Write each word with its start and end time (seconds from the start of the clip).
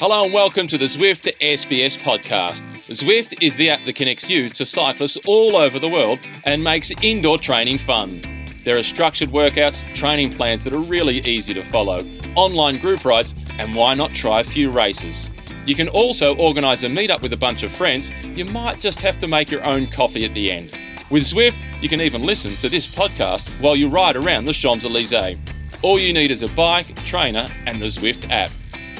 Hello 0.00 0.22
and 0.22 0.32
welcome 0.32 0.68
to 0.68 0.78
the 0.78 0.84
Zwift 0.84 1.28
SBS 1.40 2.00
podcast. 2.00 2.62
Zwift 2.86 3.34
is 3.42 3.56
the 3.56 3.70
app 3.70 3.82
that 3.84 3.96
connects 3.96 4.30
you 4.30 4.48
to 4.48 4.64
cyclists 4.64 5.18
all 5.26 5.56
over 5.56 5.80
the 5.80 5.88
world 5.88 6.20
and 6.44 6.62
makes 6.62 6.92
indoor 7.02 7.36
training 7.36 7.78
fun. 7.78 8.20
There 8.62 8.78
are 8.78 8.84
structured 8.84 9.30
workouts, 9.30 9.82
training 9.96 10.36
plans 10.36 10.62
that 10.62 10.72
are 10.72 10.78
really 10.78 11.18
easy 11.26 11.52
to 11.52 11.64
follow, 11.64 12.08
online 12.36 12.78
group 12.78 13.04
rides, 13.04 13.34
and 13.58 13.74
why 13.74 13.94
not 13.94 14.14
try 14.14 14.38
a 14.38 14.44
few 14.44 14.70
races? 14.70 15.32
You 15.66 15.74
can 15.74 15.88
also 15.88 16.36
organise 16.36 16.84
a 16.84 16.88
meetup 16.88 17.20
with 17.20 17.32
a 17.32 17.36
bunch 17.36 17.64
of 17.64 17.72
friends. 17.72 18.12
You 18.24 18.44
might 18.44 18.78
just 18.78 19.00
have 19.00 19.18
to 19.18 19.26
make 19.26 19.50
your 19.50 19.64
own 19.64 19.88
coffee 19.88 20.24
at 20.24 20.32
the 20.32 20.52
end. 20.52 20.78
With 21.10 21.24
Zwift, 21.24 21.60
you 21.82 21.88
can 21.88 22.00
even 22.00 22.22
listen 22.22 22.52
to 22.52 22.68
this 22.68 22.86
podcast 22.86 23.48
while 23.60 23.74
you 23.74 23.88
ride 23.88 24.14
around 24.14 24.44
the 24.44 24.52
Champs 24.52 24.84
Elysees. 24.84 25.38
All 25.82 25.98
you 25.98 26.12
need 26.12 26.30
is 26.30 26.42
a 26.42 26.48
bike, 26.50 26.94
trainer, 27.04 27.48
and 27.66 27.82
the 27.82 27.86
Zwift 27.86 28.30
app. 28.30 28.52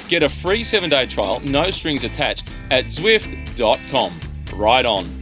Get 0.08 0.22
a 0.22 0.28
free 0.28 0.64
seven 0.64 0.90
day 0.90 1.06
trial, 1.06 1.40
no 1.40 1.70
strings 1.70 2.04
attached, 2.04 2.50
at 2.70 2.86
Zwift.com. 2.86 4.20
Ride 4.54 4.86
on. 4.86 5.17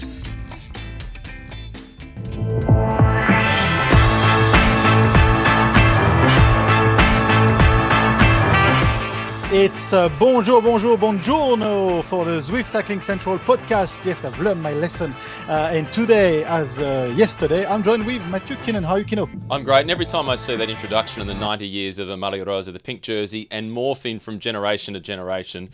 It's 9.52 9.92
uh, 9.92 10.09
bonjour, 10.18 10.60
bonjour, 10.60 10.98
buongiorno 10.98 12.02
for 12.02 12.24
the 12.24 12.41
Zwift 12.41 12.66
Cycling 12.66 13.00
Central 13.00 13.38
podcast. 13.38 14.05
Yes, 14.05 14.24
I've 14.24 14.36
learned 14.41 14.60
my 14.60 14.72
lesson. 14.72 15.14
Uh, 15.48 15.70
and 15.72 15.86
today, 15.92 16.42
as 16.42 16.80
uh, 16.80 17.14
yesterday, 17.14 17.64
I'm 17.64 17.84
joined 17.84 18.05
with 18.05 18.27
Matthew 18.27 18.56
Keenan. 18.64 18.82
How 18.82 18.95
are 18.95 18.98
you, 18.98 19.05
Keeno? 19.05 19.30
I'm 19.48 19.62
great. 19.62 19.82
And 19.82 19.91
every 19.92 20.05
time 20.05 20.28
I 20.28 20.34
see 20.34 20.56
that 20.56 20.69
introduction 20.69 21.22
in 21.22 21.28
the 21.28 21.34
90 21.34 21.64
years 21.64 22.00
of 22.00 22.09
the 22.09 22.16
Maglia 22.16 22.45
Rosa, 22.45 22.72
the 22.72 22.80
pink 22.80 23.02
jersey, 23.02 23.46
and 23.52 23.70
morphing 23.70 24.20
from 24.20 24.41
generation 24.41 24.95
to 24.95 25.00
generation, 25.00 25.70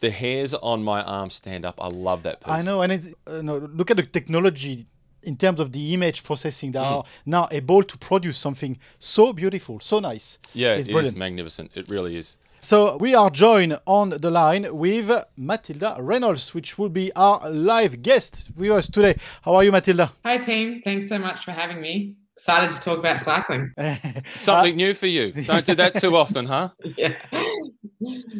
the 0.00 0.10
hairs 0.10 0.52
on 0.52 0.84
my 0.84 1.02
arm 1.02 1.30
stand 1.30 1.64
up. 1.64 1.82
I 1.82 1.88
love 1.88 2.24
that 2.24 2.40
piece. 2.40 2.52
I 2.52 2.60
know. 2.60 2.82
And 2.82 2.92
it's, 2.92 3.14
uh, 3.26 3.40
no, 3.40 3.56
look 3.56 3.90
at 3.90 3.96
the 3.96 4.02
technology 4.02 4.84
in 5.22 5.38
terms 5.38 5.60
of 5.60 5.72
the 5.72 5.94
image 5.94 6.24
processing 6.24 6.72
that 6.72 6.82
mm. 6.82 6.90
are 6.90 7.04
now 7.24 7.48
able 7.50 7.82
to 7.84 7.96
produce 7.96 8.36
something 8.36 8.78
so 8.98 9.32
beautiful, 9.32 9.80
so 9.80 9.98
nice. 9.98 10.38
Yeah, 10.52 10.74
it's 10.74 10.88
it 10.88 10.92
brilliant. 10.92 11.16
is 11.16 11.18
magnificent. 11.18 11.70
It 11.74 11.88
really 11.88 12.18
is. 12.18 12.36
So 12.64 12.96
we 12.96 13.14
are 13.14 13.28
joined 13.28 13.78
on 13.86 14.08
the 14.08 14.30
line 14.30 14.74
with 14.74 15.10
Matilda 15.36 15.98
Raynolds, 16.00 16.54
which 16.54 16.78
will 16.78 16.88
be 16.88 17.12
our 17.14 17.50
live 17.50 18.00
guest 18.00 18.48
with 18.56 18.70
us 18.70 18.88
today. 18.88 19.16
How 19.42 19.56
are 19.56 19.64
you, 19.64 19.70
Matilda? 19.70 20.12
Hi, 20.24 20.38
team. 20.38 20.80
Thanks 20.82 21.06
so 21.06 21.18
much 21.18 21.44
for 21.44 21.52
having 21.52 21.82
me. 21.82 22.16
Excited 22.38 22.72
to 22.72 22.80
talk 22.80 22.98
about 22.98 23.20
cycling. 23.20 23.70
Something 24.36 24.72
uh, 24.72 24.76
new 24.76 24.94
for 24.94 25.06
you. 25.06 25.32
Don't 25.32 25.66
do 25.66 25.74
that 25.74 26.00
too 26.00 26.16
often, 26.16 26.46
huh? 26.46 26.70
yeah. 26.96 27.16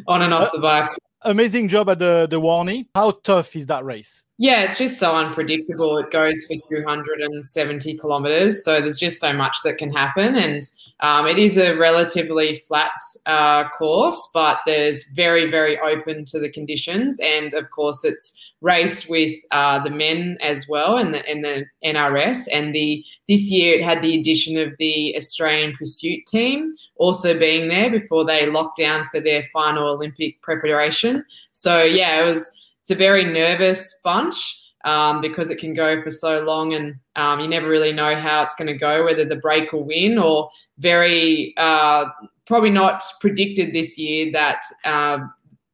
On 0.07 0.23
and 0.23 0.33
off 0.33 0.47
uh, 0.47 0.51
the 0.53 0.59
bike. 0.59 0.89
Amazing 1.25 1.69
job 1.69 1.89
at 1.89 1.99
the, 1.99 2.27
the 2.29 2.39
Warney. 2.39 2.87
How 2.93 3.11
tough 3.11 3.55
is 3.55 3.65
that 3.65 3.83
race? 3.83 4.23
Yeah, 4.37 4.63
it's 4.63 4.77
just 4.77 4.99
so 4.99 5.15
unpredictable. 5.15 5.97
It 5.97 6.11
goes 6.11 6.43
for 6.45 6.55
270 6.69 7.97
kilometers. 7.97 8.65
So 8.65 8.81
there's 8.81 8.99
just 8.99 9.19
so 9.19 9.31
much 9.31 9.57
that 9.63 9.77
can 9.77 9.93
happen. 9.93 10.35
And 10.35 10.61
um, 10.99 11.25
it 11.25 11.39
is 11.39 11.57
a 11.57 11.77
relatively 11.77 12.55
flat 12.67 12.91
uh, 13.25 13.69
course, 13.69 14.29
but 14.33 14.59
there's 14.65 15.05
very, 15.15 15.49
very 15.49 15.79
open 15.79 16.25
to 16.25 16.39
the 16.39 16.51
conditions. 16.51 17.17
And 17.21 17.53
of 17.53 17.71
course, 17.71 18.03
it's 18.03 18.53
raced 18.61 19.09
with 19.09 19.33
uh, 19.51 19.81
the 19.83 19.89
men 19.89 20.37
as 20.41 20.67
well 20.67 20.97
and 20.97 21.13
the, 21.13 21.25
and 21.29 21.43
the 21.43 21.65
NRS. 21.85 22.47
And 22.51 22.75
the 22.75 23.05
this 23.29 23.49
year 23.49 23.77
it 23.77 23.83
had 23.83 24.01
the 24.01 24.19
addition 24.19 24.57
of 24.57 24.73
the 24.79 25.15
Australian 25.15 25.73
Pursuit 25.77 26.25
team 26.27 26.73
also 26.95 27.37
being 27.37 27.69
there 27.69 27.89
before 27.89 28.25
they 28.25 28.47
locked 28.47 28.79
down 28.79 29.05
for 29.11 29.21
their 29.21 29.43
final 29.53 29.87
Olympic 29.87 30.41
preparation. 30.41 31.14
So, 31.53 31.83
yeah, 31.83 32.21
it 32.21 32.25
was 32.25 32.51
it's 32.81 32.91
a 32.91 32.95
very 32.95 33.23
nervous 33.23 33.99
bunch 34.03 34.35
um, 34.85 35.21
because 35.21 35.49
it 35.49 35.57
can 35.57 35.73
go 35.73 36.01
for 36.01 36.11
so 36.11 36.43
long 36.43 36.73
and 36.73 36.95
um, 37.15 37.39
you 37.39 37.47
never 37.47 37.67
really 37.67 37.91
know 37.91 38.15
how 38.15 38.43
it's 38.43 38.55
going 38.55 38.67
to 38.67 38.77
go, 38.77 39.03
whether 39.03 39.25
the 39.25 39.35
break 39.35 39.73
will 39.73 39.83
win 39.83 40.17
or 40.17 40.49
very 40.77 41.53
uh, 41.57 42.05
probably 42.45 42.69
not 42.69 43.03
predicted 43.21 43.73
this 43.73 43.97
year 43.97 44.31
that. 44.31 44.61
Uh, 44.83 45.19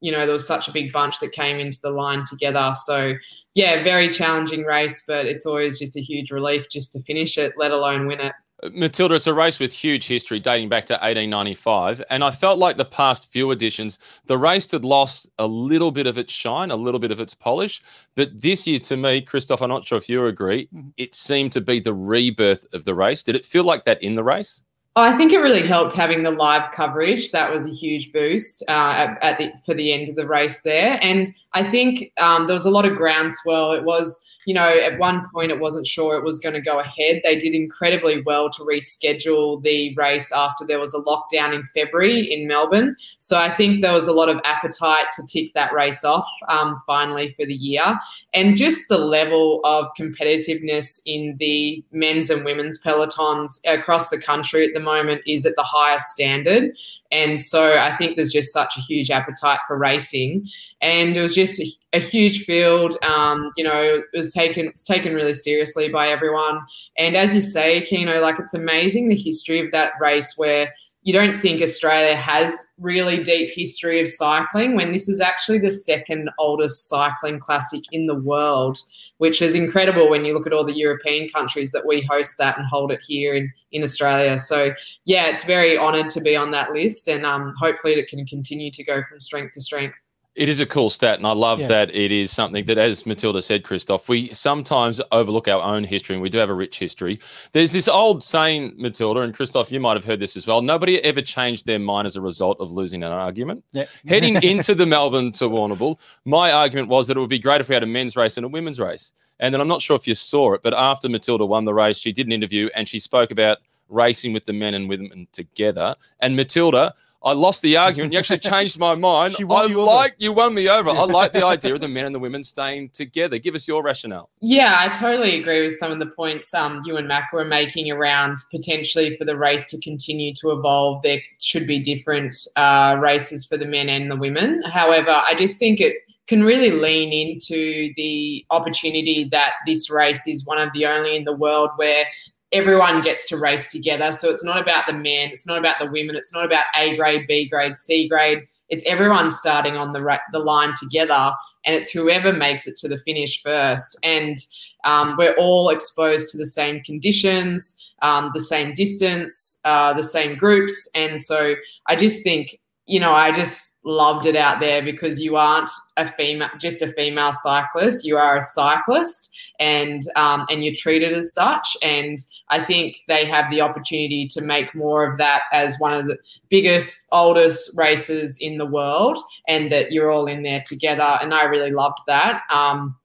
you 0.03 0.11
know, 0.11 0.25
there 0.25 0.33
was 0.33 0.47
such 0.47 0.67
a 0.67 0.71
big 0.71 0.91
bunch 0.91 1.19
that 1.19 1.31
came 1.31 1.59
into 1.59 1.77
the 1.83 1.91
line 1.91 2.25
together. 2.25 2.73
So, 2.73 3.13
yeah, 3.53 3.83
very 3.83 4.09
challenging 4.09 4.63
race, 4.63 5.03
but 5.07 5.27
it's 5.27 5.45
always 5.45 5.77
just 5.77 5.95
a 5.95 6.01
huge 6.01 6.31
relief 6.31 6.67
just 6.71 6.91
to 6.93 7.03
finish 7.03 7.37
it, 7.37 7.53
let 7.55 7.69
alone 7.69 8.07
win 8.07 8.19
it. 8.19 8.33
Matilda, 8.71 9.15
it's 9.15 9.27
a 9.27 9.33
race 9.33 9.59
with 9.59 9.73
huge 9.73 10.07
history 10.07 10.39
dating 10.39 10.69
back 10.69 10.85
to 10.87 10.93
1895. 10.93 12.03
And 12.09 12.23
I 12.23 12.31
felt 12.31 12.59
like 12.59 12.77
the 12.77 12.85
past 12.85 13.31
few 13.31 13.51
editions, 13.51 13.97
the 14.25 14.37
race 14.37 14.71
had 14.71 14.85
lost 14.85 15.29
a 15.39 15.47
little 15.47 15.91
bit 15.91 16.07
of 16.07 16.17
its 16.17 16.31
shine, 16.31 16.69
a 16.69 16.75
little 16.75 16.99
bit 16.99 17.11
of 17.11 17.19
its 17.19 17.33
polish. 17.33 17.81
But 18.15 18.41
this 18.41 18.67
year, 18.67 18.79
to 18.79 18.97
me, 18.97 19.21
Christophe, 19.21 19.61
I'm 19.61 19.69
not 19.69 19.85
sure 19.85 19.97
if 19.97 20.09
you 20.09 20.25
agree, 20.25 20.67
mm-hmm. 20.67 20.89
it 20.97 21.15
seemed 21.15 21.51
to 21.53 21.61
be 21.61 21.79
the 21.79 21.93
rebirth 21.93 22.65
of 22.73 22.85
the 22.85 22.93
race. 22.93 23.23
Did 23.23 23.35
it 23.35 23.45
feel 23.45 23.63
like 23.63 23.85
that 23.85 24.01
in 24.03 24.15
the 24.15 24.23
race? 24.23 24.63
I 24.95 25.15
think 25.15 25.31
it 25.31 25.39
really 25.39 25.65
helped 25.65 25.93
having 25.93 26.23
the 26.23 26.31
live 26.31 26.71
coverage. 26.73 27.31
That 27.31 27.49
was 27.49 27.65
a 27.65 27.71
huge 27.71 28.11
boost 28.11 28.63
uh, 28.67 28.71
at, 28.71 29.23
at 29.23 29.37
the, 29.37 29.53
for 29.65 29.73
the 29.73 29.93
end 29.93 30.09
of 30.09 30.15
the 30.15 30.27
race 30.27 30.63
there. 30.63 30.99
And 31.01 31.29
I 31.53 31.63
think 31.63 32.11
um, 32.17 32.47
there 32.47 32.53
was 32.53 32.65
a 32.65 32.69
lot 32.69 32.85
of 32.85 32.95
groundswell. 32.95 33.73
It 33.73 33.83
was 33.83 34.25
you 34.45 34.53
know, 34.53 34.67
at 34.67 34.97
one 34.97 35.23
point 35.29 35.51
it 35.51 35.59
wasn't 35.59 35.85
sure 35.85 36.17
it 36.17 36.23
was 36.23 36.39
going 36.39 36.55
to 36.55 36.61
go 36.61 36.79
ahead. 36.79 37.21
They 37.23 37.37
did 37.37 37.53
incredibly 37.53 38.21
well 38.21 38.49
to 38.51 38.63
reschedule 38.63 39.61
the 39.61 39.93
race 39.95 40.31
after 40.31 40.65
there 40.65 40.79
was 40.79 40.93
a 40.93 40.99
lockdown 40.99 41.53
in 41.53 41.63
February 41.75 42.31
in 42.31 42.47
Melbourne. 42.47 42.95
So 43.19 43.37
I 43.37 43.51
think 43.51 43.81
there 43.81 43.93
was 43.93 44.07
a 44.07 44.13
lot 44.13 44.29
of 44.29 44.39
appetite 44.43 45.07
to 45.13 45.27
tick 45.27 45.53
that 45.53 45.73
race 45.73 46.03
off 46.03 46.27
um, 46.47 46.81
finally 46.87 47.35
for 47.37 47.45
the 47.45 47.53
year. 47.53 47.99
And 48.33 48.57
just 48.57 48.89
the 48.89 48.97
level 48.97 49.61
of 49.63 49.87
competitiveness 49.97 51.01
in 51.05 51.35
the 51.39 51.83
men's 51.91 52.29
and 52.29 52.43
women's 52.43 52.81
pelotons 52.81 53.59
across 53.67 54.09
the 54.09 54.19
country 54.19 54.65
at 54.65 54.73
the 54.73 54.79
moment 54.79 55.21
is 55.27 55.45
at 55.45 55.55
the 55.55 55.63
highest 55.63 56.07
standard. 56.07 56.75
And 57.11 57.39
so 57.39 57.77
I 57.77 57.95
think 57.97 58.15
there's 58.15 58.31
just 58.31 58.53
such 58.53 58.77
a 58.77 58.81
huge 58.81 59.11
appetite 59.11 59.59
for 59.67 59.77
racing. 59.77 60.47
And 60.81 61.15
it 61.15 61.21
was 61.21 61.35
just 61.35 61.59
a, 61.59 61.67
a 61.93 61.99
huge 61.99 62.45
field. 62.45 62.97
Um, 63.03 63.51
you 63.55 63.63
know, 63.63 64.01
it 64.13 64.17
was 64.17 64.33
taken 64.33 64.67
it's 64.67 64.83
taken 64.83 65.13
really 65.13 65.33
seriously 65.33 65.89
by 65.89 66.07
everyone. 66.07 66.61
And 66.97 67.15
as 67.15 67.35
you 67.35 67.41
say, 67.41 67.85
Keeno, 67.89 68.21
like 68.21 68.39
it's 68.39 68.53
amazing 68.53 69.07
the 69.07 69.15
history 69.15 69.59
of 69.63 69.71
that 69.71 69.93
race 69.99 70.33
where 70.37 70.73
you 71.03 71.13
don't 71.13 71.33
think 71.33 71.61
Australia 71.61 72.15
has 72.15 72.73
really 72.77 73.23
deep 73.23 73.51
history 73.55 73.99
of 73.99 74.07
cycling 74.07 74.75
when 74.75 74.91
this 74.91 75.09
is 75.09 75.19
actually 75.19 75.57
the 75.57 75.71
second 75.71 76.29
oldest 76.37 76.87
cycling 76.87 77.39
classic 77.39 77.81
in 77.91 78.05
the 78.05 78.15
world, 78.15 78.77
which 79.17 79.41
is 79.41 79.55
incredible 79.55 80.09
when 80.09 80.25
you 80.25 80.33
look 80.33 80.45
at 80.45 80.53
all 80.53 80.63
the 80.63 80.77
European 80.77 81.27
countries 81.29 81.71
that 81.71 81.87
we 81.87 82.07
host 82.09 82.37
that 82.37 82.55
and 82.57 82.67
hold 82.67 82.91
it 82.91 82.99
here 83.01 83.33
in, 83.33 83.51
in 83.71 83.81
Australia. 83.81 84.37
So 84.37 84.73
yeah, 85.05 85.25
it's 85.25 85.43
very 85.43 85.75
honoured 85.75 86.11
to 86.11 86.21
be 86.21 86.35
on 86.35 86.51
that 86.51 86.71
list 86.71 87.07
and 87.07 87.25
um, 87.25 87.51
hopefully 87.59 87.93
it 87.93 88.07
can 88.07 88.23
continue 88.27 88.69
to 88.69 88.83
go 88.83 89.01
from 89.09 89.19
strength 89.19 89.55
to 89.55 89.61
strength. 89.61 89.97
It 90.33 90.47
is 90.47 90.61
a 90.61 90.65
cool 90.65 90.89
stat, 90.89 91.17
and 91.17 91.27
I 91.27 91.33
love 91.33 91.59
yeah. 91.59 91.67
that 91.67 91.93
it 91.93 92.09
is 92.09 92.31
something 92.31 92.63
that, 92.65 92.77
as 92.77 93.05
Matilda 93.05 93.41
said, 93.41 93.65
Christophe, 93.65 94.07
we 94.07 94.33
sometimes 94.33 95.01
overlook 95.11 95.49
our 95.49 95.61
own 95.61 95.83
history, 95.83 96.15
and 96.15 96.23
we 96.23 96.29
do 96.29 96.37
have 96.37 96.49
a 96.49 96.53
rich 96.53 96.79
history. 96.79 97.19
There's 97.51 97.73
this 97.73 97.89
old 97.89 98.23
saying, 98.23 98.75
Matilda, 98.77 99.21
and 99.21 99.33
Christophe, 99.33 99.73
you 99.73 99.81
might 99.81 99.97
have 99.97 100.05
heard 100.05 100.21
this 100.21 100.37
as 100.37 100.47
well. 100.47 100.61
Nobody 100.61 101.03
ever 101.03 101.21
changed 101.21 101.65
their 101.65 101.79
mind 101.79 102.07
as 102.07 102.15
a 102.15 102.21
result 102.21 102.61
of 102.61 102.71
losing 102.71 103.03
an 103.03 103.11
argument. 103.11 103.65
Yeah. 103.73 103.87
Heading 104.07 104.41
into 104.41 104.73
the 104.73 104.85
Melbourne 104.85 105.33
to 105.33 105.49
Warrnambool, 105.49 105.99
my 106.23 106.53
argument 106.53 106.87
was 106.87 107.07
that 107.07 107.17
it 107.17 107.19
would 107.19 107.29
be 107.29 107.39
great 107.39 107.59
if 107.59 107.67
we 107.67 107.75
had 107.75 107.83
a 107.83 107.87
men's 107.87 108.15
race 108.15 108.37
and 108.37 108.45
a 108.45 108.49
women's 108.49 108.79
race. 108.79 109.11
And 109.41 109.53
then 109.53 109.59
I'm 109.59 109.67
not 109.67 109.81
sure 109.81 109.97
if 109.97 110.07
you 110.07 110.15
saw 110.15 110.53
it, 110.53 110.61
but 110.63 110.73
after 110.73 111.09
Matilda 111.09 111.45
won 111.45 111.65
the 111.65 111.73
race, 111.73 111.97
she 111.97 112.13
did 112.13 112.27
an 112.27 112.31
interview 112.31 112.69
and 112.73 112.87
she 112.87 112.99
spoke 112.99 113.31
about 113.31 113.57
racing 113.89 114.31
with 114.31 114.45
the 114.45 114.53
men 114.53 114.75
and 114.75 114.87
women 114.87 115.27
together. 115.33 115.95
And 116.21 116.37
Matilda, 116.37 116.93
I 117.23 117.33
lost 117.33 117.61
the 117.61 117.77
argument. 117.77 118.13
You 118.13 118.19
actually 118.19 118.39
changed 118.39 118.79
my 118.79 118.95
mind. 119.11 119.35
I 119.37 119.65
you 119.65 119.83
like 119.83 120.15
you 120.17 120.33
won 120.33 120.53
me 120.53 120.67
over. 120.67 120.89
I 120.89 121.03
like 121.03 121.33
the 121.33 121.45
idea 121.45 121.73
of 121.73 121.81
the 121.81 121.87
men 121.87 122.05
and 122.05 122.15
the 122.15 122.19
women 122.19 122.43
staying 122.43 122.89
together. 122.89 123.37
Give 123.37 123.53
us 123.55 123.67
your 123.67 123.83
rationale. 123.83 124.29
Yeah, 124.41 124.75
I 124.79 124.89
totally 124.89 125.39
agree 125.39 125.61
with 125.61 125.77
some 125.77 125.91
of 125.91 125.99
the 125.99 126.07
points 126.07 126.53
um, 126.53 126.81
you 126.85 126.97
and 126.97 127.07
Mac 127.07 127.31
were 127.31 127.45
making 127.45 127.91
around 127.91 128.37
potentially 128.49 129.15
for 129.17 129.25
the 129.25 129.37
race 129.37 129.65
to 129.67 129.79
continue 129.81 130.33
to 130.35 130.51
evolve. 130.51 131.01
There 131.03 131.21
should 131.41 131.67
be 131.67 131.79
different 131.79 132.35
uh, 132.55 132.97
races 132.99 133.45
for 133.45 133.57
the 133.57 133.65
men 133.65 133.89
and 133.89 134.09
the 134.09 134.15
women. 134.15 134.63
However, 134.63 135.11
I 135.11 135.35
just 135.35 135.59
think 135.59 135.79
it 135.79 135.95
can 136.27 136.43
really 136.43 136.71
lean 136.71 137.11
into 137.11 137.93
the 137.97 138.45
opportunity 138.51 139.25
that 139.25 139.53
this 139.65 139.89
race 139.89 140.27
is 140.27 140.45
one 140.45 140.57
of 140.57 140.71
the 140.73 140.85
only 140.85 141.15
in 141.15 141.25
the 141.25 141.35
world 141.35 141.71
where 141.75 142.05
everyone 142.51 143.01
gets 143.01 143.27
to 143.29 143.37
race 143.37 143.71
together. 143.71 144.11
So 144.11 144.29
it's 144.29 144.43
not 144.43 144.59
about 144.59 144.85
the 144.87 144.93
men, 144.93 145.29
it's 145.29 145.47
not 145.47 145.57
about 145.57 145.77
the 145.79 145.89
women, 145.89 146.15
it's 146.15 146.33
not 146.33 146.45
about 146.45 146.65
A 146.75 146.95
grade, 146.97 147.27
B 147.27 147.47
grade, 147.47 147.75
C 147.75 148.07
grade. 148.07 148.47
It's 148.69 148.85
everyone 148.85 149.31
starting 149.31 149.75
on 149.75 149.93
the 149.93 150.19
the 150.31 150.39
line 150.39 150.73
together, 150.79 151.33
and 151.65 151.75
it's 151.75 151.89
whoever 151.89 152.31
makes 152.31 152.67
it 152.67 152.77
to 152.77 152.87
the 152.87 152.97
finish 152.97 153.41
first. 153.41 153.97
And 154.03 154.37
um, 154.83 155.15
we're 155.17 155.35
all 155.35 155.69
exposed 155.69 156.31
to 156.31 156.37
the 156.37 156.45
same 156.45 156.81
conditions, 156.81 157.77
um, 158.01 158.31
the 158.33 158.39
same 158.39 158.73
distance, 158.73 159.59
uh, 159.65 159.93
the 159.93 160.03
same 160.03 160.37
groups, 160.37 160.89
and 160.95 161.21
so 161.21 161.55
I 161.87 161.95
just 161.95 162.23
think, 162.23 162.59
you 162.85 162.99
know, 162.99 163.11
I 163.11 163.31
just 163.31 163.79
loved 163.83 164.25
it 164.25 164.35
out 164.35 164.59
there 164.59 164.81
because 164.81 165.19
you 165.19 165.35
aren't 165.35 165.69
a 165.97 166.07
female, 166.07 166.49
just 166.57 166.81
a 166.81 166.87
female 166.87 167.31
cyclist. 167.31 168.05
You 168.05 168.17
are 168.17 168.37
a 168.37 168.41
cyclist, 168.41 169.30
and 169.61 170.01
um, 170.15 170.45
and 170.49 170.65
you're 170.65 170.75
treated 170.75 171.13
as 171.13 171.33
such. 171.33 171.77
And 171.81 172.17
I 172.49 172.61
think 172.61 172.97
they 173.07 173.25
have 173.25 173.49
the 173.49 173.61
opportunity 173.61 174.27
to 174.29 174.41
make 174.41 174.75
more 174.75 175.07
of 175.07 175.17
that 175.19 175.43
as 175.53 175.77
one 175.77 175.93
of 175.93 176.07
the 176.07 176.17
biggest, 176.49 177.07
oldest 177.11 177.77
races 177.77 178.37
in 178.41 178.57
the 178.57 178.65
world, 178.65 179.19
and 179.47 179.71
that 179.71 179.91
you're 179.91 180.11
all 180.11 180.25
in 180.25 180.43
there 180.43 180.63
together. 180.65 181.17
And 181.21 181.33
I 181.33 181.43
really 181.43 181.71
loved 181.71 181.99
that. 182.07 182.41
Um, 182.49 182.97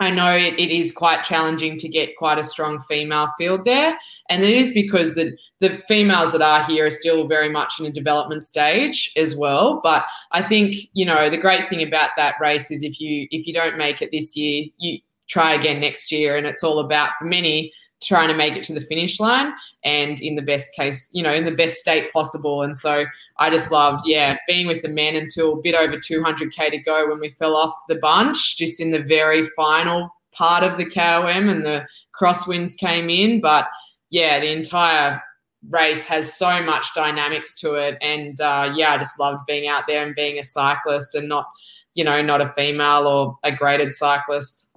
I 0.00 0.10
know 0.10 0.34
it, 0.34 0.58
it 0.58 0.70
is 0.70 0.90
quite 0.90 1.22
challenging 1.22 1.78
to 1.78 1.88
get 1.88 2.16
quite 2.16 2.38
a 2.38 2.42
strong 2.42 2.80
female 2.80 3.28
field 3.38 3.64
there, 3.64 3.96
and 4.28 4.42
it 4.44 4.50
is 4.50 4.72
because 4.72 5.14
the 5.14 5.36
the 5.60 5.80
females 5.88 6.32
that 6.32 6.42
are 6.42 6.64
here 6.64 6.86
are 6.86 6.90
still 6.90 7.26
very 7.26 7.48
much 7.48 7.80
in 7.80 7.86
a 7.86 7.90
development 7.90 8.42
stage 8.42 9.12
as 9.16 9.34
well. 9.36 9.80
But 9.82 10.04
I 10.32 10.42
think 10.42 10.74
you 10.92 11.06
know 11.06 11.30
the 11.30 11.38
great 11.38 11.70
thing 11.70 11.82
about 11.82 12.10
that 12.16 12.34
race 12.40 12.70
is 12.70 12.82
if 12.82 13.00
you 13.00 13.28
if 13.30 13.46
you 13.46 13.54
don't 13.54 13.78
make 13.78 14.02
it 14.02 14.10
this 14.12 14.36
year, 14.36 14.66
you 14.76 14.98
try 15.28 15.54
again 15.54 15.80
next 15.80 16.12
year, 16.12 16.36
and 16.36 16.46
it's 16.46 16.62
all 16.62 16.78
about 16.78 17.10
for 17.18 17.24
many 17.24 17.72
trying 18.02 18.28
to 18.28 18.34
make 18.34 18.56
it 18.56 18.64
to 18.64 18.74
the 18.74 18.80
finish 18.80 19.20
line 19.20 19.52
and 19.84 20.20
in 20.20 20.34
the 20.34 20.42
best 20.42 20.74
case, 20.74 21.08
you 21.12 21.22
know, 21.22 21.32
in 21.32 21.44
the 21.44 21.52
best 21.52 21.76
state 21.76 22.12
possible. 22.12 22.62
And 22.62 22.76
so 22.76 23.04
I 23.38 23.50
just 23.50 23.70
loved, 23.70 24.02
yeah, 24.06 24.36
being 24.48 24.66
with 24.66 24.82
the 24.82 24.88
men 24.88 25.14
until 25.14 25.52
a 25.52 25.62
bit 25.62 25.74
over 25.74 25.96
200k 25.96 26.70
to 26.70 26.78
go 26.78 27.08
when 27.08 27.20
we 27.20 27.30
fell 27.30 27.56
off 27.56 27.72
the 27.88 27.94
bunch, 27.96 28.56
just 28.56 28.80
in 28.80 28.90
the 28.90 29.02
very 29.02 29.44
final 29.44 30.10
part 30.32 30.64
of 30.64 30.78
the 30.78 30.84
KOM 30.86 31.48
and 31.48 31.64
the 31.64 31.86
crosswinds 32.18 32.76
came 32.76 33.08
in. 33.08 33.40
But 33.40 33.68
yeah, 34.10 34.40
the 34.40 34.50
entire 34.50 35.22
race 35.70 36.06
has 36.06 36.34
so 36.34 36.62
much 36.62 36.94
dynamics 36.94 37.54
to 37.60 37.74
it. 37.74 37.96
And 38.00 38.40
uh, 38.40 38.72
yeah, 38.74 38.92
I 38.92 38.98
just 38.98 39.20
loved 39.20 39.46
being 39.46 39.68
out 39.68 39.84
there 39.86 40.04
and 40.04 40.14
being 40.14 40.38
a 40.38 40.42
cyclist 40.42 41.14
and 41.14 41.28
not, 41.28 41.46
you 41.94 42.04
know, 42.04 42.20
not 42.20 42.40
a 42.40 42.48
female 42.48 43.06
or 43.06 43.36
a 43.44 43.54
graded 43.54 43.92
cyclist. 43.92 44.71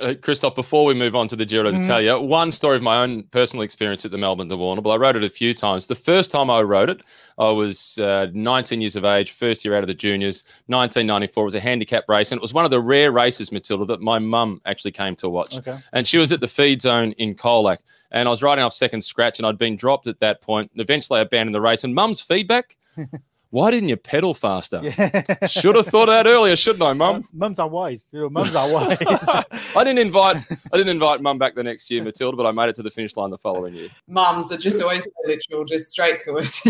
Uh, 0.00 0.14
Christophe, 0.20 0.54
before 0.54 0.84
we 0.84 0.94
move 0.94 1.16
on 1.16 1.26
to 1.28 1.36
the 1.36 1.44
Giro 1.44 1.70
mm. 1.70 1.80
d'Italia, 1.80 2.18
one 2.18 2.50
story 2.50 2.76
of 2.76 2.82
my 2.82 2.98
own 3.02 3.22
personal 3.24 3.62
experience 3.62 4.04
at 4.04 4.10
the 4.10 4.18
Melbourne 4.18 4.48
Warrnambool. 4.48 4.92
I 4.92 4.96
rode 4.96 5.16
it 5.16 5.24
a 5.24 5.28
few 5.28 5.54
times. 5.54 5.86
The 5.86 5.94
first 5.94 6.30
time 6.30 6.50
I 6.50 6.60
rode 6.62 6.90
it, 6.90 7.02
I 7.38 7.48
was 7.50 7.98
uh, 7.98 8.26
19 8.32 8.80
years 8.80 8.96
of 8.96 9.04
age, 9.04 9.32
first 9.32 9.64
year 9.64 9.74
out 9.74 9.82
of 9.82 9.88
the 9.88 9.94
juniors, 9.94 10.44
1994. 10.66 11.42
It 11.42 11.44
was 11.44 11.54
a 11.54 11.60
handicap 11.60 12.04
race, 12.08 12.30
and 12.30 12.38
it 12.38 12.42
was 12.42 12.54
one 12.54 12.64
of 12.64 12.70
the 12.70 12.80
rare 12.80 13.10
races, 13.10 13.50
Matilda, 13.50 13.84
that 13.86 14.00
my 14.00 14.18
mum 14.18 14.60
actually 14.66 14.92
came 14.92 15.16
to 15.16 15.28
watch. 15.28 15.56
Okay. 15.56 15.78
And 15.92 16.06
she 16.06 16.18
was 16.18 16.32
at 16.32 16.40
the 16.40 16.48
feed 16.48 16.82
zone 16.82 17.12
in 17.12 17.34
Colac, 17.34 17.78
and 18.10 18.28
I 18.28 18.30
was 18.30 18.42
riding 18.42 18.64
off 18.64 18.74
second 18.74 19.02
scratch, 19.02 19.38
and 19.38 19.46
I'd 19.46 19.58
been 19.58 19.76
dropped 19.76 20.06
at 20.06 20.20
that 20.20 20.40
point. 20.40 20.70
And 20.72 20.80
eventually, 20.80 21.18
I 21.18 21.22
abandoned 21.22 21.54
the 21.54 21.60
race, 21.60 21.84
and 21.84 21.94
mum's 21.94 22.20
feedback. 22.20 22.76
why 23.50 23.72
didn't 23.72 23.88
you 23.88 23.96
pedal 23.96 24.32
faster? 24.32 24.80
Yeah. 24.82 25.46
Should 25.46 25.74
have 25.74 25.86
thought 25.86 26.06
that 26.06 26.26
earlier, 26.26 26.54
shouldn't 26.54 26.82
I, 26.82 26.92
Mum? 26.92 27.28
Mums 27.32 27.58
are 27.58 27.68
wise. 27.68 28.06
mums 28.12 28.54
are 28.54 28.70
wise. 28.70 28.98
I 29.00 29.84
didn't 29.84 29.98
invite 29.98 30.36
I 30.72 30.76
didn't 30.76 30.88
invite 30.88 31.20
Mum 31.20 31.38
back 31.38 31.56
the 31.56 31.64
next 31.64 31.90
year, 31.90 32.02
Matilda, 32.02 32.36
but 32.36 32.46
I 32.46 32.52
made 32.52 32.68
it 32.68 32.76
to 32.76 32.82
the 32.82 32.90
finish 32.90 33.16
line 33.16 33.30
the 33.30 33.38
following 33.38 33.74
year. 33.74 33.88
Mums 34.06 34.52
are 34.52 34.56
just 34.56 34.80
always 34.80 35.08
literal, 35.24 35.64
just 35.64 35.90
straight 35.90 36.20
to 36.20 36.36
it. 36.36 36.56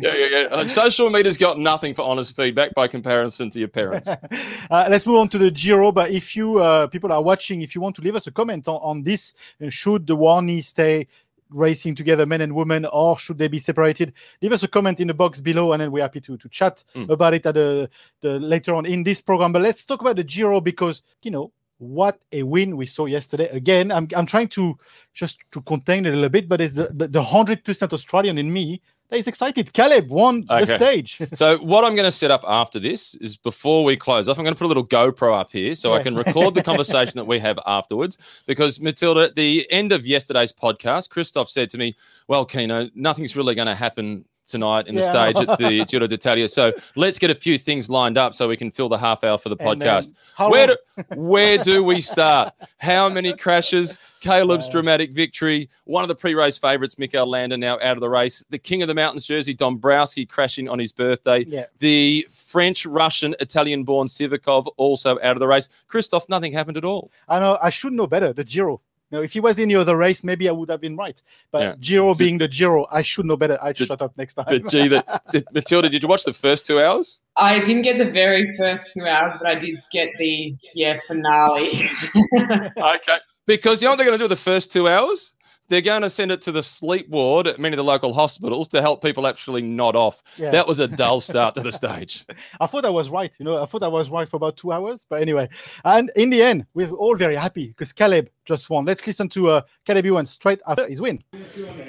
yeah, 0.00 0.14
yeah, 0.14 0.26
yeah. 0.26 0.46
Uh, 0.50 0.66
social 0.66 1.10
media's 1.10 1.36
got 1.36 1.58
nothing 1.58 1.94
for 1.94 2.02
honest 2.02 2.36
feedback 2.36 2.74
by 2.74 2.86
comparison 2.86 3.50
to 3.50 3.58
your 3.58 3.68
parents. 3.68 4.08
Uh, 4.08 4.86
let's 4.88 5.06
move 5.06 5.18
on 5.18 5.28
to 5.30 5.38
the 5.38 5.50
Giro. 5.50 5.90
But 5.90 6.12
if 6.12 6.36
you 6.36 6.58
uh, 6.60 6.86
people 6.86 7.10
are 7.10 7.22
watching, 7.22 7.62
if 7.62 7.74
you 7.74 7.80
want 7.80 7.96
to 7.96 8.02
leave 8.02 8.14
us 8.14 8.26
a 8.28 8.30
comment 8.30 8.68
on, 8.68 8.76
on 8.76 9.02
this, 9.02 9.34
should 9.68 10.06
the 10.06 10.16
Warney 10.16 10.62
stay 10.62 11.08
racing 11.50 11.94
together, 11.94 12.26
men 12.26 12.40
and 12.40 12.54
women, 12.54 12.86
or 12.86 13.18
should 13.18 13.38
they 13.38 13.48
be 13.48 13.58
separated? 13.58 14.12
Leave 14.42 14.52
us 14.52 14.62
a 14.62 14.68
comment 14.68 15.00
in 15.00 15.08
the 15.08 15.14
box 15.14 15.40
below, 15.40 15.72
and 15.72 15.82
then 15.82 15.90
we're 15.92 16.02
happy 16.02 16.20
to 16.20 16.36
to 16.36 16.48
chat 16.48 16.84
mm. 16.94 17.08
about 17.10 17.34
it 17.34 17.46
at 17.46 17.54
the, 17.54 17.90
the 18.20 18.38
later 18.40 18.74
on 18.74 18.86
in 18.86 19.02
this 19.02 19.20
program. 19.20 19.52
But 19.52 19.62
let's 19.62 19.84
talk 19.84 20.00
about 20.00 20.16
the 20.16 20.24
Giro 20.24 20.60
because 20.60 21.02
you 21.22 21.30
know 21.30 21.52
what 21.78 22.20
a 22.32 22.42
win 22.42 22.76
we 22.76 22.86
saw 22.86 23.06
yesterday. 23.06 23.48
Again, 23.48 23.90
I'm 23.92 24.08
I'm 24.14 24.26
trying 24.26 24.48
to 24.48 24.78
just 25.14 25.38
to 25.52 25.60
contain 25.62 26.06
it 26.06 26.10
a 26.10 26.16
little 26.16 26.28
bit, 26.28 26.48
but 26.48 26.60
it's 26.60 26.74
the 26.74 26.88
the 26.92 27.22
hundred 27.22 27.64
percent 27.64 27.92
Australian 27.92 28.38
in 28.38 28.52
me 28.52 28.80
He's 29.10 29.26
excited. 29.26 29.72
Caleb 29.72 30.08
won 30.08 30.44
okay. 30.50 30.64
the 30.64 30.76
stage. 30.76 31.18
so 31.34 31.58
what 31.58 31.84
I'm 31.84 31.94
going 31.94 32.04
to 32.04 32.12
set 32.12 32.30
up 32.30 32.44
after 32.46 32.78
this 32.78 33.14
is 33.14 33.36
before 33.36 33.82
we 33.82 33.96
close 33.96 34.28
off, 34.28 34.38
I'm 34.38 34.44
going 34.44 34.54
to 34.54 34.58
put 34.58 34.66
a 34.66 34.68
little 34.68 34.86
GoPro 34.86 35.38
up 35.38 35.50
here 35.50 35.74
so 35.74 35.92
yeah. 35.92 36.00
I 36.00 36.02
can 36.02 36.14
record 36.14 36.54
the 36.54 36.62
conversation 36.64 37.16
that 37.16 37.26
we 37.26 37.38
have 37.38 37.58
afterwards. 37.66 38.18
Because 38.46 38.80
Matilda, 38.80 39.22
at 39.22 39.34
the 39.34 39.70
end 39.70 39.92
of 39.92 40.06
yesterday's 40.06 40.52
podcast, 40.52 41.08
Christophe 41.08 41.48
said 41.48 41.70
to 41.70 41.78
me, 41.78 41.96
"Well, 42.26 42.46
Keeno, 42.46 42.90
nothing's 42.94 43.34
really 43.34 43.54
going 43.54 43.66
to 43.66 43.74
happen 43.74 44.26
tonight 44.48 44.88
in 44.88 44.94
the 44.94 45.02
yeah. 45.02 45.10
stage 45.10 45.36
at 45.36 45.58
the 45.58 45.84
Giro 45.88 46.06
d'Italia. 46.06 46.48
So 46.48 46.72
let's 46.96 47.18
get 47.18 47.30
a 47.30 47.34
few 47.34 47.58
things 47.58 47.88
lined 47.88 48.18
up 48.18 48.34
so 48.34 48.48
we 48.48 48.56
can 48.56 48.70
fill 48.70 48.88
the 48.88 48.98
half 48.98 49.22
hour 49.24 49.38
for 49.38 49.48
the 49.48 49.56
podcast. 49.56 50.14
Where 50.38 50.66
do, 50.68 50.76
where 51.14 51.58
do 51.58 51.84
we 51.84 52.00
start? 52.12 52.54
How 52.78 53.08
many 53.08 53.32
crashes? 53.34 53.98
Caleb's 54.20 54.66
yeah. 54.66 54.72
dramatic 54.72 55.12
victory. 55.12 55.68
One 55.84 56.02
of 56.02 56.08
the 56.08 56.14
pre-race 56.14 56.58
favourites, 56.58 56.98
Mikel 56.98 57.26
Landa, 57.26 57.56
now 57.56 57.74
out 57.74 57.96
of 57.96 58.00
the 58.00 58.08
race. 58.08 58.44
The 58.50 58.58
King 58.58 58.82
of 58.82 58.88
the 58.88 58.94
Mountains 58.94 59.24
jersey, 59.24 59.54
Dombrowski, 59.54 60.26
crashing 60.26 60.68
on 60.68 60.78
his 60.78 60.92
birthday. 60.92 61.44
Yeah. 61.46 61.66
The 61.78 62.26
French, 62.30 62.84
Russian, 62.86 63.34
Italian-born 63.40 64.08
Sivakov 64.08 64.66
also 64.76 65.18
out 65.22 65.36
of 65.36 65.40
the 65.40 65.46
race. 65.46 65.68
Christophe, 65.86 66.28
nothing 66.28 66.52
happened 66.52 66.76
at 66.76 66.84
all. 66.84 67.10
I 67.28 67.38
know. 67.38 67.58
I 67.62 67.70
should 67.70 67.92
know 67.92 68.06
better. 68.06 68.32
The 68.32 68.44
Giro 68.44 68.80
know, 69.16 69.22
if 69.22 69.32
he 69.32 69.40
was 69.40 69.58
in 69.58 69.64
any 69.64 69.76
other 69.76 69.96
race, 69.96 70.22
maybe 70.22 70.48
I 70.48 70.52
would 70.52 70.70
have 70.70 70.80
been 70.80 70.96
right. 70.96 71.20
But 71.50 71.62
yeah. 71.62 71.74
Giro 71.80 72.14
being 72.14 72.38
the 72.38 72.48
Giro, 72.48 72.86
I 72.90 73.02
should 73.02 73.26
know 73.26 73.36
better. 73.36 73.58
I'd 73.62 73.76
the, 73.76 73.86
shut 73.86 74.02
up 74.02 74.16
next 74.16 74.34
time. 74.34 74.46
The 74.48 74.60
G, 74.60 74.88
the, 74.88 75.20
did, 75.30 75.44
Matilda, 75.52 75.88
did 75.88 76.02
you 76.02 76.08
watch 76.08 76.24
the 76.24 76.32
first 76.32 76.66
two 76.66 76.80
hours? 76.80 77.20
I 77.36 77.60
didn't 77.60 77.82
get 77.82 77.98
the 77.98 78.10
very 78.10 78.56
first 78.56 78.92
two 78.92 79.06
hours, 79.06 79.34
but 79.38 79.46
I 79.46 79.54
did 79.54 79.78
get 79.92 80.10
the 80.18 80.54
yeah 80.74 80.98
finale. 81.06 81.70
okay, 82.38 83.18
because 83.46 83.80
you 83.80 83.86
know 83.86 83.92
what 83.92 83.96
they're 83.96 84.06
going 84.06 84.18
to 84.18 84.24
do 84.24 84.28
the 84.28 84.36
first 84.36 84.72
two 84.72 84.88
hours? 84.88 85.34
they're 85.68 85.80
going 85.80 86.02
to 86.02 86.10
send 86.10 86.32
it 86.32 86.42
to 86.42 86.52
the 86.52 86.62
sleep 86.62 87.08
ward 87.08 87.46
at 87.46 87.58
many 87.58 87.74
of 87.74 87.76
the 87.76 87.84
local 87.84 88.12
hospitals 88.12 88.68
to 88.68 88.80
help 88.80 89.02
people 89.02 89.26
actually 89.26 89.62
nod 89.62 89.94
off. 89.94 90.22
Yeah. 90.36 90.50
That 90.50 90.66
was 90.66 90.78
a 90.78 90.88
dull 90.88 91.20
start 91.20 91.54
to 91.56 91.62
the 91.62 91.72
stage. 91.82 92.26
I 92.60 92.66
thought 92.66 92.84
I 92.84 92.90
was 92.90 93.10
right. 93.10 93.32
You 93.38 93.44
know, 93.44 93.62
I 93.62 93.66
thought 93.66 93.82
I 93.82 93.88
was 93.88 94.10
right 94.10 94.28
for 94.28 94.36
about 94.36 94.56
two 94.56 94.72
hours. 94.72 95.06
But 95.08 95.22
anyway, 95.22 95.48
and 95.84 96.10
in 96.16 96.30
the 96.30 96.42
end, 96.42 96.66
we're 96.74 96.90
all 96.90 97.16
very 97.16 97.36
happy 97.36 97.68
because 97.68 97.92
Caleb 97.92 98.30
just 98.48 98.70
won. 98.70 98.86
Let's 98.86 99.06
listen 99.06 99.28
to 99.28 99.48
uh, 99.48 99.60
Caleb 99.84 100.26
straight 100.26 100.60
after 100.66 100.88
his 100.88 101.00
win. 101.00 101.22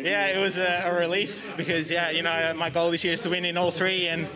Yeah, 0.04 0.28
it 0.28 0.42
was 0.42 0.58
a, 0.58 0.84
a, 0.86 0.94
relief 0.94 1.54
because, 1.56 1.90
yeah, 1.90 2.10
you 2.10 2.22
know, 2.22 2.54
my 2.56 2.70
goal 2.70 2.92
this 2.92 3.04
year 3.04 3.14
is 3.14 3.22
to 3.22 3.30
win 3.30 3.46
in 3.46 3.58
all 3.58 3.72
three. 3.72 4.08
And 4.08 4.28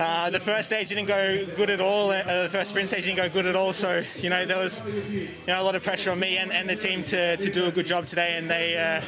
uh, 0.00 0.30
the 0.30 0.40
first 0.40 0.66
stage 0.66 0.88
didn't 0.88 1.06
go 1.06 1.46
good 1.56 1.70
at 1.70 1.80
all. 1.80 2.10
Uh, 2.10 2.42
the 2.42 2.48
first 2.50 2.70
sprint 2.70 2.88
stage 2.88 3.04
didn't 3.04 3.16
go 3.16 3.28
good 3.28 3.46
at 3.46 3.54
all. 3.54 3.72
So, 3.72 4.02
you 4.16 4.30
know, 4.30 4.44
there 4.44 4.58
was, 4.58 4.82
you 5.10 5.28
know, 5.46 5.62
a 5.62 5.64
lot 5.64 5.76
of 5.76 5.84
pressure 5.84 6.10
on 6.10 6.18
me 6.18 6.36
and, 6.38 6.52
and 6.52 6.68
the 6.68 6.76
team 6.76 7.04
to, 7.04 7.36
to 7.36 7.50
do 7.50 7.66
a 7.66 7.72
good 7.72 7.86
job 7.86 8.06
today. 8.06 8.36
And 8.36 8.50
they, 8.50 8.76
uh, 8.76 9.00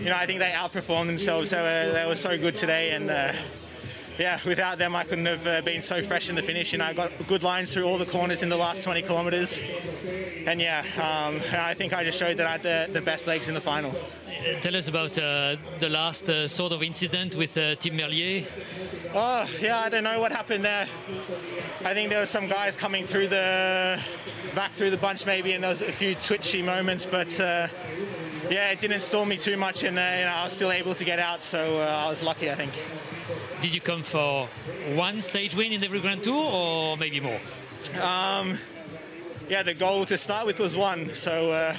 you 0.00 0.06
know, 0.06 0.16
I 0.16 0.24
think 0.24 0.40
they 0.40 0.50
outperformed 0.50 1.06
themselves. 1.06 1.50
They 1.50 1.60
were, 1.60 1.92
they 1.92 2.06
were 2.06 2.16
so 2.16 2.38
good 2.38 2.54
today. 2.54 2.92
And, 2.92 3.10
uh, 3.10 3.32
yeah, 4.18 4.38
without 4.44 4.78
them, 4.78 4.94
I 4.94 5.04
couldn't 5.04 5.26
have 5.26 5.46
uh, 5.46 5.60
been 5.62 5.82
so 5.82 6.02
fresh 6.02 6.28
in 6.28 6.36
the 6.36 6.42
finish. 6.42 6.72
And 6.72 6.82
I 6.82 6.92
got 6.92 7.10
good 7.26 7.42
lines 7.42 7.72
through 7.72 7.84
all 7.84 7.98
the 7.98 8.06
corners 8.06 8.42
in 8.42 8.48
the 8.48 8.56
last 8.56 8.84
20 8.84 9.02
kilometres. 9.02 9.60
And 10.46 10.60
yeah, 10.60 10.84
um, 10.96 11.40
I 11.52 11.74
think 11.74 11.92
I 11.92 12.04
just 12.04 12.18
showed 12.18 12.36
that 12.36 12.46
I 12.46 12.52
had 12.52 12.62
the, 12.62 12.92
the 12.92 13.00
best 13.00 13.26
legs 13.26 13.48
in 13.48 13.54
the 13.54 13.60
final. 13.60 13.94
Tell 14.60 14.76
us 14.76 14.88
about 14.88 15.18
uh, 15.18 15.56
the 15.78 15.88
last 15.88 16.28
uh, 16.28 16.46
sort 16.46 16.72
of 16.72 16.82
incident 16.82 17.34
with 17.34 17.56
uh, 17.56 17.74
Tim 17.76 17.96
Merlier. 17.96 18.46
Oh, 19.14 19.48
yeah, 19.60 19.78
I 19.78 19.88
don't 19.88 20.04
know 20.04 20.20
what 20.20 20.32
happened 20.32 20.64
there. 20.64 20.86
I 21.84 21.94
think 21.94 22.10
there 22.10 22.20
were 22.20 22.26
some 22.26 22.48
guys 22.48 22.76
coming 22.76 23.06
through 23.06 23.28
the 23.28 24.00
back 24.54 24.72
through 24.72 24.90
the 24.90 24.96
bunch 24.96 25.26
maybe, 25.26 25.52
and 25.52 25.62
there 25.62 25.70
was 25.70 25.82
a 25.82 25.92
few 25.92 26.14
twitchy 26.14 26.62
moments, 26.62 27.06
but 27.06 27.38
uh, 27.40 27.68
yeah, 28.50 28.70
it 28.70 28.80
didn't 28.80 29.02
stall 29.02 29.24
me 29.24 29.36
too 29.36 29.56
much, 29.56 29.84
and 29.84 29.98
uh, 29.98 30.02
you 30.18 30.24
know, 30.24 30.32
I 30.34 30.44
was 30.44 30.52
still 30.52 30.72
able 30.72 30.94
to 30.94 31.04
get 31.04 31.18
out, 31.18 31.42
so 31.42 31.78
uh, 31.78 32.04
I 32.06 32.10
was 32.10 32.22
lucky, 32.22 32.50
I 32.50 32.54
think. 32.54 32.72
Did 33.60 33.74
you 33.74 33.80
come 33.80 34.02
for 34.02 34.48
one 34.94 35.20
stage 35.20 35.54
win 35.54 35.72
in 35.72 35.82
every 35.82 36.00
Grand 36.00 36.22
Tour, 36.22 36.50
or 36.52 36.96
maybe 36.96 37.20
more? 37.20 37.40
Um, 38.00 38.58
yeah, 39.48 39.62
the 39.62 39.74
goal 39.74 40.04
to 40.06 40.18
start 40.18 40.46
with 40.46 40.58
was 40.58 40.74
one, 40.74 41.14
so 41.14 41.50
uh, 41.50 41.76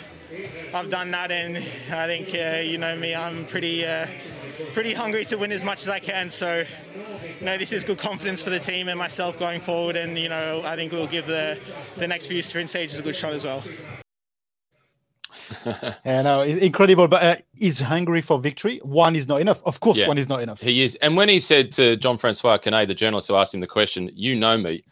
I've 0.73 0.89
done 0.89 1.11
that, 1.11 1.31
and 1.31 1.57
I 1.91 2.07
think 2.07 2.33
uh, 2.33 2.61
you 2.61 2.77
know 2.77 2.95
me, 2.95 3.15
I'm 3.15 3.45
pretty 3.45 3.85
uh, 3.85 4.07
pretty 4.73 4.93
hungry 4.93 5.25
to 5.25 5.37
win 5.37 5.51
as 5.51 5.63
much 5.63 5.83
as 5.83 5.89
I 5.89 5.99
can. 5.99 6.29
So, 6.29 6.63
you 7.39 7.45
know, 7.45 7.57
this 7.57 7.73
is 7.73 7.83
good 7.83 7.97
confidence 7.97 8.41
for 8.41 8.49
the 8.49 8.59
team 8.59 8.87
and 8.87 8.97
myself 8.97 9.37
going 9.37 9.61
forward, 9.61 9.95
and 9.95 10.17
you 10.17 10.29
know, 10.29 10.61
I 10.65 10.75
think 10.75 10.91
we'll 10.91 11.07
give 11.07 11.27
the 11.27 11.59
the 11.97 12.07
next 12.07 12.27
few 12.27 12.41
sprint 12.41 12.69
stages 12.69 12.97
a 12.97 13.01
good 13.01 13.15
shot 13.15 13.33
as 13.33 13.45
well. 13.45 13.63
yeah, 16.05 16.21
no, 16.21 16.41
it's 16.41 16.61
incredible. 16.61 17.07
But 17.07 17.23
uh, 17.23 17.35
he's 17.55 17.79
hungry 17.79 18.21
for 18.21 18.39
victory. 18.39 18.79
One 18.83 19.15
is 19.15 19.27
not 19.27 19.41
enough. 19.41 19.63
Of 19.65 19.79
course, 19.79 19.97
yeah, 19.97 20.07
one 20.07 20.17
is 20.17 20.29
not 20.29 20.41
enough. 20.41 20.61
He 20.61 20.83
is. 20.83 20.95
And 21.01 21.17
when 21.17 21.29
he 21.29 21.39
said 21.39 21.71
to 21.73 21.95
Jean 21.97 22.17
Francois 22.17 22.57
Quénet, 22.57 22.87
the 22.87 22.93
journalist 22.93 23.27
who 23.27 23.35
asked 23.35 23.53
him 23.53 23.61
the 23.61 23.67
question, 23.67 24.11
"You 24.13 24.35
know 24.35 24.57
me," 24.57 24.83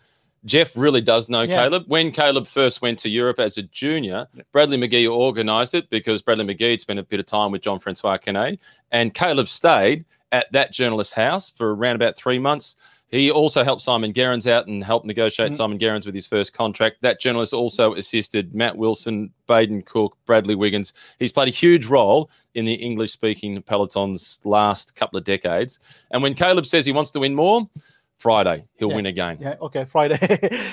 Jeff 0.46 0.75
really 0.75 1.01
does 1.01 1.30
know 1.30 1.44
yeah. 1.44 1.63
Caleb. 1.63 1.84
When 1.88 2.12
Caleb 2.12 2.48
first 2.48 2.82
went 2.82 3.00
to 3.00 3.10
Europe 3.10 3.39
as 3.39 3.58
a 3.58 3.63
junior, 3.63 4.27
Bradley 4.51 4.77
McGee 4.77 5.08
organised 5.08 5.74
it 5.74 5.89
because 5.89 6.22
Bradley 6.22 6.46
McGee 6.46 6.72
had 6.72 6.82
spent 6.82 7.00
a 7.00 7.03
bit 7.03 7.20
of 7.20 7.25
time 7.25 7.51
with 7.51 7.62
Jean 7.62 7.80
Francois 7.80 8.18
Quénet, 8.18 8.60
and 8.92 9.13
Caleb 9.13 9.48
stayed 9.48 10.06
at 10.32 10.51
that 10.51 10.72
journalist's 10.72 11.13
house 11.13 11.51
for 11.51 11.75
around 11.75 11.96
about 11.96 12.15
three 12.18 12.39
months 12.39 12.75
He 13.13 13.29
also 13.29 13.63
helped 13.63 13.84
Simon 13.84 14.12
Gerrans 14.12 14.48
out 14.48 14.65
and 14.65 14.84
helped 14.84 15.05
negotiate 15.05 15.51
mm-hmm. 15.51 15.58
Simon 15.58 15.77
Gerrans 15.77 16.08
with 16.08 16.15
his 16.15 16.25
first 16.25 16.51
contract. 16.51 16.98
That 17.01 17.20
journalist 17.20 17.53
also 17.53 17.93
assisted 17.93 18.55
Matt 18.55 18.75
Wilson, 18.75 19.32
Baden 19.46 19.84
Cooke, 19.84 20.17
Bradley 20.25 20.55
Wiggins. 20.55 20.93
He's 21.20 21.32
played 21.32 21.48
a 21.48 21.51
huge 21.51 21.86
role 21.86 22.32
in 22.55 22.65
the 22.65 22.74
English 22.74 23.12
speaking 23.12 23.62
peloton's 23.62 24.39
last 24.46 24.96
couple 24.96 25.20
of 25.20 25.25
decades. 25.25 25.79
And 26.10 26.24
when 26.24 26.34
Caleb 26.34 26.65
says 26.65 26.88
he 26.88 26.91
wants 26.91 27.12
to 27.12 27.20
win 27.20 27.36
more, 27.36 27.70
Friday 28.17 28.65
he'll 28.77 28.89
yeah. 28.89 28.96
win 28.96 29.05
again. 29.05 29.38
Yeah, 29.39 29.58
okay, 29.62 29.86
Friday. 29.86 30.17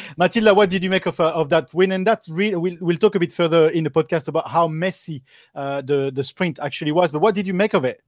Matilda, 0.16 0.54
what 0.54 0.70
did 0.70 0.82
you 0.82 0.88
make 0.88 1.04
of 1.04 1.20
uh, 1.20 1.32
of 1.32 1.50
that 1.50 1.74
win? 1.74 1.92
And 1.92 2.06
that 2.06 2.24
re- 2.30 2.54
we'll 2.54 2.78
we'll 2.80 2.96
talk 2.96 3.16
a 3.16 3.20
bit 3.20 3.34
further 3.34 3.68
in 3.68 3.84
the 3.84 3.90
podcast 3.90 4.28
about 4.28 4.48
how 4.48 4.66
messy 4.66 5.22
uh, 5.54 5.82
the 5.82 6.10
the 6.14 6.24
sprint 6.24 6.58
actually 6.58 6.92
was. 6.92 7.12
But 7.12 7.20
what 7.20 7.34
did 7.34 7.46
you 7.46 7.52
make 7.52 7.74
of 7.74 7.84
it? 7.84 8.02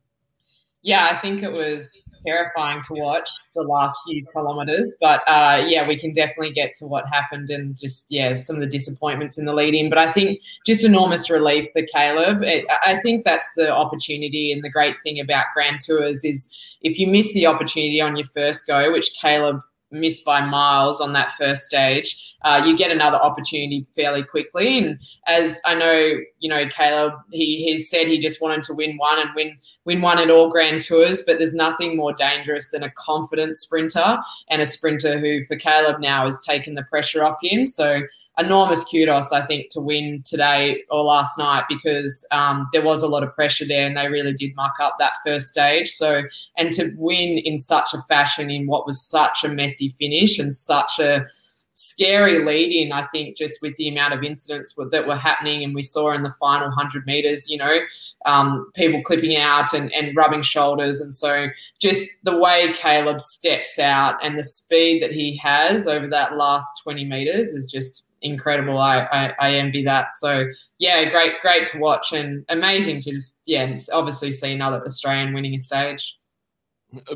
Yeah, 0.82 1.08
I 1.10 1.20
think 1.20 1.42
it 1.42 1.52
was 1.52 2.00
terrifying 2.26 2.82
to 2.82 2.94
watch 2.94 3.30
the 3.54 3.62
last 3.62 3.98
few 4.06 4.24
kilometers. 4.26 4.96
But 5.00 5.22
uh, 5.26 5.64
yeah, 5.66 5.86
we 5.86 5.98
can 5.98 6.12
definitely 6.12 6.52
get 6.52 6.72
to 6.74 6.86
what 6.86 7.06
happened 7.08 7.50
and 7.50 7.78
just, 7.78 8.06
yeah, 8.10 8.34
some 8.34 8.56
of 8.56 8.60
the 8.60 8.68
disappointments 8.68 9.38
in 9.38 9.44
the 9.44 9.52
lead 9.52 9.74
in. 9.74 9.88
But 9.88 9.98
I 9.98 10.12
think 10.12 10.40
just 10.66 10.84
enormous 10.84 11.30
relief 11.30 11.66
for 11.72 11.82
Caleb. 11.92 12.42
It, 12.42 12.64
I 12.84 13.00
think 13.02 13.24
that's 13.24 13.50
the 13.56 13.70
opportunity. 13.70 14.52
And 14.52 14.62
the 14.62 14.70
great 14.70 14.96
thing 15.02 15.20
about 15.20 15.46
Grand 15.54 15.80
Tours 15.80 16.24
is 16.24 16.52
if 16.80 16.98
you 16.98 17.06
miss 17.06 17.32
the 17.34 17.46
opportunity 17.46 18.00
on 18.00 18.16
your 18.16 18.26
first 18.26 18.66
go, 18.66 18.92
which 18.92 19.14
Caleb 19.20 19.60
missed 19.92 20.24
by 20.24 20.44
miles 20.44 21.00
on 21.00 21.12
that 21.12 21.32
first 21.32 21.64
stage, 21.64 22.36
uh, 22.42 22.62
you 22.64 22.76
get 22.76 22.90
another 22.90 23.18
opportunity 23.18 23.86
fairly 23.94 24.22
quickly. 24.22 24.78
And 24.78 25.00
as 25.26 25.60
I 25.64 25.74
know, 25.74 26.18
you 26.40 26.48
know, 26.48 26.66
Caleb, 26.68 27.14
he 27.30 27.64
he 27.64 27.78
said 27.78 28.06
he 28.08 28.18
just 28.18 28.42
wanted 28.42 28.62
to 28.64 28.74
win 28.74 28.96
one 28.96 29.18
and 29.18 29.30
win 29.34 29.58
win 29.84 30.00
one 30.00 30.18
at 30.18 30.30
all 30.30 30.50
Grand 30.50 30.82
Tours. 30.82 31.22
But 31.26 31.38
there's 31.38 31.54
nothing 31.54 31.96
more 31.96 32.12
dangerous 32.12 32.70
than 32.70 32.82
a 32.82 32.90
confident 32.90 33.56
sprinter 33.56 34.18
and 34.48 34.60
a 34.62 34.66
sprinter 34.66 35.18
who, 35.18 35.44
for 35.44 35.56
Caleb 35.56 36.00
now, 36.00 36.24
has 36.26 36.40
taken 36.40 36.74
the 36.74 36.84
pressure 36.84 37.24
off 37.24 37.36
him. 37.42 37.66
So 37.66 38.02
enormous 38.38 38.84
kudos, 38.84 39.32
I 39.32 39.42
think, 39.42 39.70
to 39.70 39.80
win 39.80 40.22
today 40.24 40.82
or 40.90 41.02
last 41.02 41.38
night 41.38 41.64
because 41.68 42.26
um, 42.32 42.68
there 42.72 42.84
was 42.84 43.02
a 43.02 43.08
lot 43.08 43.22
of 43.22 43.34
pressure 43.34 43.66
there 43.66 43.86
and 43.86 43.96
they 43.96 44.08
really 44.08 44.32
did 44.32 44.54
muck 44.56 44.76
up 44.80 44.96
that 44.98 45.14
first 45.24 45.48
stage. 45.48 45.90
So, 45.90 46.22
and 46.56 46.72
to 46.74 46.92
win 46.96 47.38
in 47.38 47.58
such 47.58 47.92
a 47.92 48.00
fashion 48.02 48.50
in 48.50 48.66
what 48.66 48.86
was 48.86 49.06
such 49.06 49.44
a 49.44 49.48
messy 49.48 49.94
finish 49.98 50.38
and 50.38 50.54
such 50.54 50.98
a 50.98 51.26
scary 51.74 52.44
lead 52.44 52.72
in, 52.72 52.92
I 52.92 53.06
think, 53.06 53.36
just 53.36 53.60
with 53.62 53.76
the 53.76 53.88
amount 53.88 54.14
of 54.14 54.22
incidents 54.22 54.74
that 54.90 55.06
were 55.06 55.16
happening. 55.16 55.62
And 55.64 55.74
we 55.74 55.82
saw 55.82 56.12
in 56.12 56.22
the 56.22 56.30
final 56.30 56.68
100 56.68 57.06
meters, 57.06 57.50
you 57.50 57.58
know, 57.58 57.78
um, 58.26 58.70
people 58.74 59.02
clipping 59.02 59.36
out 59.36 59.72
and, 59.72 59.92
and 59.92 60.16
rubbing 60.16 60.42
shoulders. 60.42 61.00
And 61.00 61.14
so 61.14 61.48
just 61.80 62.08
the 62.24 62.36
way 62.36 62.72
Caleb 62.74 63.20
steps 63.20 63.78
out 63.78 64.18
and 64.22 64.38
the 64.38 64.42
speed 64.42 65.02
that 65.02 65.12
he 65.12 65.36
has 65.38 65.86
over 65.86 66.06
that 66.08 66.36
last 66.36 66.70
20 66.82 67.04
meters 67.06 67.48
is 67.48 67.70
just 67.70 68.08
incredible. 68.22 68.78
I, 68.78 69.00
I, 69.00 69.34
I 69.38 69.54
envy 69.54 69.84
that. 69.84 70.14
So 70.14 70.46
yeah, 70.78 71.10
great, 71.10 71.34
great 71.42 71.66
to 71.66 71.78
watch 71.78 72.12
and 72.12 72.44
amazing 72.48 73.02
to 73.02 73.12
just, 73.12 73.42
yeah, 73.46 73.76
obviously 73.92 74.32
see 74.32 74.52
another 74.52 74.82
Australian 74.84 75.34
winning 75.34 75.54
a 75.54 75.58
stage. 75.58 76.18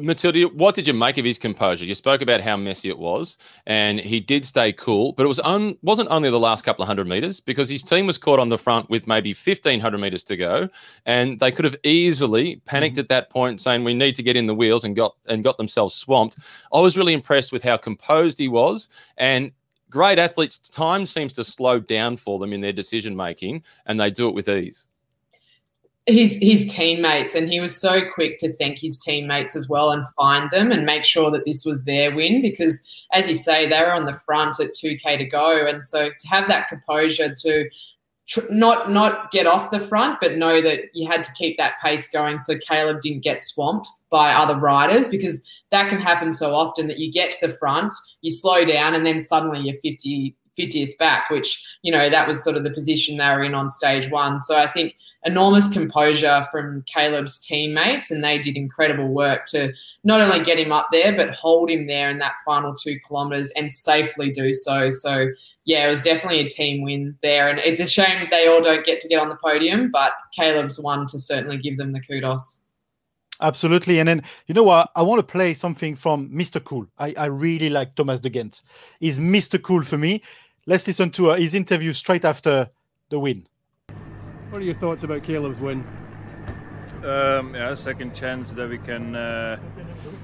Matilda, 0.01 0.45
what 0.45 0.75
did 0.75 0.87
you 0.87 0.95
make 0.95 1.19
of 1.19 1.27
his 1.27 1.39
composure? 1.39 1.85
You 1.85 1.95
spoke 1.95 2.23
about 2.23 2.41
how 2.41 2.57
messy 2.57 2.89
it 2.89 2.97
was, 2.97 3.37
and 3.67 4.01
he 4.01 4.21
did 4.21 4.47
stay 4.47 4.73
cool, 4.73 5.13
but 5.13 5.25
it 5.25 5.27
was 5.27 5.39
un- 5.41 5.77
wasn't 5.83 6.09
only 6.11 6.31
the 6.31 6.39
last 6.39 6.65
couple 6.65 6.83
of 6.83 6.87
hundred 6.87 7.07
meters 7.07 7.41
because 7.41 7.69
his 7.69 7.83
team 7.83 8.07
was 8.07 8.17
caught 8.17 8.39
on 8.39 8.49
the 8.49 8.57
front 8.57 8.89
with 8.89 9.07
maybe 9.07 9.35
fifteen 9.35 9.79
hundred 9.79 9.99
meters 9.99 10.23
to 10.23 10.37
go, 10.39 10.71
and 11.05 11.39
they 11.41 11.53
could 11.53 11.67
have 11.67 11.77
easily 11.85 12.57
panicked 12.65 12.95
mm-hmm. 12.95 13.01
at 13.01 13.09
that 13.11 13.29
point, 13.29 13.61
saying 13.61 13.85
we 13.85 13.93
need 13.93 14.15
to 14.15 14.23
get 14.23 14.35
in 14.35 14.47
the 14.47 14.55
wheels 14.55 14.87
and 14.87 14.97
got 14.97 15.15
and 15.27 15.45
got 15.45 15.59
themselves 15.59 15.95
swamped. 15.95 16.39
I 16.73 16.81
was 16.81 16.97
really 16.97 17.13
impressed 17.13 17.53
with 17.53 17.63
how 17.63 17.77
composed 17.77 18.39
he 18.39 18.49
was, 18.49 18.89
and 19.19 19.53
great 19.91 20.19
athletes, 20.19 20.59
time 20.59 21.07
seems 21.07 21.33
to 21.35 21.45
slow 21.45 21.79
down 21.79 22.17
for 22.17 22.39
them 22.39 22.53
in 22.53 22.61
their 22.61 22.73
decision 22.73 23.17
making, 23.17 23.63
and 23.87 24.01
they 24.01 24.11
do 24.11 24.29
it 24.29 24.35
with 24.35 24.49
ease. 24.49 24.87
His 26.09 26.39
his 26.41 26.73
teammates, 26.73 27.35
and 27.35 27.49
he 27.49 27.59
was 27.59 27.77
so 27.77 28.09
quick 28.09 28.39
to 28.39 28.53
thank 28.53 28.79
his 28.79 28.97
teammates 28.97 29.57
as 29.57 29.69
well 29.69 29.91
and 29.91 30.05
find 30.17 30.49
them 30.53 30.71
and 30.71 30.87
make 30.87 31.03
sure 31.03 31.33
that 31.33 31.45
this 31.45 31.65
was 31.65 31.85
their 31.85 32.15
win 32.15 32.41
because, 32.41 33.05
as 33.13 33.29
you 33.29 33.35
say, 33.35 33.69
they 33.69 33.81
were 33.81 33.93
on 33.93 34.07
the 34.07 34.13
front 34.13 34.61
at 34.61 34.73
two 34.73 34.97
k 34.97 35.17
to 35.17 35.25
go, 35.25 35.67
and 35.67 35.83
so 35.83 36.11
to 36.11 36.29
have 36.29 36.47
that 36.47 36.69
composure 36.69 37.35
to 37.43 37.69
tr- 38.27 38.51
not 38.51 38.91
not 38.91 39.31
get 39.31 39.47
off 39.47 39.71
the 39.71 39.81
front, 39.81 40.19
but 40.21 40.37
know 40.37 40.61
that 40.61 40.81
you 40.93 41.09
had 41.09 41.25
to 41.25 41.33
keep 41.33 41.57
that 41.57 41.81
pace 41.83 42.09
going 42.09 42.39
so 42.39 42.57
Caleb 42.59 43.01
didn't 43.01 43.23
get 43.23 43.41
swamped 43.41 43.89
by 44.11 44.33
other 44.33 44.59
riders 44.59 45.09
because 45.09 45.49
that 45.71 45.89
can 45.89 45.99
happen 45.99 46.33
so 46.33 46.55
often 46.55 46.87
that 46.89 46.99
you 46.99 47.11
get 47.11 47.33
to 47.33 47.47
the 47.47 47.53
front, 47.55 47.93
you 48.23 48.31
slow 48.31 48.65
down, 48.65 48.95
and 48.95 49.07
then 49.07 49.19
suddenly 49.21 49.61
you're 49.61 49.81
50, 49.83 50.35
50th 50.59 50.97
back, 50.99 51.31
which, 51.31 51.79
you 51.83 51.93
know, 51.93 52.09
that 52.09 52.27
was 52.27 52.43
sort 52.43 52.57
of 52.57 52.65
the 52.65 52.71
position 52.71 53.17
they 53.17 53.29
were 53.29 53.43
in 53.43 53.55
on 53.55 53.69
stage 53.69 54.11
one. 54.11 54.39
So 54.39 54.59
I 54.59 54.67
think 54.67 54.97
enormous 55.25 55.69
composure 55.69 56.47
from 56.51 56.83
Caleb's 56.83 57.39
teammates, 57.39 58.11
and 58.11 58.23
they 58.23 58.39
did 58.39 58.57
incredible 58.57 59.09
work 59.09 59.47
to 59.47 59.73
not 60.05 60.21
only 60.21 60.45
get 60.45 60.59
him 60.59 60.73
up 60.73 60.89
there, 60.93 61.15
but 61.15 61.31
hold 61.31 61.69
him 61.69 61.87
there 61.87 62.09
in 62.09 62.19
that 62.21 62.35
final 62.45 62.75
two 62.75 62.99
kilometres 63.07 63.51
and 63.57 63.71
safely 63.71 64.31
do 64.31 64.53
so. 64.53 64.89
So, 64.89 65.29
yeah, 65.65 65.85
it 65.85 65.89
was 65.89 66.03
definitely 66.03 66.41
a 66.41 66.49
team 66.49 66.83
win 66.83 67.19
there. 67.23 67.49
And 67.49 67.59
it's 67.59 67.81
a 67.81 67.87
shame 67.87 68.29
they 68.31 68.47
all 68.47 68.63
don't 68.63 68.87
get 68.87 69.01
to 69.01 69.09
get 69.09 69.21
on 69.21 69.29
the 69.29 69.37
podium, 69.37 69.91
but 69.91 70.13
Caleb's 70.35 70.81
one 70.81 71.07
to 71.09 71.19
certainly 71.19 71.59
give 71.59 71.77
them 71.77 71.93
the 71.93 72.01
kudos. 72.01 72.67
Absolutely. 73.41 73.99
And 73.99 74.09
then, 74.09 74.23
you 74.47 74.55
know 74.55 74.63
what? 74.63 74.91
I 74.97 75.03
want 75.03 75.19
to 75.19 75.33
play 75.33 75.55
something 75.55 75.95
from 75.95 76.31
Mr. 76.31 76.63
Cool. 76.63 76.87
I, 76.99 77.15
I 77.19 77.27
really 77.27 77.69
like 77.69 77.95
Thomas 77.95 78.21
De 78.21 78.31
Gendt. 78.31 78.63
He's 79.01 79.19
Mr. 79.19 79.61
Cool 79.61 79.83
for 79.83 79.99
me. 79.99 80.23
Let's 80.69 80.85
listen 80.85 81.11
to 81.13 81.31
uh, 81.31 81.37
his 81.37 81.55
interview 81.55 81.93
straight 81.93 82.25
after 82.25 82.71
the 83.09 83.21
win. 83.21 83.47
What 84.51 84.61
are 84.63 84.65
your 84.65 84.75
thoughts 84.75 85.05
about 85.05 85.23
Caleb's 85.23 85.61
win? 85.61 85.85
Um, 87.05 87.55
yeah, 87.55 87.73
second 87.77 88.17
chance 88.17 88.51
that 88.51 88.69
we 88.69 88.79
can 88.79 89.15
uh, 89.15 89.61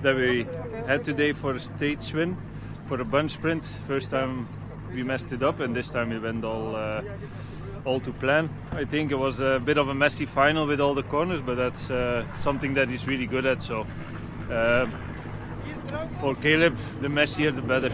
that 0.02 0.16
we 0.16 0.48
had 0.88 1.04
today 1.04 1.32
for 1.32 1.54
a 1.54 1.60
stage 1.60 2.12
win 2.12 2.36
for 2.88 3.00
a 3.00 3.04
bunch 3.04 3.34
sprint. 3.34 3.64
First 3.86 4.10
time 4.10 4.48
we 4.92 5.04
messed 5.04 5.30
it 5.30 5.44
up, 5.44 5.60
and 5.60 5.76
this 5.76 5.88
time 5.88 6.10
we 6.10 6.18
went 6.18 6.44
all 6.44 6.74
uh, 6.74 7.02
all 7.84 8.00
to 8.00 8.12
plan. 8.12 8.50
I 8.72 8.84
think 8.84 9.12
it 9.12 9.18
was 9.18 9.38
a 9.38 9.60
bit 9.64 9.78
of 9.78 9.90
a 9.90 9.94
messy 9.94 10.26
final 10.26 10.66
with 10.66 10.80
all 10.80 10.94
the 10.94 11.04
corners, 11.04 11.40
but 11.40 11.54
that's 11.54 11.88
uh, 11.88 12.26
something 12.38 12.74
that 12.74 12.88
he's 12.88 13.06
really 13.06 13.26
good 13.26 13.46
at. 13.46 13.62
So 13.62 13.86
uh, 14.50 14.90
for 16.20 16.34
Caleb, 16.34 16.76
the 17.00 17.08
messier 17.08 17.52
the 17.52 17.62
better 17.62 17.92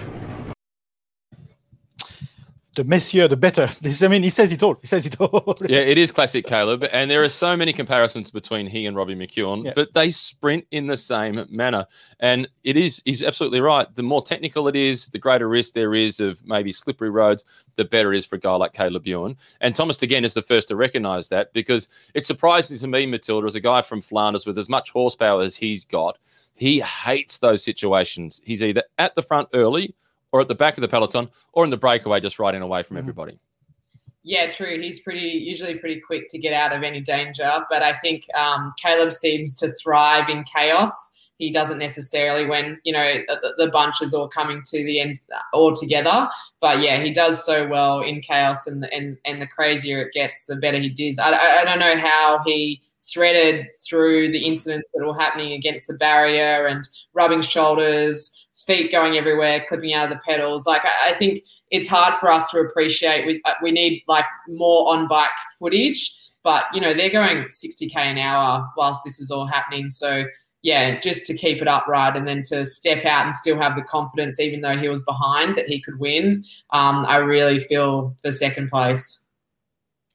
the 2.79 2.85
messier, 2.85 3.27
the 3.27 3.37
better. 3.37 3.69
This, 3.83 4.03
I 4.05 4.09
mean, 4.09 4.23
he 4.23 4.31
says 4.31 4.53
it 4.53 4.63
all. 4.63 4.79
He 4.81 4.87
says 4.87 5.05
it 5.05 5.21
all. 5.21 5.57
yeah, 5.69 5.81
it 5.81 5.99
is 5.99 6.13
classic 6.13 6.47
Caleb, 6.47 6.85
and 6.93 7.11
there 7.11 7.23
are 7.23 7.29
so 7.29 7.57
many 7.57 7.73
comparisons 7.73 8.31
between 8.31 8.69
he 8.69 8.87
and 8.87 8.97
Robbie 8.97 9.17
McEwen, 9.17 9.65
yeah. 9.65 9.73
but 9.75 9.93
they 9.95 10.13
sprint 10.13 10.65
in 10.71 10.87
the 10.87 10.97
same 10.97 11.45
manner. 11.51 11.85
And 12.21 12.49
it 12.63 12.77
is, 12.77 13.03
he's 13.05 13.25
absolutely 13.25 13.61
right. 13.61 13.93
The 13.97 14.05
more 14.05 14.23
technical 14.23 14.69
it 14.69 14.77
is, 14.77 15.09
the 15.09 15.19
greater 15.19 15.49
risk 15.49 15.75
there 15.75 15.95
is 15.95 16.21
of 16.21 16.45
maybe 16.47 16.71
slippery 16.71 17.11
roads, 17.11 17.45
the 17.75 17.85
better 17.85 18.15
it 18.15 18.19
is 18.19 18.25
for 18.25 18.37
a 18.37 18.41
guy 18.41 18.55
like 18.55 18.75
Caleb 18.75 19.07
Ewan. 19.07 19.37
And 19.61 19.75
Thomas 19.75 20.01
again 20.01 20.25
is 20.25 20.35
the 20.35 20.43
first 20.43 20.69
to 20.69 20.77
recognise 20.77 21.29
that 21.31 21.53
because 21.53 21.89
it's 22.15 22.29
surprising 22.29 22.79
to 22.79 22.87
me, 22.87 23.07
Matilda, 23.07 23.47
as 23.47 23.57
a 23.57 23.61
guy 23.61 23.83
from 23.83 24.01
Flanders 24.01 24.47
with 24.47 24.57
as 24.57 24.69
much 24.69 24.91
horsepower 24.91 25.43
as 25.43 25.57
he's 25.57 25.85
got, 25.85 26.17
he 26.55 26.81
hates 26.81 27.39
those 27.39 27.65
situations. 27.65 28.41
He's 28.45 28.63
either 28.63 28.85
at 28.99 29.17
the 29.17 29.23
front 29.23 29.49
early 29.53 29.95
or 30.33 30.41
at 30.41 30.49
the 30.49 30.55
back 30.55 30.77
of 30.77 30.83
the 30.83 30.89
peloton 30.89 31.29
or 31.53 31.65
in 31.65 31.71
the 31.71 31.77
breakaway 31.77 32.21
just 32.21 32.39
riding 32.39 32.63
away 32.63 32.83
from 32.83 32.97
mm. 32.97 33.01
everybody. 33.01 33.39
Yeah, 34.25 34.51
true. 34.51 34.79
He's 34.79 35.01
pretty 35.01 35.21
usually 35.21 35.79
pretty 35.79 36.01
quick 36.01 36.29
to 36.31 36.39
get 36.39 36.53
out 36.53 36.77
of 36.77 36.83
any 36.83 37.01
danger, 37.01 37.65
but 37.71 37.83
I 37.83 37.99
think 37.99 38.25
um, 38.35 38.75
Caleb 38.77 39.13
seems 39.13 39.57
to 39.57 39.73
thrive 39.73 40.29
in 40.29 40.45
chaos. 40.45 41.15
He 41.39 41.53
doesn't 41.53 41.79
necessarily 41.79 42.45
when 42.45 42.81
you 42.85 42.93
know 42.93 43.21
the, 43.27 43.55
the 43.57 43.71
bunches 43.71 44.13
all 44.13 44.29
coming 44.29 44.61
to 44.67 44.85
the 44.85 45.01
end 45.01 45.21
all 45.55 45.73
together, 45.73 46.29
but 46.61 46.81
yeah, 46.81 47.03
he 47.03 47.13
does 47.13 47.43
so 47.47 47.69
well 47.69 48.01
in 48.01 48.21
chaos, 48.21 48.67
and 48.67 48.85
and 48.93 49.17
and 49.25 49.41
the 49.41 49.47
crazier 49.47 50.03
it 50.03 50.13
gets, 50.13 50.45
the 50.45 50.57
better 50.57 50.79
he 50.79 50.91
does. 50.91 51.19
I, 51.19 51.61
I 51.61 51.65
don't 51.65 51.79
know 51.79 51.97
how 51.97 52.41
he 52.45 52.83
threaded 53.01 53.69
through 53.89 54.33
the 54.33 54.45
incidents 54.45 54.91
that 54.95 55.07
were 55.07 55.19
happening 55.19 55.53
against 55.53 55.87
the 55.87 55.95
barrier 55.95 56.67
and 56.67 56.87
rubbing 57.15 57.41
shoulders 57.41 58.48
feet 58.69 58.93
going 58.93 59.17
everywhere, 59.17 59.65
clipping 59.67 59.95
out 59.95 60.05
of 60.05 60.11
the 60.11 60.21
pedals. 60.25 60.67
Like 60.67 60.83
I, 60.85 61.13
think 61.15 61.45
it's 61.73 61.89
hard 61.89 62.21
for 62.21 62.31
us 62.31 62.49
to 62.51 62.61
appreciate. 62.61 63.27
We 63.27 63.41
uh, 63.45 63.55
we 63.63 63.73
need 63.73 64.05
like 64.07 64.27
more 64.47 64.95
on 64.95 65.09
bike 65.09 65.31
footage, 65.59 66.17
but 66.45 66.65
you 66.73 66.81
know 66.81 66.95
they're 66.95 67.11
going 67.11 67.39
60k 67.39 67.97
an 67.97 68.19
hour 68.19 68.69
whilst 68.77 69.03
this 69.05 69.19
is 69.19 69.33
all 69.33 69.47
happening. 69.47 69.89
So 69.89 70.25
yeah, 70.63 71.01
just 71.01 71.27
to 71.27 71.35
keep 71.35 71.63
it 71.63 71.69
upright 71.69 72.17
and 72.17 72.29
then 72.29 72.43
to 72.45 72.65
step 72.65 73.05
out 73.05 73.25
and 73.25 73.35
still 73.35 73.59
have 73.59 73.75
the 73.77 73.83
confidence, 73.83 74.39
even 74.39 74.61
though 74.61 74.77
he 74.77 74.89
was 74.89 75.03
behind, 75.03 75.57
that 75.57 75.67
he 75.67 75.81
could 75.81 75.99
win. 75.99 76.45
Um, 76.71 77.07
I 77.07 77.17
really 77.17 77.59
feel 77.59 78.15
for 78.21 78.31
second 78.31 78.69
place. 78.69 79.25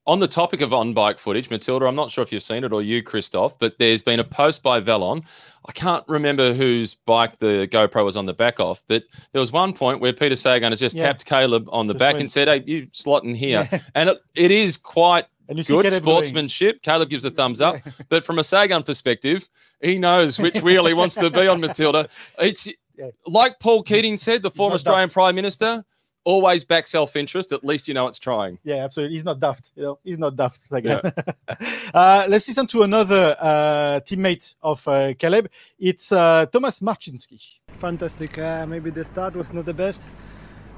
On 0.06 0.20
the 0.20 0.28
topic 0.28 0.60
of 0.60 0.74
on 0.74 0.94
bike 0.94 1.18
footage, 1.18 1.50
Matilda, 1.50 1.86
I'm 1.86 1.96
not 1.96 2.12
sure 2.12 2.22
if 2.24 2.32
you've 2.34 2.44
seen 2.44 2.66
it 2.66 2.74
or 2.74 2.82
you, 2.82 3.02
Christophe, 3.02 3.56
but 3.58 3.78
there's 3.80 4.02
been 4.02 4.20
a 4.20 4.24
post 4.26 4.62
by 4.62 4.82
Velon. 4.82 5.24
I 5.66 5.72
can't 5.72 6.04
remember 6.10 6.54
whose 6.54 6.94
bike 6.96 7.38
the 7.38 7.70
GoPro 7.72 8.04
was 8.04 8.18
on 8.18 8.26
the 8.26 8.34
back 8.34 8.60
of, 8.60 8.84
but 8.90 9.04
there 9.32 9.40
was 9.40 9.54
one 9.54 9.72
point 9.72 10.02
where 10.02 10.12
Peter 10.12 10.36
Sagan 10.36 10.74
has 10.74 10.80
just 10.82 10.94
Yeah. 10.96 11.04
tapped 11.04 11.26
Caleb 11.26 11.70
on 11.72 11.88
the 11.88 11.94
Just 11.94 12.00
back 12.00 12.14
went- 12.16 12.22
and 12.24 12.32
said, 12.32 12.50
Hey, 12.50 12.64
you 12.66 12.88
slot 12.92 13.24
in 13.24 13.34
here. 13.34 13.70
Yeah. 13.72 13.80
And 13.96 14.10
it, 14.10 14.18
it 14.36 14.52
is 14.52 14.76
quite 14.76 15.26
good 15.68 15.94
sportsmanship. 15.94 16.82
Caleb 16.82 17.10
gives 17.10 17.24
a 17.24 17.32
thumbs 17.32 17.62
up. 17.62 17.78
But 18.10 18.26
from 18.26 18.40
a 18.40 18.44
Sagan 18.44 18.84
perspective, 18.84 19.48
he 19.82 19.98
knows 19.98 20.38
which 20.38 20.62
wheel 20.62 20.86
he 20.86 20.94
wants 20.94 21.16
to 21.16 21.30
be 21.30 21.48
on, 21.48 21.62
Matilda. 21.62 22.10
It's 22.40 22.68
Yeah. 22.98 23.08
like 23.26 23.58
Paul 23.60 23.84
Keating 23.84 24.18
said, 24.18 24.42
the 24.44 24.52
former 24.52 24.76
Australian. 24.76 25.10
Prime 25.10 25.36
Minister, 25.36 25.86
always 26.26 26.64
back 26.64 26.88
self 26.88 27.16
interest. 27.16 27.52
At 27.52 27.64
least 27.64 27.88
you 27.88 27.94
know 27.94 28.08
it's 28.08 28.20
trying. 28.20 28.60
Yeah, 28.64 28.84
absolutely. 28.84 29.16
He's 29.16 29.26
not 29.26 29.40
daft. 29.40 29.72
You 29.76 29.84
know, 29.84 30.00
he's 30.04 30.20
not 30.20 30.36
daft. 30.36 30.72
Like, 30.72 30.86
uh, 31.94 32.26
let's 32.28 32.48
listen 32.48 32.68
to 32.68 32.84
another 32.84 33.36
uh, 33.40 34.00
teammate 34.02 34.56
of 34.62 34.88
uh, 34.88 35.14
Caleb. 35.16 35.50
It's 35.80 36.12
uh, 36.12 36.46
Thomas 36.52 36.80
Marczyński. 36.80 37.40
fantastic. 37.80 38.38
Uh, 38.38 38.66
maybe 38.66 38.90
the 38.92 39.04
start 39.04 39.36
was 39.36 39.52
not 39.54 39.66
the 39.66 39.74
best, 39.74 40.02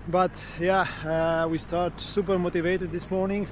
but 0.08 0.32
yeah, 0.60 0.88
uh, 1.06 1.48
we 1.48 1.58
start 1.58 2.00
super 2.00 2.38
motivated 2.40 2.92
this 2.92 3.10
morning, 3.12 3.48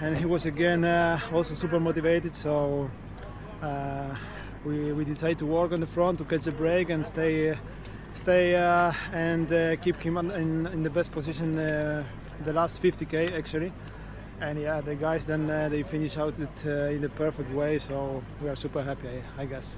and 0.00 0.16
he 0.16 0.24
was 0.26 0.46
again 0.46 0.84
uh, 0.84 1.20
also 1.32 1.54
super 1.54 1.80
motivated. 1.80 2.34
So 2.34 2.90
uh, 3.62 4.14
we 4.64 4.92
we 4.92 5.04
decided 5.04 5.38
to 5.38 5.46
work 5.46 5.72
on 5.72 5.80
the 5.80 5.86
front 5.86 6.18
to 6.18 6.24
catch 6.24 6.44
the 6.44 6.52
break 6.52 6.90
and 6.90 7.06
stay, 7.06 7.50
uh, 7.50 7.56
stay 8.18 8.56
uh, 8.56 8.92
and 9.12 9.52
uh, 9.52 9.76
keep 9.76 9.96
him 10.02 10.16
in 10.18 10.66
in 10.66 10.82
the 10.82 10.90
best 10.90 11.10
position 11.12 11.58
uh, 11.58 12.04
the 12.44 12.52
last 12.52 12.82
50k 12.82 13.32
actually. 13.38 13.72
And 14.40 14.60
yeah, 14.60 14.80
the 14.80 14.94
guys 14.94 15.24
then 15.24 15.50
uh, 15.50 15.68
they 15.68 15.82
finish 15.82 16.16
out 16.18 16.38
it 16.38 16.56
uh, 16.66 16.94
in 16.96 17.00
the 17.02 17.08
perfect 17.10 17.50
way. 17.52 17.78
So 17.78 18.22
we 18.42 18.48
are 18.48 18.56
super 18.56 18.82
happy, 18.82 19.22
I 19.38 19.46
guess. 19.46 19.76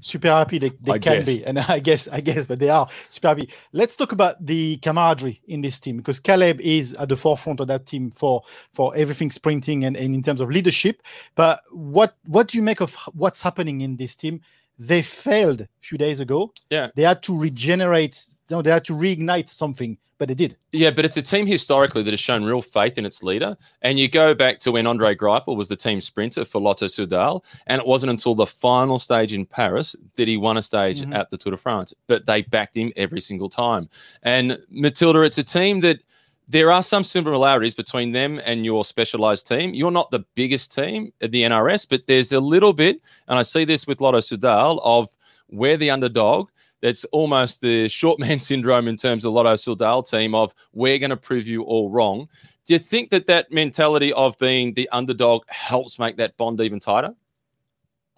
super 0.00 0.28
happy 0.28 0.58
they, 0.58 0.72
they 0.80 0.92
I 0.92 0.98
can 0.98 1.18
guess. 1.18 1.26
be 1.26 1.44
and 1.44 1.58
i 1.68 1.78
guess 1.78 2.08
i 2.08 2.20
guess 2.20 2.46
but 2.46 2.58
they 2.58 2.70
are 2.70 2.88
super 3.10 3.28
happy 3.28 3.50
let's 3.72 3.96
talk 3.96 4.12
about 4.12 4.44
the 4.44 4.76
camaraderie 4.78 5.40
in 5.46 5.60
this 5.60 5.78
team 5.78 5.96
because 5.98 6.18
caleb 6.20 6.60
is 6.60 6.94
at 6.94 7.08
the 7.08 7.16
forefront 7.16 7.60
of 7.60 7.66
that 7.68 7.86
team 7.86 8.10
for 8.12 8.42
for 8.72 8.94
everything 8.96 9.30
sprinting 9.30 9.84
and, 9.84 9.96
and 9.96 10.14
in 10.14 10.22
terms 10.22 10.40
of 10.40 10.50
leadership 10.50 11.02
but 11.34 11.62
what 11.70 12.16
what 12.26 12.48
do 12.48 12.58
you 12.58 12.62
make 12.62 12.80
of 12.80 12.94
what's 13.14 13.42
happening 13.42 13.80
in 13.80 13.96
this 13.96 14.14
team 14.14 14.40
they 14.78 15.02
failed 15.02 15.62
a 15.62 15.68
few 15.80 15.98
days 15.98 16.20
ago 16.20 16.52
Yeah. 16.70 16.88
they 16.94 17.02
had 17.02 17.22
to 17.24 17.36
regenerate 17.38 18.24
you 18.48 18.56
know, 18.56 18.62
they 18.62 18.70
had 18.70 18.84
to 18.86 18.94
reignite 18.94 19.48
something 19.50 19.98
but 20.18 20.26
they 20.28 20.34
did 20.34 20.56
Yeah, 20.72 20.90
but 20.90 21.04
it's 21.04 21.16
a 21.16 21.22
team 21.22 21.46
historically 21.46 22.02
that 22.02 22.10
has 22.12 22.18
shown 22.20 22.42
real 22.44 22.60
faith 22.60 22.98
in 22.98 23.06
its 23.06 23.22
leader. 23.22 23.56
And 23.82 24.00
you 24.00 24.08
go 24.08 24.34
back 24.34 24.58
to 24.60 24.72
when 24.72 24.84
Andre 24.84 25.14
Greipel 25.14 25.56
was 25.56 25.68
the 25.68 25.76
team 25.76 26.00
sprinter 26.00 26.44
for 26.44 26.60
Lotto 26.60 26.86
Soudal, 26.86 27.44
and 27.68 27.80
it 27.80 27.86
wasn't 27.86 28.10
until 28.10 28.34
the 28.34 28.44
final 28.44 28.98
stage 28.98 29.32
in 29.32 29.46
Paris 29.46 29.94
that 30.16 30.26
he 30.26 30.36
won 30.36 30.56
a 30.56 30.62
stage 30.62 31.02
Mhm. 31.02 31.14
at 31.14 31.30
the 31.30 31.36
Tour 31.38 31.52
de 31.52 31.56
France. 31.56 31.94
But 32.08 32.26
they 32.26 32.42
backed 32.42 32.76
him 32.76 32.92
every 32.96 33.20
single 33.20 33.48
time. 33.48 33.88
And 34.24 34.58
Matilda, 34.70 35.20
it's 35.22 35.38
a 35.38 35.44
team 35.44 35.80
that 35.80 36.00
there 36.48 36.72
are 36.72 36.82
some 36.82 37.04
similarities 37.04 37.74
between 37.74 38.12
them 38.12 38.40
and 38.44 38.64
your 38.64 38.84
specialized 38.84 39.46
team. 39.46 39.74
You're 39.74 39.90
not 39.90 40.10
the 40.10 40.24
biggest 40.34 40.74
team 40.74 41.12
at 41.20 41.30
the 41.30 41.42
NRS, 41.42 41.86
but 41.88 42.06
there's 42.06 42.32
a 42.32 42.40
little 42.40 42.72
bit, 42.72 43.02
and 43.28 43.38
I 43.38 43.42
see 43.42 43.66
this 43.66 43.86
with 43.86 44.00
Lotto 44.00 44.18
Soudal, 44.18 44.80
of 44.82 45.14
we're 45.50 45.76
the 45.76 45.90
underdog 45.90 46.48
that's 46.80 47.04
almost 47.06 47.60
the 47.60 47.88
short 47.88 48.18
man 48.18 48.40
syndrome 48.40 48.88
in 48.88 48.96
terms 48.96 49.24
of 49.24 49.34
Lotto 49.34 49.54
Soudal 49.54 50.08
team 50.08 50.34
of 50.34 50.54
we're 50.72 50.98
going 50.98 51.10
to 51.10 51.16
prove 51.16 51.46
you 51.46 51.62
all 51.62 51.90
wrong. 51.90 52.28
Do 52.64 52.72
you 52.72 52.78
think 52.78 53.10
that 53.10 53.26
that 53.26 53.52
mentality 53.52 54.12
of 54.14 54.38
being 54.38 54.74
the 54.74 54.88
underdog 54.90 55.42
helps 55.48 55.98
make 55.98 56.16
that 56.16 56.36
bond 56.38 56.60
even 56.60 56.80
tighter? 56.80 57.14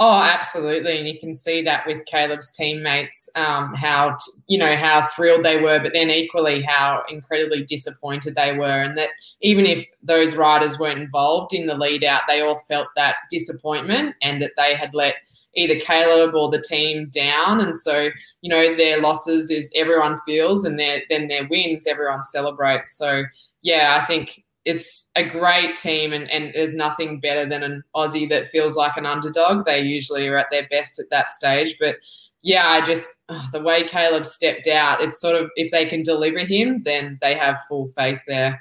Oh, 0.03 0.15
absolutely, 0.15 0.97
and 0.99 1.07
you 1.07 1.19
can 1.21 1.35
see 1.35 1.61
that 1.65 1.87
with 1.87 2.07
Caleb's 2.07 2.51
teammates, 2.51 3.29
um, 3.37 3.75
how 3.75 4.13
t- 4.13 4.33
you 4.49 4.57
know 4.59 4.75
how 4.75 5.07
thrilled 5.07 5.45
they 5.45 5.61
were, 5.61 5.79
but 5.79 5.93
then 5.93 6.09
equally 6.09 6.63
how 6.63 7.03
incredibly 7.11 7.65
disappointed 7.67 8.35
they 8.35 8.57
were, 8.57 8.83
and 8.83 8.97
that 8.97 9.11
even 9.43 9.67
if 9.67 9.87
those 10.03 10.37
riders 10.37 10.79
weren't 10.79 11.01
involved 11.01 11.53
in 11.53 11.67
the 11.67 11.75
lead 11.75 12.03
out, 12.03 12.23
they 12.29 12.41
all 12.41 12.57
felt 12.67 12.89
that 12.97 13.17
disappointment 13.31 14.17
and 14.23 14.41
that 14.41 14.53
they 14.57 14.75
had 14.75 14.95
let 14.95 15.17
either 15.55 15.79
Caleb 15.79 16.35
or 16.35 16.51
the 16.51 16.63
team 16.63 17.11
down, 17.11 17.61
and 17.61 17.77
so 17.77 18.09
you 18.41 18.49
know 18.49 18.75
their 18.77 19.03
losses 19.03 19.51
is 19.51 19.71
everyone 19.77 20.19
feels, 20.27 20.65
and 20.65 20.79
their 20.79 21.03
then 21.11 21.29
their 21.29 21.47
wins 21.49 21.87
everyone 21.87 22.23
celebrates. 22.23 22.97
So 22.97 23.25
yeah, 23.61 23.99
I 24.01 24.07
think 24.07 24.45
it's 24.65 25.11
a 25.17 25.27
great 25.27 25.77
team, 25.77 26.13
and, 26.13 26.31
and 26.31 26.53
there's 26.55 26.75
nothing 26.75 27.21
better 27.21 27.49
than 27.49 27.63
an 27.63 27.83
Aussie 27.95 28.29
that 28.29 28.49
feels 28.49 28.77
like 28.77 28.97
an 28.97 29.07
underdog. 29.07 29.65
They 29.65 29.81
usually 29.81 30.29
are 30.29 30.37
at 30.37 30.49
their 30.51 30.69
best 30.69 30.99
at 30.99 31.07
that 31.11 31.31
stage. 31.31 31.77
But 31.81 31.97
yeah, 32.43 32.69
I 32.69 32.81
just 32.85 33.25
oh, 33.29 33.47
the 33.53 33.61
way 33.61 33.87
Caleb 33.87 34.27
stepped 34.27 34.67
out, 34.67 35.01
it's 35.01 35.21
sort 35.21 35.37
of 35.37 35.51
if 35.57 35.71
they 35.71 35.87
can 35.87 36.03
deliver 36.03 36.41
him, 36.41 36.83
then 36.85 37.19
they 37.23 37.35
have 37.35 37.59
full 37.69 37.89
faith 37.89 38.21
there. 38.27 38.61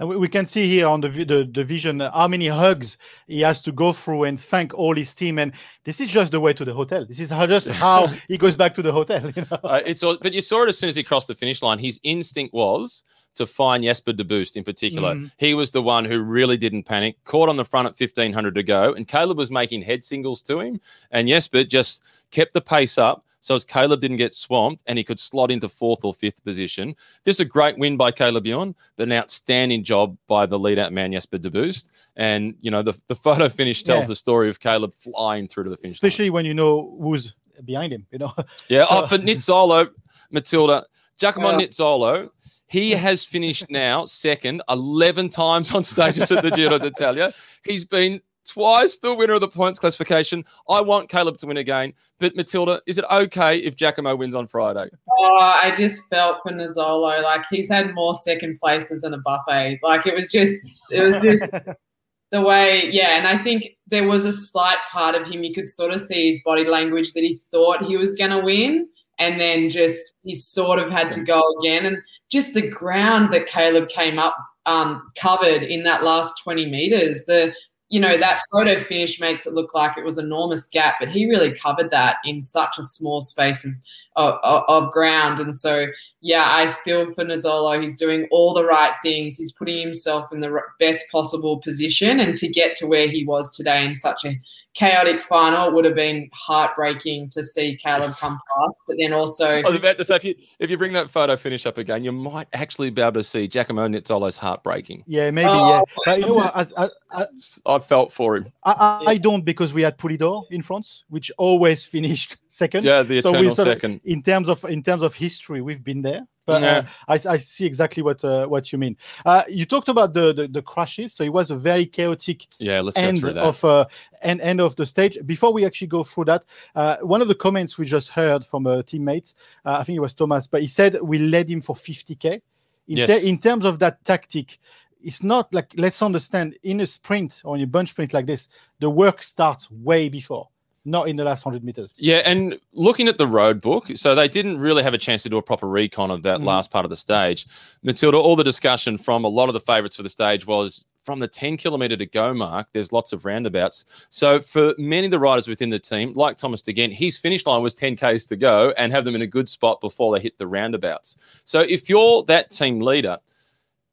And 0.00 0.08
we, 0.08 0.16
we 0.16 0.28
can 0.28 0.46
see 0.46 0.68
here 0.68 0.86
on 0.86 1.00
the, 1.00 1.08
the 1.08 1.50
the 1.52 1.64
vision 1.64 2.00
uh, 2.00 2.12
how 2.12 2.28
many 2.28 2.46
hugs 2.46 2.98
he 3.26 3.40
has 3.40 3.60
to 3.62 3.72
go 3.72 3.92
through 3.92 4.24
and 4.24 4.38
thank 4.38 4.72
all 4.74 4.94
his 4.94 5.12
team. 5.12 5.40
And 5.40 5.52
this 5.82 6.00
is 6.00 6.08
just 6.08 6.30
the 6.30 6.38
way 6.38 6.52
to 6.52 6.64
the 6.64 6.72
hotel. 6.72 7.04
This 7.04 7.18
is 7.18 7.30
how 7.30 7.46
just 7.48 7.68
how 7.84 8.06
he 8.28 8.38
goes 8.38 8.56
back 8.56 8.74
to 8.74 8.82
the 8.82 8.92
hotel. 8.92 9.32
You 9.36 9.46
know? 9.50 9.58
Uh, 9.64 9.80
it's 9.84 10.04
all, 10.04 10.16
but 10.20 10.32
you 10.32 10.40
saw 10.40 10.62
it 10.62 10.68
as 10.68 10.78
soon 10.78 10.88
as 10.88 10.96
he 10.96 11.02
crossed 11.02 11.26
the 11.26 11.34
finish 11.34 11.62
line. 11.62 11.80
His 11.80 11.98
instinct 12.04 12.54
was 12.54 13.02
to 13.38 13.46
find 13.46 13.82
Jasper 13.82 14.12
De 14.12 14.24
Buyst 14.24 14.56
in 14.56 14.62
particular. 14.64 15.14
Mhm. 15.14 15.32
He 15.38 15.54
was 15.54 15.70
the 15.72 15.82
one 15.82 16.04
who 16.04 16.20
really 16.20 16.56
didn't 16.56 16.84
panic, 16.84 17.16
caught 17.24 17.48
on 17.48 17.56
the 17.56 17.64
front 17.64 17.86
at 17.88 17.96
1500 17.96 18.54
to 18.54 18.62
go, 18.62 18.92
and 18.92 19.08
Caleb 19.08 19.38
was 19.38 19.50
making 19.50 19.82
head 19.82 20.04
singles 20.04 20.42
to 20.42 20.60
him, 20.60 20.80
and 21.10 21.28
Jasper 21.28 21.64
just 21.64 22.02
kept 22.30 22.52
the 22.54 22.60
pace 22.60 22.98
up. 22.98 23.24
So 23.40 23.54
as 23.54 23.64
Caleb 23.64 24.00
didn't 24.00 24.16
get 24.16 24.34
swamped 24.34 24.82
and 24.88 24.98
he 24.98 25.04
could 25.04 25.18
slot 25.20 25.52
into 25.52 25.68
fourth 25.68 26.04
or 26.04 26.12
fifth 26.12 26.42
position. 26.44 26.96
This 27.22 27.36
is 27.36 27.40
a 27.40 27.44
great 27.44 27.78
win 27.78 27.96
by 27.96 28.10
Caleb 28.10 28.46
Ewan, 28.46 28.74
but 28.96 29.04
an 29.04 29.12
outstanding 29.12 29.84
job 29.84 30.16
by 30.26 30.44
the 30.44 30.58
lead 30.58 30.76
out 30.78 30.92
man 30.92 31.12
Jasper 31.12 31.38
De 31.38 31.48
Buyst. 31.48 31.88
And 32.16 32.56
you 32.60 32.72
know, 32.72 32.82
the, 32.82 32.94
the 33.06 33.14
photo 33.14 33.48
finish 33.48 33.84
tells 33.84 34.04
Yeah. 34.04 34.08
the 34.08 34.16
story 34.16 34.50
of 34.50 34.58
Caleb 34.58 34.92
flying 34.98 35.46
through 35.46 35.64
to 35.64 35.70
the 35.70 35.76
finish. 35.76 35.92
line. 36.02 36.08
Especially 36.08 36.30
when 36.30 36.44
you 36.46 36.52
know 36.52 36.98
who's 37.00 37.36
behind 37.64 37.92
him. 37.92 38.06
You 38.10 38.18
know. 38.18 38.34
Yeah, 38.68 38.84
So- 38.88 39.02
oh, 39.04 39.06
for 39.06 39.18
Nizzolo, 39.18 39.88
Matilda, 40.32 40.84
Giacomo 41.18 41.50
Yeah. 41.52 41.66
Nizzolo, 41.66 42.30
he 42.68 42.92
has 42.92 43.24
finished 43.24 43.66
now 43.70 44.04
second 44.04 44.62
11 44.68 45.30
times 45.30 45.74
on 45.74 45.82
stages 45.82 46.30
at 46.30 46.42
the 46.42 46.50
Giro 46.50 46.78
d'Italia. 46.78 47.32
He's 47.64 47.84
been 47.84 48.20
twice 48.46 48.96
the 48.96 49.14
winner 49.14 49.34
of 49.34 49.40
the 49.40 49.48
points 49.48 49.78
classification. 49.78 50.44
I 50.68 50.80
want 50.80 51.08
Caleb 51.08 51.36
to 51.38 51.46
win 51.46 51.58
again, 51.58 51.92
but 52.18 52.34
Matilda, 52.34 52.80
is 52.86 52.98
it 52.98 53.04
okay 53.10 53.58
if 53.58 53.76
Giacomo 53.76 54.16
wins 54.16 54.34
on 54.34 54.46
Friday? 54.46 54.88
Oh, 55.18 55.36
I 55.36 55.74
just 55.76 56.08
felt 56.08 56.38
for 56.42 56.52
Nizzolo 56.52 57.22
like 57.22 57.44
he's 57.50 57.70
had 57.70 57.94
more 57.94 58.14
second 58.14 58.58
places 58.58 59.02
than 59.02 59.14
a 59.14 59.18
buffet. 59.18 59.80
Like 59.82 60.06
it 60.06 60.14
was 60.14 60.30
just, 60.30 60.78
it 60.90 61.02
was 61.02 61.22
just 61.22 61.52
the 62.32 62.40
way, 62.40 62.90
yeah. 62.90 63.16
And 63.16 63.26
I 63.26 63.38
think 63.38 63.76
there 63.86 64.06
was 64.06 64.24
a 64.24 64.32
slight 64.32 64.78
part 64.90 65.14
of 65.14 65.26
him 65.26 65.44
you 65.44 65.54
could 65.54 65.68
sort 65.68 65.92
of 65.92 66.00
see 66.00 66.28
his 66.28 66.42
body 66.44 66.64
language 66.64 67.12
that 67.12 67.22
he 67.22 67.38
thought 67.50 67.84
he 67.84 67.96
was 67.96 68.14
going 68.14 68.30
to 68.30 68.40
win, 68.40 68.88
and 69.18 69.40
then 69.40 69.70
just 69.70 70.14
he 70.22 70.34
sort 70.34 70.78
of 70.78 70.90
had 70.90 71.12
to 71.12 71.24
go 71.24 71.42
again, 71.58 71.86
and 71.86 71.98
just 72.30 72.54
the 72.54 72.68
ground 72.68 73.32
that 73.32 73.46
Caleb 73.46 73.88
came 73.88 74.18
up 74.18 74.36
um, 74.66 75.10
covered 75.18 75.62
in 75.62 75.82
that 75.84 76.04
last 76.04 76.40
twenty 76.42 76.66
meters, 76.66 77.24
the 77.24 77.52
you 77.88 77.98
know 77.98 78.18
that 78.18 78.40
photo 78.52 78.78
finish 78.78 79.20
makes 79.20 79.46
it 79.46 79.54
look 79.54 79.74
like 79.74 79.96
it 79.96 80.04
was 80.04 80.18
enormous 80.18 80.68
gap, 80.68 80.96
but 81.00 81.08
he 81.08 81.28
really 81.28 81.54
covered 81.54 81.90
that 81.90 82.16
in 82.24 82.42
such 82.42 82.78
a 82.78 82.82
small 82.82 83.20
space 83.20 83.64
of 83.64 83.72
of, 84.18 84.64
of 84.68 84.92
ground, 84.92 85.40
and 85.40 85.54
so 85.54 85.86
yeah, 86.20 86.44
I 86.44 86.76
feel 86.84 87.12
for 87.14 87.24
Nizzolo. 87.24 87.80
He's 87.80 87.96
doing 87.96 88.26
all 88.30 88.52
the 88.52 88.64
right 88.64 88.94
things. 89.02 89.38
He's 89.38 89.52
putting 89.52 89.80
himself 89.80 90.32
in 90.32 90.40
the 90.40 90.60
best 90.80 91.04
possible 91.10 91.58
position, 91.58 92.20
and 92.20 92.36
to 92.38 92.48
get 92.48 92.76
to 92.76 92.86
where 92.86 93.08
he 93.08 93.24
was 93.24 93.54
today 93.56 93.84
in 93.84 93.94
such 93.94 94.24
a 94.24 94.34
chaotic 94.74 95.20
final, 95.20 95.68
it 95.68 95.74
would 95.74 95.84
have 95.84 95.94
been 95.94 96.30
heartbreaking 96.32 97.28
to 97.30 97.42
see 97.42 97.76
Caleb 97.76 98.14
come 98.16 98.38
past. 98.56 98.82
But 98.86 98.96
then 99.00 99.12
also, 99.12 99.60
I 99.60 99.68
was 99.68 99.78
about 99.78 99.96
to 99.96 100.04
say, 100.04 100.16
if 100.16 100.24
you, 100.24 100.34
if 100.58 100.70
you 100.70 100.78
bring 100.78 100.92
that 100.92 101.10
photo 101.10 101.36
finish 101.36 101.66
up 101.66 101.78
again, 101.78 102.04
you 102.04 102.12
might 102.12 102.46
actually 102.52 102.90
be 102.90 103.02
able 103.02 103.12
to 103.14 103.22
see 103.22 103.48
Giacomo 103.48 103.88
Nizzolo's 103.88 104.36
heartbreaking. 104.36 105.04
Yeah, 105.06 105.30
maybe. 105.30 105.48
Oh. 105.50 105.68
Yeah, 105.68 105.82
but 106.04 106.20
you 106.20 106.26
know 106.26 106.34
what? 106.34 106.56
As, 106.56 106.72
as, 106.72 106.90
as, 107.12 107.62
I 107.66 107.78
felt 107.80 108.12
for 108.12 108.36
him. 108.36 108.52
I, 108.64 108.72
I, 108.72 109.10
I 109.12 109.16
don't 109.16 109.44
because 109.44 109.72
we 109.72 109.82
had 109.82 109.98
Poulidor 109.98 110.44
in 110.50 110.62
France, 110.62 111.04
which 111.08 111.32
always 111.38 111.84
finished 111.86 112.36
second. 112.48 112.84
Yeah, 112.84 113.02
the 113.02 113.20
So 113.20 113.32
we 113.32 113.48
eternal 113.48 113.54
second. 113.54 114.00
in 114.04 114.22
terms 114.22 114.48
of 114.48 114.64
in 114.64 114.82
terms 114.82 115.02
of 115.02 115.14
history, 115.14 115.60
we've 115.60 115.82
been 115.84 116.02
there. 116.02 116.26
But 116.46 116.62
Yeah. 116.62 116.84
uh, 117.06 117.12
I, 117.28 117.34
I 117.34 117.36
see 117.36 117.66
exactly 117.66 118.02
what 118.02 118.24
uh, 118.24 118.46
what 118.46 118.72
you 118.72 118.78
mean. 118.78 118.96
Uh, 119.26 119.42
you 119.48 119.66
talked 119.66 119.88
about 119.90 120.14
the, 120.14 120.32
the 120.32 120.48
the 120.48 120.62
crashes, 120.62 121.12
so 121.12 121.22
it 121.24 121.32
was 121.32 121.50
a 121.50 121.56
very 121.56 121.84
chaotic 121.84 122.46
Yeah, 122.58 122.80
let's 122.80 122.96
end 122.96 123.22
of 123.24 123.62
uh, 123.64 123.84
end, 124.22 124.40
end 124.40 124.60
of 124.60 124.74
the 124.76 124.86
stage. 124.86 125.18
Before 125.26 125.52
we 125.52 125.66
actually 125.66 125.88
go 125.88 126.04
through 126.04 126.24
that, 126.24 126.44
uh, 126.74 126.96
one 127.02 127.20
of 127.20 127.28
the 127.28 127.34
comments 127.34 127.76
we 127.76 127.84
just 127.84 128.08
heard 128.10 128.44
from 128.46 128.66
a 128.66 128.82
teammate, 128.82 129.34
uh, 129.66 129.76
I 129.80 129.84
think 129.84 129.96
it 129.96 130.00
was 130.00 130.14
Thomas, 130.14 130.46
but 130.46 130.62
he 130.62 130.68
said 130.68 130.98
we 131.02 131.18
led 131.18 131.50
him 131.50 131.60
for 131.60 131.76
50k. 131.76 132.40
In, 132.88 132.96
Yes. 132.96 133.20
te- 133.20 133.28
in 133.28 133.38
terms 133.38 133.66
of 133.66 133.78
that 133.80 134.02
tactic, 134.04 134.58
it's 135.02 135.22
not 135.22 135.52
like 135.52 135.74
let's 135.76 136.00
understand 136.00 136.56
in 136.62 136.80
a 136.80 136.86
sprint 136.86 137.42
or 137.44 137.56
in 137.56 137.62
a 137.62 137.66
bunch 137.66 137.90
sprint 137.90 138.14
like 138.14 138.24
this, 138.26 138.48
the 138.80 138.88
work 138.88 139.20
starts 139.22 139.70
way 139.70 140.08
before 140.08 140.48
not 140.88 141.08
in 141.08 141.16
the 141.16 141.24
last 141.24 141.44
100 141.44 141.64
meters. 141.64 141.92
Yeah, 141.96 142.22
and 142.24 142.58
looking 142.72 143.08
at 143.08 143.18
the 143.18 143.26
road 143.26 143.60
book, 143.60 143.88
so 143.94 144.14
they 144.14 144.28
didn't 144.28 144.58
really 144.58 144.82
have 144.82 144.94
a 144.94 144.98
chance 144.98 145.22
to 145.24 145.28
do 145.28 145.36
a 145.36 145.42
proper 145.42 145.68
recon 145.68 146.10
of 146.10 146.22
that 146.22 146.40
mm. 146.40 146.44
last 146.44 146.70
part 146.70 146.84
of 146.84 146.90
the 146.90 146.96
stage. 146.96 147.46
Matilda, 147.82 148.18
all 148.18 148.36
the 148.36 148.44
discussion 148.44 148.98
from 148.98 149.24
a 149.24 149.28
lot 149.28 149.48
of 149.48 149.52
the 149.52 149.60
favourites 149.60 149.96
for 149.96 150.02
the 150.02 150.08
stage 150.08 150.46
was 150.46 150.86
from 151.08 151.20
the 151.20 151.28
10 151.28 151.56
kilometre 151.56 151.96
to 151.96 152.04
go 152.04 152.34
mark, 152.34 152.68
there's 152.74 152.92
lots 152.92 153.14
of 153.14 153.24
roundabouts. 153.24 153.86
So 154.10 154.38
for 154.40 154.74
many 154.76 155.06
of 155.06 155.10
the 155.10 155.18
riders 155.18 155.48
within 155.48 155.70
the 155.70 155.78
team, 155.78 156.12
like 156.14 156.36
Thomas 156.36 156.60
De 156.60 156.74
Gendt, 156.74 156.92
his 156.92 157.16
finish 157.16 157.46
line 157.46 157.62
was 157.62 157.72
10 157.72 157.96
Ks 157.96 158.26
to 158.26 158.36
go 158.36 158.74
and 158.76 158.92
have 158.92 159.06
them 159.06 159.14
in 159.14 159.22
a 159.22 159.26
good 159.26 159.48
spot 159.48 159.80
before 159.80 160.14
they 160.14 160.22
hit 160.22 160.36
the 160.36 160.46
roundabouts. 160.46 161.16
So 161.46 161.60
if 161.60 161.88
you're 161.88 162.24
that 162.24 162.50
team 162.50 162.80
leader, 162.80 163.16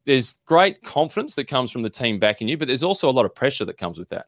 there's 0.04 0.40
great 0.44 0.82
confidence 0.82 1.34
that 1.36 1.48
comes 1.48 1.70
from 1.70 1.80
the 1.80 1.88
team 1.88 2.18
backing 2.18 2.48
you, 2.48 2.58
but 2.58 2.68
there's 2.68 2.84
also 2.84 3.08
a 3.08 3.12
lot 3.12 3.24
of 3.24 3.34
pressure 3.34 3.64
that 3.64 3.78
comes 3.78 3.98
with 3.98 4.10
that. 4.10 4.26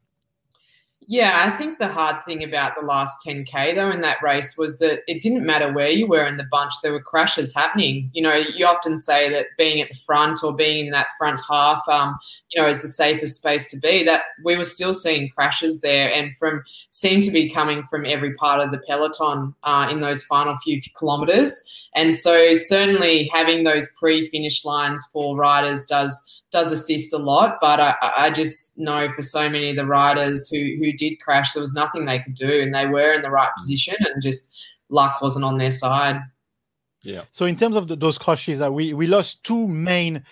Yeah, 1.10 1.50
I 1.50 1.56
think 1.56 1.78
the 1.78 1.88
hard 1.88 2.22
thing 2.26 2.44
about 2.44 2.74
the 2.78 2.84
last 2.84 3.24
10K, 3.24 3.74
though, 3.74 3.90
in 3.90 4.02
that 4.02 4.22
race 4.22 4.58
was 4.58 4.78
that 4.80 5.04
it 5.06 5.22
didn't 5.22 5.46
matter 5.46 5.72
where 5.72 5.88
you 5.88 6.06
were 6.06 6.26
in 6.26 6.36
the 6.36 6.44
bunch, 6.50 6.74
there 6.82 6.92
were 6.92 7.00
crashes 7.00 7.54
happening. 7.54 8.10
You 8.12 8.22
know, 8.22 8.34
you 8.34 8.66
often 8.66 8.98
say 8.98 9.30
that 9.30 9.46
being 9.56 9.80
at 9.80 9.88
the 9.88 9.94
front 9.94 10.44
or 10.44 10.54
being 10.54 10.84
in 10.84 10.92
that 10.92 11.06
front 11.16 11.40
half, 11.48 11.80
um, 11.88 12.18
you 12.52 12.60
know, 12.60 12.68
is 12.68 12.82
the 12.82 12.88
safest 12.88 13.36
space 13.40 13.70
to 13.70 13.78
be. 13.78 14.04
That 14.04 14.20
we 14.44 14.58
were 14.58 14.64
still 14.64 14.92
seeing 14.92 15.30
crashes 15.30 15.80
there 15.80 16.12
and 16.12 16.36
from 16.36 16.62
seemed 16.90 17.22
to 17.22 17.30
be 17.30 17.48
coming 17.48 17.84
from 17.84 18.04
every 18.04 18.34
part 18.34 18.60
of 18.60 18.70
the 18.70 18.82
peloton 18.86 19.54
uh, 19.62 19.88
in 19.90 20.00
those 20.00 20.24
final 20.24 20.56
few 20.56 20.78
kilometres. 20.98 21.88
And 21.94 22.14
so, 22.14 22.52
certainly, 22.52 23.30
having 23.32 23.64
those 23.64 23.88
pre 23.98 24.28
finish 24.28 24.62
lines 24.62 25.06
for 25.10 25.38
riders 25.38 25.86
does 25.86 26.22
does 26.50 26.72
assist 26.72 27.12
a 27.12 27.18
lot. 27.18 27.58
But 27.60 27.80
I, 27.80 27.94
I 28.00 28.30
just 28.30 28.78
know 28.78 29.08
for 29.14 29.22
so 29.22 29.48
many 29.48 29.70
of 29.70 29.76
the 29.76 29.86
riders 29.86 30.48
who 30.48 30.76
who 30.78 30.92
did 30.92 31.20
crash, 31.20 31.52
there 31.52 31.62
was 31.62 31.74
nothing 31.74 32.04
they 32.04 32.18
could 32.18 32.34
do, 32.34 32.60
and 32.60 32.74
they 32.74 32.86
were 32.86 33.12
in 33.12 33.22
the 33.22 33.30
right 33.30 33.50
position, 33.56 33.96
and 34.00 34.22
just 34.22 34.56
luck 34.88 35.20
wasn't 35.20 35.44
on 35.44 35.58
their 35.58 35.70
side. 35.70 36.20
Yeah. 37.02 37.22
So 37.30 37.46
in 37.46 37.56
terms 37.56 37.76
of 37.76 37.88
the, 37.88 37.96
those 37.96 38.18
crashes, 38.18 38.60
uh, 38.60 38.72
we 38.72 38.94
we 38.94 39.06
lost 39.06 39.44
two 39.44 39.68
main 39.68 40.24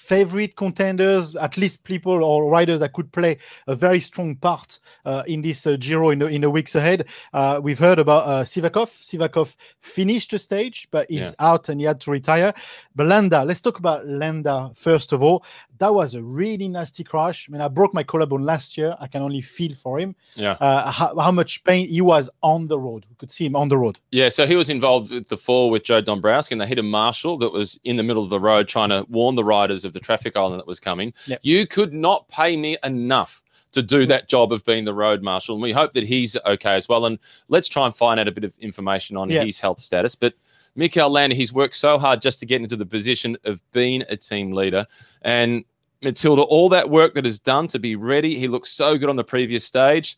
favorite 0.00 0.56
contenders, 0.56 1.36
at 1.36 1.56
least 1.56 1.84
people 1.84 2.24
or 2.24 2.50
riders 2.50 2.80
that 2.80 2.92
could 2.94 3.12
play 3.12 3.36
a 3.66 3.74
very 3.74 4.00
strong 4.00 4.34
part 4.34 4.80
uh, 5.04 5.22
in 5.26 5.42
this 5.42 5.66
uh, 5.66 5.76
Giro 5.76 6.10
in 6.10 6.18
the, 6.18 6.26
in 6.26 6.40
the 6.40 6.50
weeks 6.50 6.74
ahead. 6.74 7.06
Uh, 7.32 7.60
we've 7.62 7.78
heard 7.78 7.98
about 7.98 8.26
uh, 8.26 8.42
Sivakov. 8.42 8.88
Sivakov 8.88 9.54
finished 9.80 10.30
the 10.30 10.38
stage, 10.38 10.88
but 10.90 11.08
he's 11.10 11.28
yeah. 11.28 11.34
out 11.38 11.68
and 11.68 11.80
he 11.80 11.86
had 11.86 12.00
to 12.00 12.10
retire. 12.10 12.52
But 12.96 13.06
Landa, 13.06 13.44
let's 13.44 13.60
talk 13.60 13.78
about 13.78 14.06
Landa 14.06 14.72
first 14.74 15.12
of 15.12 15.22
all 15.22 15.44
that 15.80 15.94
was 15.94 16.14
a 16.14 16.22
really 16.22 16.68
nasty 16.68 17.02
crash. 17.02 17.48
I 17.48 17.52
mean, 17.52 17.62
I 17.62 17.68
broke 17.68 17.94
my 17.94 18.02
collarbone 18.02 18.42
last 18.42 18.76
year. 18.76 18.94
I 19.00 19.06
can 19.06 19.22
only 19.22 19.40
feel 19.40 19.74
for 19.74 19.98
him. 19.98 20.14
Yeah. 20.36 20.52
Uh, 20.52 20.90
how, 20.90 21.18
how, 21.18 21.32
much 21.32 21.64
pain 21.64 21.88
he 21.88 22.02
was 22.02 22.28
on 22.42 22.66
the 22.66 22.78
road. 22.78 23.06
We 23.08 23.16
could 23.16 23.30
see 23.30 23.46
him 23.46 23.56
on 23.56 23.68
the 23.68 23.78
road. 23.78 23.98
Yeah. 24.10 24.28
So 24.28 24.46
he 24.46 24.56
was 24.56 24.68
involved 24.68 25.10
with 25.10 25.28
the 25.28 25.38
fall 25.38 25.70
with 25.70 25.84
Joe 25.84 26.02
Dombrowski, 26.02 26.54
and 26.54 26.60
they 26.60 26.66
hit 26.66 26.78
a 26.78 26.82
marshal 26.82 27.38
that 27.38 27.50
was 27.50 27.80
in 27.84 27.96
the 27.96 28.02
middle 28.02 28.22
of 28.22 28.28
the 28.28 28.38
road 28.38 28.68
trying 28.68 28.90
to 28.90 29.06
warn 29.08 29.36
the 29.36 29.44
riders 29.44 29.86
of 29.86 29.89
the 29.92 30.00
traffic 30.00 30.36
island 30.36 30.58
that 30.58 30.66
was 30.66 30.80
coming. 30.80 31.12
Yep. 31.26 31.40
You 31.42 31.66
could 31.66 31.92
not 31.92 32.28
pay 32.28 32.56
me 32.56 32.76
enough 32.84 33.42
to 33.72 33.82
do 33.82 34.06
that 34.06 34.28
job 34.28 34.52
of 34.52 34.64
being 34.64 34.84
the 34.84 34.94
road 34.94 35.22
marshal. 35.22 35.54
And 35.54 35.62
we 35.62 35.72
hope 35.72 35.92
that 35.92 36.04
he's 36.04 36.36
okay 36.44 36.74
as 36.74 36.88
well. 36.88 37.06
And 37.06 37.18
let's 37.48 37.68
try 37.68 37.86
and 37.86 37.94
find 37.94 38.18
out 38.18 38.28
a 38.28 38.32
bit 38.32 38.44
of 38.44 38.56
information 38.58 39.16
on 39.16 39.30
his 39.30 39.60
health 39.60 39.80
status. 39.80 40.14
But 40.14 40.34
Mikel 40.74 41.10
Landa, 41.10 41.36
he's 41.36 41.52
worked 41.52 41.76
so 41.76 41.98
hard 41.98 42.22
just 42.22 42.40
to 42.40 42.46
get 42.46 42.60
into 42.60 42.76
the 42.76 42.86
position 42.86 43.36
of 43.44 43.60
being 43.72 44.02
a 44.08 44.16
team 44.16 44.52
leader. 44.52 44.86
And 45.22 45.64
Matilda, 46.02 46.42
all 46.42 46.68
that 46.70 46.88
work 46.88 47.14
that 47.14 47.26
is 47.26 47.38
done 47.38 47.68
to 47.68 47.78
be 47.78 47.96
ready, 47.96 48.38
he 48.38 48.48
looks 48.48 48.70
so 48.70 48.96
good 48.96 49.08
on 49.08 49.16
the 49.16 49.24
previous 49.24 49.64
stage. 49.64 50.16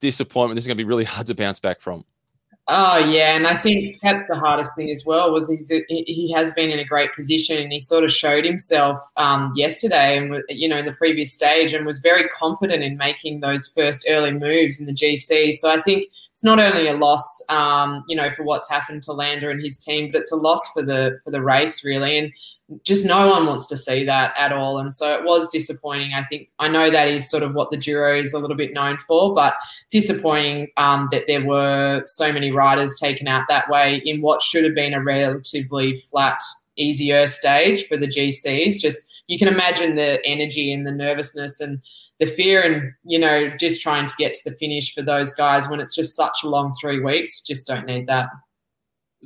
Disappointment. 0.00 0.56
This 0.56 0.64
is 0.64 0.66
going 0.66 0.78
to 0.78 0.82
be 0.82 0.88
really 0.88 1.04
hard 1.12 1.26
to 1.28 1.34
bounce 1.34 1.60
back 1.60 1.80
from. 1.80 2.04
Oh 2.72 2.98
yeah, 2.98 3.34
and 3.34 3.48
I 3.48 3.56
think 3.56 3.98
that's 4.00 4.24
the 4.28 4.36
hardest 4.36 4.76
thing 4.76 4.90
as 4.90 5.02
well. 5.04 5.32
Was 5.32 5.50
he's, 5.50 5.68
he 5.88 6.32
has 6.32 6.54
been 6.54 6.70
in 6.70 6.78
a 6.78 6.84
great 6.84 7.12
position, 7.16 7.60
and 7.60 7.72
he 7.72 7.80
sort 7.80 8.04
of 8.04 8.12
showed 8.12 8.44
himself 8.44 8.96
um, 9.16 9.52
yesterday, 9.56 10.16
and 10.16 10.44
you 10.48 10.68
know 10.68 10.76
in 10.76 10.86
the 10.86 10.92
previous 10.92 11.32
stage, 11.32 11.74
and 11.74 11.84
was 11.84 11.98
very 11.98 12.28
confident 12.28 12.84
in 12.84 12.96
making 12.96 13.40
those 13.40 13.66
first 13.66 14.06
early 14.08 14.30
moves 14.30 14.78
in 14.78 14.86
the 14.86 14.94
GC. 14.94 15.54
So 15.54 15.68
I 15.68 15.82
think 15.82 16.10
it's 16.30 16.44
not 16.44 16.60
only 16.60 16.86
a 16.86 16.94
loss, 16.94 17.42
um, 17.48 18.04
you 18.06 18.14
know, 18.14 18.30
for 18.30 18.44
what's 18.44 18.70
happened 18.70 19.02
to 19.02 19.12
Landa 19.12 19.50
and 19.50 19.60
his 19.60 19.76
team, 19.76 20.12
but 20.12 20.20
it's 20.20 20.30
a 20.30 20.36
loss 20.36 20.64
for 20.72 20.82
the 20.82 21.18
for 21.24 21.32
the 21.32 21.42
race 21.42 21.84
really. 21.84 22.18
And 22.18 22.32
just 22.84 23.04
no 23.04 23.28
one 23.28 23.46
wants 23.46 23.66
to 23.66 23.76
see 23.76 24.04
that 24.04 24.32
at 24.36 24.52
all. 24.52 24.78
And 24.78 24.92
so 24.92 25.12
it 25.14 25.24
was 25.24 25.50
disappointing. 25.50 26.12
I 26.14 26.24
think 26.24 26.48
I 26.58 26.68
know 26.68 26.90
that 26.90 27.08
is 27.08 27.28
sort 27.28 27.42
of 27.42 27.54
what 27.54 27.70
the 27.70 27.76
Giro 27.76 28.18
is 28.18 28.32
a 28.32 28.38
little 28.38 28.56
bit 28.56 28.72
known 28.72 28.96
for, 28.98 29.34
but 29.34 29.54
disappointing 29.90 30.68
um, 30.76 31.08
that 31.10 31.24
there 31.26 31.44
were 31.44 32.02
so 32.06 32.32
many 32.32 32.50
riders 32.50 32.98
taken 32.98 33.26
out 33.26 33.44
that 33.48 33.68
way 33.68 34.02
in 34.04 34.22
what 34.22 34.42
should 34.42 34.64
have 34.64 34.74
been 34.74 34.94
a 34.94 35.02
relatively 35.02 35.94
flat, 35.94 36.40
easier 36.76 37.26
stage 37.26 37.86
for 37.88 37.96
the 37.96 38.08
GCs. 38.08 38.80
Just 38.80 39.10
you 39.26 39.38
can 39.38 39.48
imagine 39.48 39.96
the 39.96 40.24
energy 40.24 40.72
and 40.72 40.86
the 40.86 40.92
nervousness 40.92 41.60
and 41.60 41.80
the 42.18 42.26
fear 42.26 42.62
and 42.62 42.92
you 43.02 43.18
know 43.18 43.50
just 43.56 43.80
trying 43.80 44.06
to 44.06 44.14
get 44.18 44.34
to 44.34 44.50
the 44.50 44.56
finish 44.56 44.94
for 44.94 45.02
those 45.02 45.32
guys 45.32 45.68
when 45.68 45.80
it's 45.80 45.94
just 45.94 46.14
such 46.14 46.44
a 46.44 46.48
long 46.48 46.72
three 46.80 47.00
weeks. 47.00 47.42
Just 47.42 47.66
don't 47.66 47.86
need 47.86 48.06
that. 48.06 48.28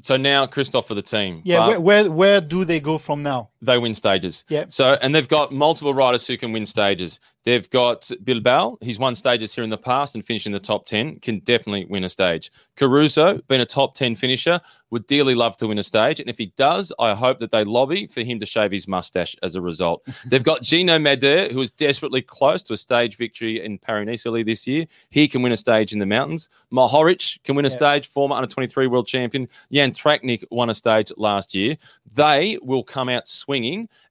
So 0.03 0.17
now 0.17 0.47
Christophe 0.47 0.87
for 0.87 0.95
the 0.95 1.03
team. 1.03 1.41
Yeah, 1.45 1.67
where, 1.69 1.81
where, 1.81 2.11
where 2.11 2.41
do 2.41 2.65
they 2.65 2.81
go 2.81 2.99
from 2.99 3.23
now? 3.23 3.51
They 3.65 3.79
win 3.79 3.95
stages. 3.95 4.45
Yeah. 4.49 4.67
So 4.69 4.97
and 5.01 5.15
they've 5.15 5.29
got 5.29 5.53
multiple 5.53 5.95
riders 5.95 6.27
who 6.27 6.37
can 6.37 6.53
win 6.53 6.67
stages. 6.67 7.21
They've 7.45 7.69
got 7.69 8.11
Bilbao. 8.25 8.79
He's 8.81 8.99
won 8.99 9.15
stages 9.15 9.55
here 9.55 9.65
in 9.65 9.71
the 9.71 9.79
past 9.79 10.15
and 10.15 10.25
finished 10.25 10.47
in 10.47 10.53
the 10.53 10.61
top 10.61 10.87
ten. 10.87 11.19
Can 11.21 11.41
definitely 11.41 11.85
win 11.87 12.05
a 12.05 12.09
stage. 12.09 12.51
Caruso, 12.77 13.39
been 13.49 13.61
a 13.61 13.67
top 13.67 13.95
ten 13.95 14.15
finisher, 14.15 14.61
would 14.91 15.07
dearly 15.07 15.35
love 15.35 15.57
to 15.59 15.67
win 15.67 15.79
a 15.79 15.83
stage. 15.83 16.21
And 16.21 16.29
if 16.31 16.39
he 16.39 16.53
does, 16.57 16.93
I 16.99 17.15
hope 17.15 17.39
that 17.41 17.51
they 17.51 17.65
lobby 17.65 18.07
for 18.07 18.23
him 18.23 18.39
to 18.41 18.47
shave 18.47 18.71
his 18.71 18.87
mustache 18.87 19.35
as 19.43 19.57
a 19.57 19.61
result. 19.61 20.07
They've 20.27 20.43
got 20.43 20.63
Gino 20.63 20.99
Mäder, 20.99 21.51
who 21.51 21.61
is 21.61 21.71
desperately 21.71 22.23
close 22.23 22.63
to 22.65 22.73
a 22.73 22.77
stage 22.77 23.17
victory 23.17 23.65
in 23.65 23.79
Paris 23.79 24.25
early 24.25 24.43
this 24.43 24.67
year. 24.67 24.87
He 25.11 25.27
can 25.29 25.43
win 25.43 25.53
a 25.53 25.57
stage 25.57 25.93
in 25.93 25.99
the 25.99 26.07
mountains. 26.07 26.49
Mohoric 26.73 27.43
can 27.45 27.57
win 27.57 27.65
a 27.65 27.69
yeah. 27.69 27.77
stage, 27.77 28.07
former 28.07 28.37
under 28.37 28.47
23 28.47 28.87
world 28.87 29.07
champion. 29.07 29.49
Jan 29.73 29.93
Tratnik 29.93 30.45
won 30.51 30.71
a 30.71 30.75
stage 30.75 31.13
last 31.17 31.55
year. 31.55 31.77
They 32.15 32.59
will 32.63 32.85
come 32.85 33.09
out 33.09 33.27
swinging. 33.29 33.54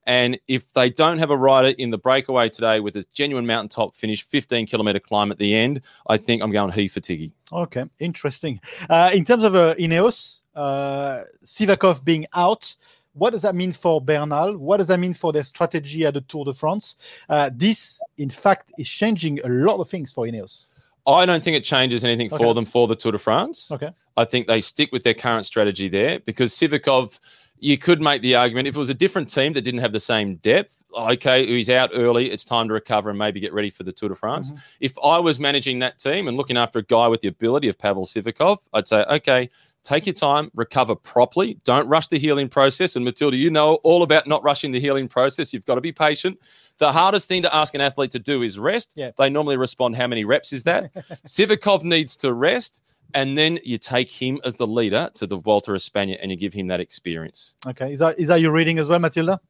And 0.06 0.38
if 0.48 0.72
they 0.72 0.90
don't 0.90 1.18
have 1.18 1.30
a 1.30 1.36
rider 1.36 1.74
in 1.78 1.90
the 1.90 1.98
breakaway 1.98 2.48
today 2.48 2.80
with 2.80 2.96
a 2.96 3.04
genuine 3.14 3.46
mountaintop 3.46 3.94
finish, 3.94 4.22
15 4.22 4.66
kilometer 4.66 5.00
climb 5.00 5.30
at 5.30 5.38
the 5.38 5.54
end, 5.54 5.82
I 6.08 6.16
think 6.16 6.42
I'm 6.42 6.52
going 6.52 6.72
he 6.72 6.88
for 6.88 7.00
Tiggy. 7.00 7.32
Okay, 7.52 7.84
interesting. 7.98 8.60
Uh, 8.88 9.10
in 9.12 9.24
terms 9.24 9.44
of 9.44 9.54
uh, 9.54 9.74
Ineos, 9.74 10.42
uh, 10.54 11.24
Sivakov 11.44 12.04
being 12.04 12.26
out, 12.34 12.76
what 13.12 13.30
does 13.30 13.42
that 13.42 13.54
mean 13.54 13.72
for 13.72 14.00
Bernal? 14.00 14.56
What 14.56 14.78
does 14.78 14.88
that 14.88 14.98
mean 14.98 15.14
for 15.14 15.32
their 15.32 15.44
strategy 15.44 16.04
at 16.04 16.14
the 16.14 16.20
Tour 16.20 16.44
de 16.46 16.54
France? 16.54 16.96
Uh, 17.28 17.50
this, 17.52 18.00
in 18.18 18.30
fact, 18.30 18.72
is 18.78 18.88
changing 18.88 19.40
a 19.44 19.48
lot 19.48 19.78
of 19.78 19.88
things 19.88 20.12
for 20.12 20.26
Ineos. 20.26 20.66
I 21.06 21.26
don't 21.26 21.44
think 21.44 21.56
it 21.56 21.64
changes 21.64 22.02
anything 22.02 22.32
okay. 22.32 22.42
for 22.42 22.54
them 22.54 22.64
for 22.64 22.88
the 22.88 22.96
Tour 22.96 23.12
de 23.12 23.18
France. 23.18 23.70
Okay. 23.70 23.90
I 24.16 24.24
think 24.24 24.46
they 24.46 24.60
stick 24.60 24.90
with 24.90 25.04
their 25.04 25.14
current 25.14 25.46
strategy 25.46 25.88
there 25.88 26.20
because 26.20 26.52
Sivakov– 26.52 27.18
you 27.58 27.78
could 27.78 28.00
make 28.00 28.22
the 28.22 28.34
argument 28.34 28.68
if 28.68 28.76
it 28.76 28.78
was 28.78 28.90
a 28.90 28.94
different 28.94 29.32
team 29.32 29.52
that 29.54 29.62
didn't 29.62 29.80
have 29.80 29.92
the 29.92 30.00
same 30.00 30.36
depth. 30.36 30.76
Okay, 30.96 31.46
he's 31.46 31.70
out 31.70 31.90
early. 31.94 32.30
It's 32.30 32.44
time 32.44 32.68
to 32.68 32.74
recover 32.74 33.10
and 33.10 33.18
maybe 33.18 33.40
get 33.40 33.52
ready 33.52 33.70
for 33.70 33.82
the 33.84 33.92
Tour 33.92 34.10
de 34.10 34.14
France. 34.14 34.50
Mm-hmm. 34.50 34.60
If 34.80 34.98
I 35.02 35.18
was 35.18 35.40
managing 35.40 35.78
that 35.80 35.98
team 35.98 36.28
and 36.28 36.36
looking 36.36 36.56
after 36.56 36.80
a 36.80 36.82
guy 36.82 37.08
with 37.08 37.20
the 37.20 37.28
ability 37.28 37.68
of 37.68 37.78
Pavel 37.78 38.06
Sivakov, 38.06 38.58
I'd 38.72 38.86
say, 38.86 39.04
okay, 39.04 39.50
take 39.82 40.06
your 40.06 40.14
time, 40.14 40.50
recover 40.54 40.94
properly. 40.94 41.58
Don't 41.64 41.88
rush 41.88 42.08
the 42.08 42.18
healing 42.18 42.48
process. 42.48 42.96
And 42.96 43.04
Matilda, 43.04 43.36
you 43.36 43.50
know 43.50 43.74
all 43.76 44.02
about 44.02 44.26
not 44.26 44.42
rushing 44.42 44.72
the 44.72 44.80
healing 44.80 45.08
process. 45.08 45.52
You've 45.52 45.66
got 45.66 45.76
to 45.76 45.80
be 45.80 45.92
patient. 45.92 46.38
The 46.78 46.90
hardest 46.90 47.28
thing 47.28 47.42
to 47.42 47.54
ask 47.54 47.74
an 47.74 47.80
athlete 47.80 48.10
to 48.12 48.18
do 48.18 48.42
is 48.42 48.58
rest. 48.58 48.94
Yeah. 48.96 49.12
They 49.16 49.30
normally 49.30 49.56
respond, 49.56 49.96
How 49.96 50.06
many 50.06 50.24
reps 50.24 50.52
is 50.52 50.64
that? 50.64 50.92
Sivakov 51.26 51.84
needs 51.84 52.16
to 52.16 52.32
rest 52.32 52.82
and 53.12 53.36
then 53.36 53.58
you 53.62 53.78
take 53.78 54.10
him 54.10 54.40
as 54.44 54.56
the 54.56 54.66
leader 54.66 55.10
to 55.14 55.26
the 55.26 55.36
Vuelta 55.36 55.72
a 55.72 55.76
España 55.76 56.18
and 56.20 56.30
you 56.30 56.36
give 56.36 56.52
him 56.52 56.66
that 56.68 56.80
experience. 56.80 57.54
Okay, 57.66 57.92
is 57.92 57.98
that 57.98 58.18
is 58.18 58.28
that 58.28 58.40
your 58.40 58.52
reading 58.52 58.78
as 58.78 58.88
well, 58.88 58.98
Matilda? 58.98 59.40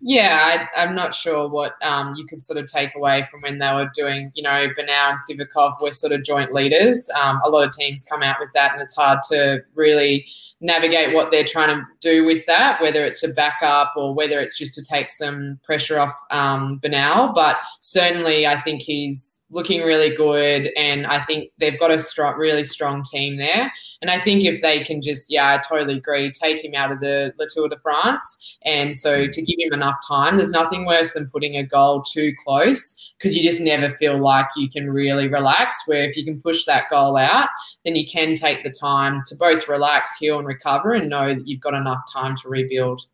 Yeah, 0.00 0.68
I, 0.76 0.84
am 0.84 0.94
not 0.94 1.14
sure 1.14 1.48
what 1.48 1.74
um, 1.82 2.14
you 2.16 2.26
could 2.26 2.42
sort 2.42 2.58
of 2.58 2.70
take 2.70 2.94
away 2.94 3.26
from 3.30 3.40
when 3.40 3.58
they 3.58 3.72
were 3.72 3.90
doing, 3.94 4.30
you 4.34 4.42
know, 4.42 4.68
Bernal 4.76 4.90
and 4.90 5.18
Sivakov 5.18 5.80
were 5.80 5.90
sort 5.90 6.12
of 6.12 6.24
joint 6.24 6.52
leaders. 6.52 7.08
Um, 7.22 7.40
a 7.44 7.48
lot 7.48 7.66
of 7.66 7.74
teams 7.74 8.04
come 8.04 8.22
out 8.22 8.36
with 8.38 8.50
that, 8.54 8.72
and 8.72 8.82
it's 8.82 8.94
hard 8.94 9.20
to 9.30 9.62
really 9.74 10.26
navigate 10.60 11.14
what 11.14 11.30
they're 11.30 11.44
trying 11.44 11.68
to 11.68 11.84
do 12.00 12.24
with 12.24 12.44
that, 12.46 12.80
whether 12.80 13.04
it's 13.04 13.20
to 13.20 13.28
back 13.34 13.58
up 13.62 13.94
or 13.96 14.14
whether 14.14 14.40
it's 14.40 14.56
just 14.56 14.74
to 14.74 14.84
take 14.84 15.08
some 15.08 15.58
pressure 15.64 15.98
off 15.98 16.14
um, 16.30 16.78
Bernal. 16.78 17.32
But 17.32 17.56
certainly, 17.80 18.46
I 18.46 18.60
think 18.60 18.82
he's 18.82 19.41
looking 19.52 19.82
really 19.82 20.14
good, 20.14 20.70
and 20.76 21.06
I 21.06 21.22
think 21.24 21.50
they've 21.58 21.78
got 21.78 21.90
a 21.90 21.98
strong, 21.98 22.36
really 22.36 22.62
strong 22.62 23.04
team 23.04 23.36
there. 23.36 23.72
And 24.00 24.10
I 24.10 24.18
think 24.18 24.44
if 24.44 24.62
they 24.62 24.82
can 24.82 25.02
just, 25.02 25.30
yeah, 25.30 25.54
I 25.54 25.58
totally 25.58 25.98
agree, 25.98 26.30
take 26.30 26.64
him 26.64 26.74
out 26.74 26.90
of 26.90 27.00
the, 27.00 27.32
the 27.38 27.48
Tour 27.52 27.68
de 27.68 27.76
France, 27.78 28.56
and 28.64 28.96
so 28.96 29.26
to 29.26 29.42
give 29.42 29.58
him 29.58 29.72
enough 29.72 29.98
time, 30.06 30.36
there's 30.36 30.50
nothing 30.50 30.86
worse 30.86 31.12
than 31.12 31.30
putting 31.30 31.56
a 31.56 31.62
goal 31.62 32.02
too 32.02 32.32
close 32.42 33.12
because 33.18 33.36
you 33.36 33.42
just 33.42 33.60
never 33.60 33.88
feel 33.88 34.18
like 34.18 34.46
you 34.56 34.68
can 34.68 34.90
really 34.90 35.28
relax. 35.28 35.82
Where 35.86 36.04
if 36.04 36.16
you 36.16 36.24
can 36.24 36.40
push 36.40 36.64
that 36.64 36.90
goal 36.90 37.16
out, 37.16 37.48
then 37.84 37.94
you 37.94 38.06
can 38.06 38.34
take 38.34 38.64
the 38.64 38.70
time 38.70 39.22
to 39.26 39.36
both 39.36 39.68
relax, 39.68 40.16
heal, 40.16 40.38
and 40.38 40.46
recover, 40.48 40.92
and 40.92 41.08
know 41.08 41.34
that 41.34 41.46
you've 41.46 41.60
got 41.60 41.74
enough 41.74 42.00
time 42.12 42.36
to 42.36 42.48
rebuild. 42.48 43.06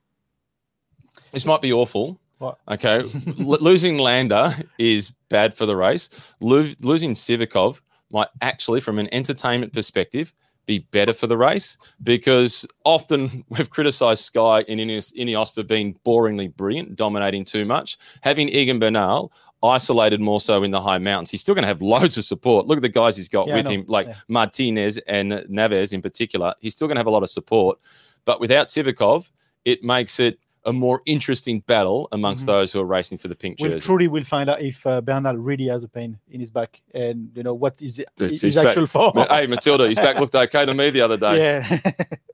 This 1.33 1.45
might 1.45 1.61
be 1.61 1.73
awful. 1.73 2.19
What? 2.39 2.59
Okay, 2.71 3.01
L- 3.41 3.59
losing 3.61 3.99
Landa 3.99 4.55
is 4.79 5.11
bad 5.29 5.55
for 5.55 5.67
the 5.67 5.77
race. 5.77 6.09
Lo- 6.41 6.71
losing 6.81 7.15
Sivakov 7.15 7.81
might 8.11 8.29
actually, 8.41 8.81
from 8.81 8.99
an 8.99 9.09
entertainment 9.13 9.73
perspective, 9.73 10.33
be 10.67 10.81
better 10.91 11.13
for 11.15 11.27
the 11.27 11.37
race 11.37 11.79
because 12.03 12.67
often 12.85 13.45
we've 13.51 13.71
criticised 13.71 14.25
Sky 14.25 14.65
and 14.69 14.79
Ineos, 14.81 15.15
Ineos 15.15 15.53
for 15.53 15.63
being 15.63 15.99
boringly 16.07 16.55
brilliant, 16.55 16.95
dominating 16.97 17.45
too 17.45 17.65
much. 17.65 17.99
Having 18.21 18.51
Egan 18.51 18.79
Bernal 18.79 19.33
isolated 19.63 20.21
more 20.21 20.41
so 20.41 20.63
in 20.63 20.71
the 20.71 20.81
high 20.81 20.99
mountains, 20.99 21.31
he's 21.31 21.41
still 21.41 21.55
going 21.55 21.63
to 21.63 21.69
have 21.69 21.83
loads 21.95 22.17
of 22.19 22.25
support. 22.25 22.67
Look 22.67 22.77
at 22.77 22.83
the 22.83 22.89
guys 22.89 23.17
he's 23.17 23.29
got 23.31 23.49
Yeah, 23.49 23.57
with 23.57 23.67
him, 23.67 23.85
like 23.89 24.07
Yeah. 24.07 24.15
Martinez 24.29 24.99
and 25.09 25.33
Narváez 25.51 25.93
in 25.93 26.03
particular. 26.03 26.55
He's 26.61 26.75
still 26.75 26.87
going 26.87 26.97
to 26.97 27.01
have 27.01 27.07
a 27.07 27.11
lot 27.11 27.23
of 27.23 27.31
support. 27.31 27.79
But 28.27 28.39
without 28.41 28.69
Sivakov, 28.69 29.31
it 29.65 29.83
makes 29.83 30.21
it 30.21 30.39
a 30.69 30.73
more 30.73 31.01
interesting 31.07 31.61
battle 31.73 32.09
amongst 32.13 32.45
Mhm. 32.45 32.53
those 32.55 32.73
who 32.73 32.79
are 32.81 32.85
racing 32.97 33.19
for 33.19 33.29
the 33.29 33.35
pink 33.43 33.59
We'll 33.61 33.73
jersey. 33.73 33.87
truly 33.87 34.09
will 34.09 34.25
find 34.25 34.49
out 34.51 34.61
if 34.63 34.87
uh, 34.87 35.01
Bernal 35.01 35.37
really 35.37 35.67
has 35.69 35.83
a 35.85 35.89
pain 35.89 36.19
in 36.31 36.41
his 36.41 36.51
back, 36.51 36.81
and 36.95 37.31
you 37.37 37.43
know 37.43 37.55
what 37.55 37.75
is 37.83 37.99
it, 37.99 38.09
It's- 38.17 38.31
his 38.31 38.41
he's 38.43 38.55
back. 38.57 38.67
actual 38.69 38.87
form. 38.87 39.15
hey, 39.31 39.47
Matilda, 39.47 39.89
his 39.89 39.99
back 39.99 40.17
looked 40.21 40.35
okay 40.35 40.65
to 40.67 40.75
me 40.75 40.91
the 40.91 41.01
other 41.01 41.17
day. 41.17 41.37
yeah. 41.45 41.81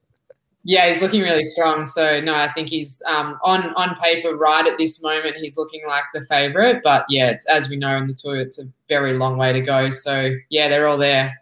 Yeah, 0.66 0.88
he's 0.88 1.02
looking 1.02 1.20
really 1.20 1.44
strong. 1.44 1.84
So 1.84 2.22
no, 2.22 2.34
I 2.34 2.50
think 2.54 2.70
he's 2.70 3.02
um, 3.06 3.38
on 3.44 3.74
on 3.74 3.96
paper 3.96 4.34
right 4.34 4.66
at 4.66 4.78
this 4.78 5.02
moment. 5.02 5.36
He's 5.36 5.58
looking 5.58 5.82
like 5.86 6.04
the 6.14 6.22
favourite, 6.22 6.80
but 6.82 7.04
yeah, 7.10 7.28
it's 7.28 7.46
as 7.46 7.68
we 7.68 7.76
know 7.76 7.98
in 7.98 8.06
the 8.06 8.14
tour, 8.14 8.38
it's 8.38 8.58
a 8.58 8.64
very 8.88 9.12
long 9.12 9.36
way 9.36 9.52
to 9.52 9.60
go. 9.60 9.90
So 9.90 10.34
yeah, 10.48 10.68
they're 10.68 10.86
all 10.88 10.96
there. 10.96 11.34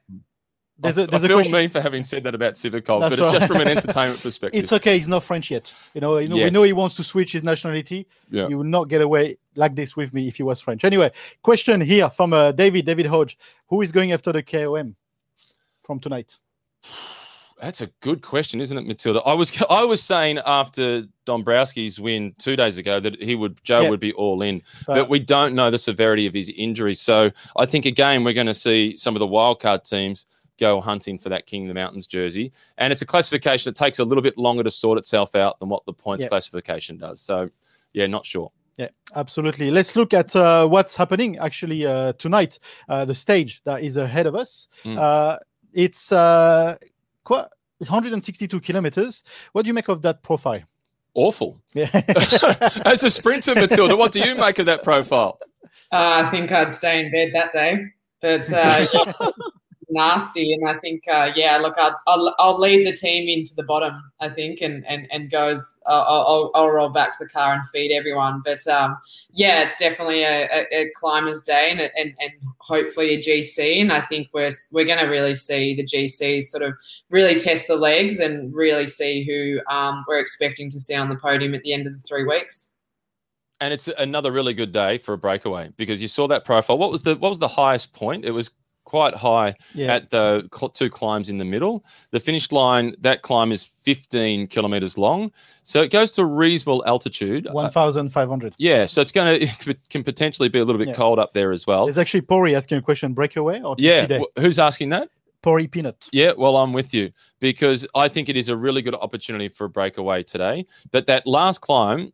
There's 0.83 0.99
a 0.99 1.07
there's 1.07 1.23
I 1.23 1.27
a 1.27 1.29
feel 1.29 1.37
question. 1.39 1.53
mean 1.55 1.69
for 1.71 1.81
having 1.81 2.05
said 2.05 2.25
that 2.25 2.35
about 2.35 2.55
Sivakov, 2.55 3.01
but 3.01 3.13
it's 3.13 3.21
just 3.33 3.47
from 3.47 3.61
an 3.61 3.69
entertainment 3.77 4.21
perspective. 4.21 4.61
It's 4.61 4.73
okay. 4.73 4.97
He's 4.99 5.09
not 5.09 5.23
French 5.25 5.51
yet. 5.51 5.73
You 5.95 6.01
know. 6.01 6.19
You 6.19 6.29
know. 6.29 6.37
Yeah. 6.37 6.45
We 6.45 6.51
know 6.51 6.63
he 6.65 6.73
wants 6.73 6.95
to 6.97 7.05
switch 7.05 7.33
his 7.33 7.43
nationality. 7.43 8.07
Yeah. 8.31 8.49
You 8.49 8.59
would 8.59 8.67
not 8.67 8.89
get 8.89 9.01
away 9.01 9.37
like 9.55 9.75
this 9.75 9.97
with 9.97 10.13
me 10.13 10.29
if 10.29 10.37
he 10.37 10.43
was 10.43 10.61
French. 10.61 10.85
Anyway, 10.85 11.11
question 11.43 11.81
here 11.81 12.11
from 12.11 12.33
uh, 12.33 12.53
David 12.53 12.85
David 12.87 13.07
Hodge. 13.07 13.39
Who 13.69 13.81
is 13.81 13.93
going 13.93 14.13
after 14.13 14.33
the 14.33 14.43
KOM 14.43 14.97
from 15.85 16.01
tonight? 16.01 16.37
That's 17.61 17.81
a 17.81 17.87
good 18.01 18.23
question, 18.23 18.61
isn't 18.61 18.77
it, 18.77 18.87
Matilda? 18.89 19.21
I 19.21 19.37
was 19.37 19.53
I 19.71 19.85
was 19.85 20.03
saying 20.03 20.41
after 20.45 21.05
Dombrowski's 21.27 22.01
win 22.01 22.35
two 22.39 22.57
days 22.57 22.77
ago 22.77 22.99
that 22.99 23.23
he 23.23 23.37
would 23.37 23.63
Joe 23.63 23.83
Yeah. 23.83 23.91
would 23.91 24.01
be 24.01 24.13
all 24.15 24.43
in, 24.43 24.63
But- 24.87 24.95
but 24.95 25.09
we 25.09 25.21
don't 25.21 25.55
know 25.55 25.71
the 25.71 25.79
severity 25.79 26.27
of 26.27 26.35
his 26.35 26.49
injury. 26.57 26.95
So 26.95 27.31
I 27.57 27.67
think 27.67 27.87
again 27.87 28.25
we're 28.25 28.33
going 28.35 28.49
to 28.49 28.55
see 28.55 28.97
some 28.97 29.15
of 29.15 29.21
the 29.21 29.29
wildcard 29.29 29.89
teams 29.89 30.27
go 30.59 30.81
hunting 30.81 31.19
for 31.19 31.29
that 31.31 31.47
King 31.47 31.65
of 31.65 31.69
the 31.69 31.75
Mountains 31.75 32.07
jersey, 32.07 32.53
and 32.79 32.93
it's 32.93 33.03
a 33.03 33.07
classification 33.07 33.71
that 33.71 33.77
takes 33.77 33.99
a 33.99 34.05
little 34.05 34.23
bit 34.23 34.37
longer 34.39 34.63
to 34.63 34.71
sort 34.71 34.99
itself 34.99 35.35
out 35.35 35.59
than 35.61 35.69
what 35.69 35.85
the 35.87 35.93
points 35.93 36.23
Yeah. 36.23 36.29
classification 36.29 36.97
does. 36.99 37.21
So 37.21 37.51
yeah, 37.93 38.07
not 38.07 38.25
sure. 38.27 38.51
Yeah, 38.79 38.89
absolutely. 39.15 39.71
Let's 39.71 39.97
look 39.97 40.15
at 40.15 40.35
uh, 40.35 40.67
what's 40.67 40.97
happening 40.97 41.37
actually 41.39 41.85
uh, 41.87 42.15
tonight. 42.15 42.59
Uh, 42.89 43.05
the 43.05 43.15
stage 43.15 43.61
that 43.65 43.83
is 43.83 43.97
ahead 43.99 44.27
of 44.27 44.35
us. 44.35 44.69
Mm. 44.85 44.99
Uh, 44.99 45.39
it's 45.75 46.11
uh, 46.11 46.77
quite 47.25 47.47
162 47.79 48.61
kilometers. 48.61 49.25
What 49.53 49.63
do 49.63 49.69
you 49.69 49.75
make 49.75 49.89
of 49.89 50.01
that 50.03 50.23
profile? 50.23 50.63
Awful. 51.15 51.61
Yeah. 51.75 51.91
As 52.87 53.05
a 53.05 53.11
sprinter, 53.11 53.55
Matilda, 53.55 53.95
what 53.97 54.13
do 54.13 54.21
you 54.21 54.35
make 54.35 54.59
of 54.59 54.65
that 54.67 54.83
profile? 54.83 55.39
Uh, 55.93 56.25
I 56.25 56.31
think 56.31 56.51
I'd 56.51 56.73
stay 56.73 57.05
in 57.05 57.11
bed 57.13 57.31
that 57.35 57.53
day, 57.53 57.85
but 58.23 58.51
uh, 58.51 58.87
yeah, 58.95 59.13
nasty. 59.93 60.53
And 60.53 60.69
I 60.69 60.79
think, 60.79 61.05
uh, 61.07 61.31
yeah, 61.37 61.59
look, 61.59 61.77
I'll, 61.79 62.01
I'll 62.07 62.35
I'll 62.39 62.61
lead 62.61 62.87
the 62.87 62.93
team 62.93 63.29
into 63.29 63.55
the 63.55 63.63
bottom. 63.63 63.95
I 64.21 64.29
think, 64.29 64.61
and 64.61 64.85
and 64.87 65.07
and 65.13 65.31
goes. 65.31 65.81
I'll 65.87 66.03
I'll, 66.03 66.51
I'll 66.55 66.71
roll 66.71 66.89
back 66.89 67.13
to 67.19 67.25
the 67.25 67.31
car 67.31 67.55
and 67.55 67.63
feed 67.71 67.95
everyone. 67.95 68.43
But 68.45 68.67
um, 68.67 68.97
yeah, 69.33 69.63
it's 69.63 69.77
definitely 69.77 70.23
a, 70.23 70.45
a, 70.47 70.67
a 70.73 70.91
climbers' 70.97 71.43
day, 71.43 71.71
and, 71.71 71.81
and 71.81 72.15
and 72.19 72.33
hopefully 72.59 73.15
a 73.15 73.19
GC. 73.19 73.81
And 73.81 73.93
I 73.93 74.01
think 74.01 74.29
we're 74.33 74.51
we're 74.73 74.87
going 74.87 74.99
to 75.05 75.11
really 75.11 75.35
see 75.35 75.75
the 75.77 75.85
GCs 75.87 76.45
sort 76.45 76.63
of 76.63 76.75
really 77.11 77.39
test 77.39 77.69
the 77.69 77.77
legs 77.77 78.19
and 78.19 78.55
really 78.55 78.87
see 78.87 79.25
who 79.25 79.61
um, 79.73 80.05
we're 80.09 80.21
expecting 80.21 80.71
to 80.71 80.81
see 80.81 80.95
on 80.95 81.09
the 81.09 81.17
podium 81.17 81.55
at 81.55 81.63
the 81.63 81.73
end 81.73 81.87
of 81.87 81.93
the 81.93 81.99
three 82.01 82.25
weeks. 82.25 82.79
and 83.61 83.73
it's 83.73 83.89
another 83.99 84.33
really 84.33 84.55
good 84.55 84.73
day 84.73 84.99
for 84.99 85.15
a 85.15 85.19
breakaway 85.19 85.71
because 85.77 86.03
you 86.03 86.09
saw 86.09 86.27
that 86.29 86.45
profile. 86.45 86.79
What 86.79 86.91
was 86.91 87.03
the 87.03 87.15
what 87.17 87.29
was 87.29 87.39
the 87.39 87.49
highest 87.49 87.93
point? 87.93 88.25
It 88.25 88.33
was 88.33 88.51
quite 88.93 89.15
high 89.15 89.55
yeah. 89.75 89.95
at 89.95 90.11
the 90.11 90.47
two 90.75 90.91
climbs 90.91 91.31
in 91.31 91.39
the 91.39 91.47
middle. 91.47 91.83
The 92.11 92.21
finish 92.21 92.53
line 92.53 92.95
that 93.01 93.23
climb 93.23 93.51
is 93.51 93.65
15 93.65 94.49
kilometers 94.49 94.99
long, 94.99 95.33
so 95.63 95.81
it 95.81 95.91
goes 95.91 96.13
to 96.13 96.21
a 96.23 96.27
reasonable 96.27 96.85
altitude. 96.87 97.47
Uh, 97.47 97.53
1,500. 97.53 98.55
yeah, 98.59 98.85
so 98.85 99.01
it's 99.01 99.11
going 99.11 99.41
to 99.41 99.71
it 99.71 99.79
can 99.89 100.05
potentially 100.05 100.51
be 100.51 100.59
a 100.59 100.65
little 100.67 100.79
bit 100.79 100.89
Yeah. 100.89 100.95
cold 100.95 101.19
up 101.19 101.33
there 101.33 101.53
as 101.53 101.67
well. 101.67 101.87
There's 101.87 101.97
actually 101.97 102.21
Pori 102.21 102.55
asking 102.55 102.77
a 102.79 102.83
question: 102.83 103.15
breakaway 103.15 103.63
or 103.63 103.77
GC 103.77 103.83
Yeah, 103.83 104.07
day? 104.07 104.25
who's 104.39 104.59
asking 104.59 104.91
that? 104.91 105.09
Pori 105.43 105.71
Peanut. 105.71 106.11
Yeah, 106.13 106.33
well, 106.37 106.59
I'm 106.59 106.75
with 106.75 106.93
you 106.93 107.13
because 107.41 107.87
I 107.95 108.09
think 108.09 108.29
it 108.29 108.37
is 108.37 108.51
a 108.51 108.57
really 108.57 108.83
good 108.83 108.95
opportunity 108.95 109.49
for 109.49 109.65
a 109.65 109.71
breakaway 109.71 110.23
today. 110.23 110.67
But 110.91 111.07
that 111.07 111.27
last 111.27 111.63
climb, 111.63 112.13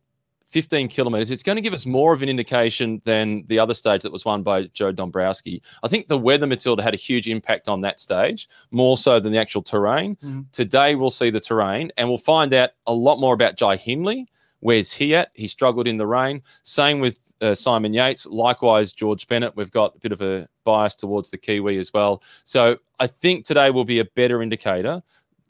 15 0.49 0.87
kilometers, 0.89 1.29
it's 1.31 1.43
going 1.43 1.55
to 1.55 1.61
give 1.61 1.73
us 1.73 1.85
more 1.85 2.13
of 2.13 2.23
an 2.23 2.29
indication 2.29 2.99
than 3.05 3.43
the 3.47 3.59
other 3.59 3.73
stage 3.73 4.01
that 4.01 4.11
was 4.11 4.25
won 4.25 4.41
by 4.41 4.63
Joe 4.73 4.91
Dombrowski. 4.91 5.61
I 5.83 5.87
think 5.87 6.07
the 6.07 6.17
weather, 6.17 6.47
Matilda, 6.47 6.81
had 6.81 6.93
a 6.93 6.97
huge 6.97 7.27
impact 7.27 7.69
on 7.69 7.81
that 7.81 7.99
stage, 7.99 8.49
more 8.71 8.97
so 8.97 9.19
than 9.19 9.31
the 9.31 9.37
actual 9.37 9.61
terrain. 9.61 10.17
Mhm. 10.23 10.51
Today, 10.51 10.95
we'll 10.95 11.11
see 11.11 11.29
the 11.29 11.39
terrain 11.39 11.91
and 11.97 12.09
we'll 12.09 12.17
find 12.17 12.53
out 12.53 12.71
a 12.87 12.93
lot 12.93 13.19
more 13.19 13.33
about 13.33 13.57
Jai 13.57 13.75
Hindley. 13.75 14.27
Where's 14.61 14.91
he 14.91 15.15
at? 15.15 15.29
He 15.35 15.47
struggled 15.47 15.87
in 15.87 15.97
the 15.97 16.07
rain. 16.07 16.41
Same 16.63 16.99
with 16.99 17.19
uh, 17.41 17.55
Simon 17.55 17.93
Yates. 17.93 18.25
Likewise, 18.25 18.91
George 18.91 19.25
Bennett. 19.27 19.55
We've 19.55 19.71
got 19.71 19.95
a 19.95 19.99
bit 19.99 20.11
of 20.11 20.21
a 20.21 20.49
bias 20.65 20.93
towards 20.95 21.29
the 21.29 21.37
Kiwi 21.37 21.77
as 21.77 21.93
well. 21.93 22.21
So 22.43 22.77
I 22.99 23.07
think 23.07 23.45
today 23.45 23.69
will 23.69 23.85
be 23.85 23.99
a 23.99 24.05
better 24.05 24.41
indicator 24.41 25.01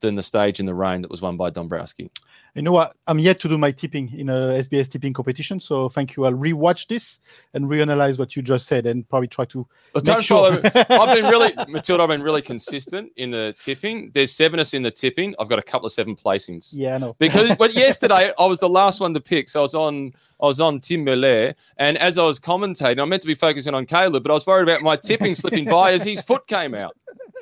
than 0.01 0.13
the 0.15 0.21
stage 0.21 0.59
in 0.59 0.67
the 0.67 0.73
rain 0.75 1.01
that 1.01 1.09
was 1.09 1.21
won 1.21 1.35
by 1.35 1.49
Dombrowski. 1.49 2.11
You 2.55 2.63
know 2.63 2.71
what? 2.71 2.95
I'm 3.07 3.19
yet 3.19 3.39
to 3.41 3.47
do 3.47 3.57
my 3.57 3.71
tipping 3.71 4.11
in 4.13 4.29
a 4.29 4.57
SBS 4.59 4.89
tipping 4.89 5.13
competition, 5.13 5.59
so 5.59 5.89
thank 5.89 6.15
you. 6.15 6.25
I'll 6.25 6.33
rewatch 6.33 6.87
this 6.87 7.19
and 7.53 7.65
reanalyze 7.65 8.17
what 8.17 8.35
you 8.35 8.41
just 8.41 8.67
said, 8.67 8.85
and 8.85 9.07
probably 9.07 9.27
try 9.27 9.45
to. 9.45 9.67
But 9.93 10.05
Make 10.05 10.21
sure. 10.21 10.59
I've 10.63 11.15
been 11.15 11.25
really, 11.25 11.53
Matilda. 11.67 12.03
I've 12.03 12.09
been 12.09 12.23
really 12.23 12.41
consistent 12.41 13.11
in 13.17 13.31
the 13.31 13.55
tipping. 13.59 14.11
There's 14.13 14.31
seven 14.31 14.59
us 14.59 14.73
in 14.73 14.83
the 14.83 14.91
tipping. 14.91 15.35
I've 15.39 15.49
got 15.49 15.59
a 15.59 15.63
couple 15.63 15.85
of 15.85 15.91
seven 15.91 16.15
placings. 16.15 16.69
Yeah, 16.73 16.95
I 16.95 16.97
know. 16.97 17.15
because 17.19 17.55
but 17.57 17.73
yesterday 17.75 18.31
I 18.37 18.45
was 18.45 18.59
the 18.59 18.69
last 18.69 18.99
one 18.99 19.13
to 19.13 19.19
pick, 19.19 19.49
so 19.49 19.59
I 19.59 19.61
was 19.61 19.75
on 19.75 20.11
I 20.41 20.45
was 20.45 20.61
on 20.61 20.79
Tim 20.79 21.05
Merlier, 21.05 21.53
and 21.77 21.97
as 21.97 22.17
I 22.17 22.23
was 22.23 22.39
commentating, 22.39 23.01
I 23.01 23.05
meant 23.05 23.21
to 23.21 23.27
be 23.27 23.35
focusing 23.35 23.73
on 23.73 23.85
Caleb, 23.85 24.23
but 24.23 24.31
I 24.31 24.33
was 24.33 24.47
worried 24.47 24.63
about 24.63 24.81
my 24.81 24.95
tipping 24.95 25.35
slipping 25.35 25.65
by 25.69 25.91
as 25.91 26.03
his 26.03 26.21
foot 26.21 26.47
came 26.47 26.73
out. 26.73 26.95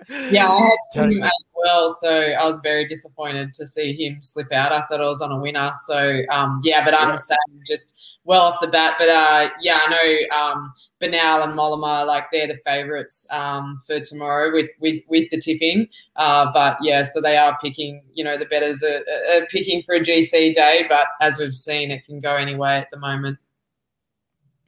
Yeah, 0.10 0.48
I 0.48 0.70
had 0.96 1.12
him 1.12 1.24
as 1.24 1.48
well, 1.56 1.90
so 1.90 2.10
I 2.10 2.44
was 2.46 2.60
very 2.62 2.88
disappointed 2.88 3.54
to 3.56 3.66
see 3.66 3.94
him 3.94 4.20
slip 4.22 4.52
out. 4.52 4.72
I 4.72 4.86
thought 4.86 5.02
I 5.02 5.08
was 5.08 5.22
on 5.22 5.32
a 5.32 5.40
winner, 5.40 5.72
so 5.86 6.22
um, 6.32 6.62
yeah, 6.64 6.84
but 6.84 6.94
I'm 6.94 7.12
the 7.12 7.18
same, 7.18 7.38
just 7.66 8.00
well 8.24 8.42
off 8.42 8.60
the 8.62 8.68
bat. 8.68 8.96
But 9.00 9.10
uh, 9.10 9.50
yeah, 9.62 9.80
I 9.86 9.90
know 9.90 10.38
um, 10.38 10.74
Bernal 11.00 11.44
and 11.44 11.58
Mollema, 11.58 12.06
like 12.06 12.26
they're 12.32 12.48
the 12.48 12.58
favourites 12.58 13.26
um, 13.32 13.82
for 13.86 14.00
tomorrow 14.00 14.52
with 14.54 14.70
with 14.80 15.02
with 15.08 15.30
the 15.32 15.40
tipping. 15.40 15.88
Uh, 16.16 16.52
but 16.54 16.78
yeah, 16.82 17.02
so 17.02 17.20
they 17.20 17.38
are 17.38 17.58
picking. 17.62 18.04
You 18.14 18.24
know, 18.24 18.38
the 18.38 18.46
betters 18.46 18.84
are, 18.84 19.02
are 19.34 19.48
picking 19.48 19.84
for 19.84 19.96
a 19.96 20.00
GC 20.00 20.54
day, 20.54 20.86
but 20.88 21.08
as 21.22 21.40
we've 21.40 21.54
seen, 21.54 21.92
it 21.92 22.06
can 22.06 22.20
go 22.20 22.36
any 22.36 22.56
way 22.56 22.78
at 22.78 22.92
the 22.92 23.00
moment. 23.00 23.40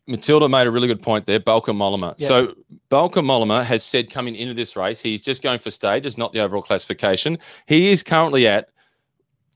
Matilda 0.09 0.49
made 0.49 0.65
a 0.67 0.71
really 0.71 0.87
good 0.87 1.01
point 1.01 1.25
there, 1.25 1.39
Bauke 1.39 1.65
Mollema. 1.67 2.15
Yeah. 2.17 2.27
So 2.27 2.55
Bauke 2.89 3.23
Mollema 3.23 3.63
has 3.63 3.83
said 3.83 4.09
coming 4.09 4.35
into 4.35 4.53
this 4.53 4.75
race, 4.75 4.99
he's 5.01 5.21
just 5.21 5.41
going 5.43 5.59
for 5.59 5.69
stages, 5.69 6.17
not 6.17 6.33
the 6.33 6.39
overall 6.39 6.63
classification. 6.63 7.37
He 7.67 7.91
is 7.91 8.01
currently 8.03 8.47
at 8.47 8.69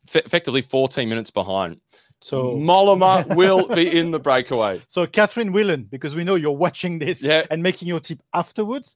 fe- 0.08 0.22
effectively 0.26 0.62
14 0.62 1.10
minutes 1.10 1.32
behind. 1.32 1.80
So, 2.22 2.56
Mollema 2.56 3.36
will 3.36 3.68
be 3.68 4.00
in 4.00 4.12
the 4.12 4.20
breakaway. 4.20 4.82
so 4.88 5.06
Catherine 5.06 5.52
Whelan, 5.52 5.84
because 5.84 6.16
we 6.16 6.24
know 6.24 6.36
you're 6.36 6.52
watching 6.52 7.00
this 7.00 7.22
Yeah. 7.22 7.46
and 7.52 7.62
making 7.62 7.90
your 7.90 8.00
tip 8.00 8.20
afterwards. 8.34 8.96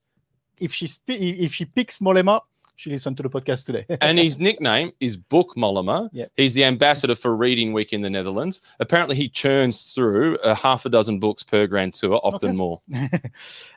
If 0.60 0.74
she 0.74 0.90
if 1.08 1.54
she 1.54 1.66
picks 1.66 2.00
Mollema, 2.00 2.40
she 2.78 2.92
listened 2.92 3.18
to 3.18 3.24
the 3.24 3.30
podcast 3.30 3.66
today. 3.66 3.86
and 4.02 4.20
his 4.20 4.38
nickname 4.40 4.92
is 5.00 5.18
Book 5.18 5.54
Mollema. 5.58 6.10
Yeah. 6.14 6.28
He's 6.38 6.54
the 6.54 6.64
ambassador 6.64 7.16
for 7.16 7.36
Reading 7.36 7.74
Week 7.74 7.92
in 7.92 8.02
the 8.02 8.10
Netherlands. 8.10 8.62
Apparently, 8.80 9.16
he 9.16 9.28
churns 9.28 9.94
through 9.94 10.36
a 10.38 10.54
half 10.54 10.86
a 10.86 10.90
dozen 10.90 11.20
books 11.20 11.42
per 11.44 11.66
Grand 11.66 11.96
Tour, 11.96 12.20
often 12.24 12.50
Okay. 12.50 12.56
more. 12.56 12.82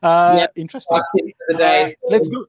uh, 0.02 0.36
Yeah. 0.38 0.46
Interesting. 0.54 0.96
Our 0.98 1.04
tip 1.16 1.24
for 1.34 1.52
the 1.54 1.58
day. 1.58 1.82
Uh, 1.84 1.88
let's 2.10 2.28
go. 2.28 2.44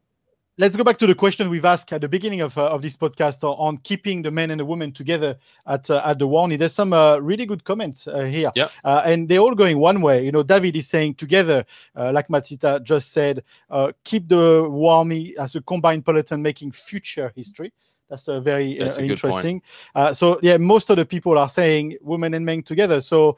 Let's 0.58 0.76
go 0.76 0.84
back 0.84 0.98
to 0.98 1.08
the 1.08 1.16
question 1.16 1.50
we've 1.50 1.64
asked 1.66 1.92
at 1.94 2.02
the 2.02 2.10
beginning 2.10 2.42
of, 2.42 2.58
uh, 2.58 2.68
of 2.68 2.82
this 2.82 2.96
podcast 2.98 3.44
on, 3.44 3.56
on 3.58 3.78
keeping 3.78 4.22
the 4.22 4.32
men 4.32 4.52
and 4.52 4.60
the 4.60 4.66
women 4.66 4.92
together 4.92 5.38
at 5.66 5.90
uh, 5.90 6.02
at 6.06 6.20
the 6.20 6.28
Warney. 6.28 6.58
There's 6.58 6.74
some 6.76 6.92
uh, 6.92 7.18
really 7.20 7.46
good 7.46 7.64
comments 7.64 8.06
uh, 8.06 8.26
here, 8.26 8.52
Yeah. 8.54 8.68
uh, 8.84 9.02
and 9.06 9.30
they're 9.30 9.40
all 9.40 9.56
going 9.56 9.80
one 9.80 10.02
way. 10.02 10.26
You 10.26 10.32
know, 10.32 10.44
David 10.44 10.76
is 10.76 10.90
saying 10.90 11.16
together, 11.16 11.66
uh, 11.96 12.12
like 12.12 12.30
Matilda 12.30 12.82
just 12.84 13.12
said, 13.12 13.44
uh, 13.70 13.94
keep 14.04 14.28
the 14.28 14.64
Warney 14.70 15.34
as 15.38 15.56
a 15.56 15.62
combined 15.62 16.06
peloton, 16.06 16.42
making 16.42 16.74
future 16.74 17.32
history. 17.34 17.72
That's 18.10 18.28
a 18.28 18.42
very 18.42 18.78
uh, 18.78 18.84
That's 18.84 18.98
a 18.98 19.08
good 19.08 19.22
point. 19.22 19.24
interesting. 19.24 19.62
Uh, 19.96 20.14
so 20.14 20.38
yeah, 20.44 20.58
most 20.58 20.90
of 20.90 20.98
the 20.98 21.06
people 21.06 21.38
are 21.38 21.50
saying 21.50 21.96
women 22.02 22.34
and 22.34 22.46
men 22.46 22.62
together. 22.62 23.00
So 23.00 23.38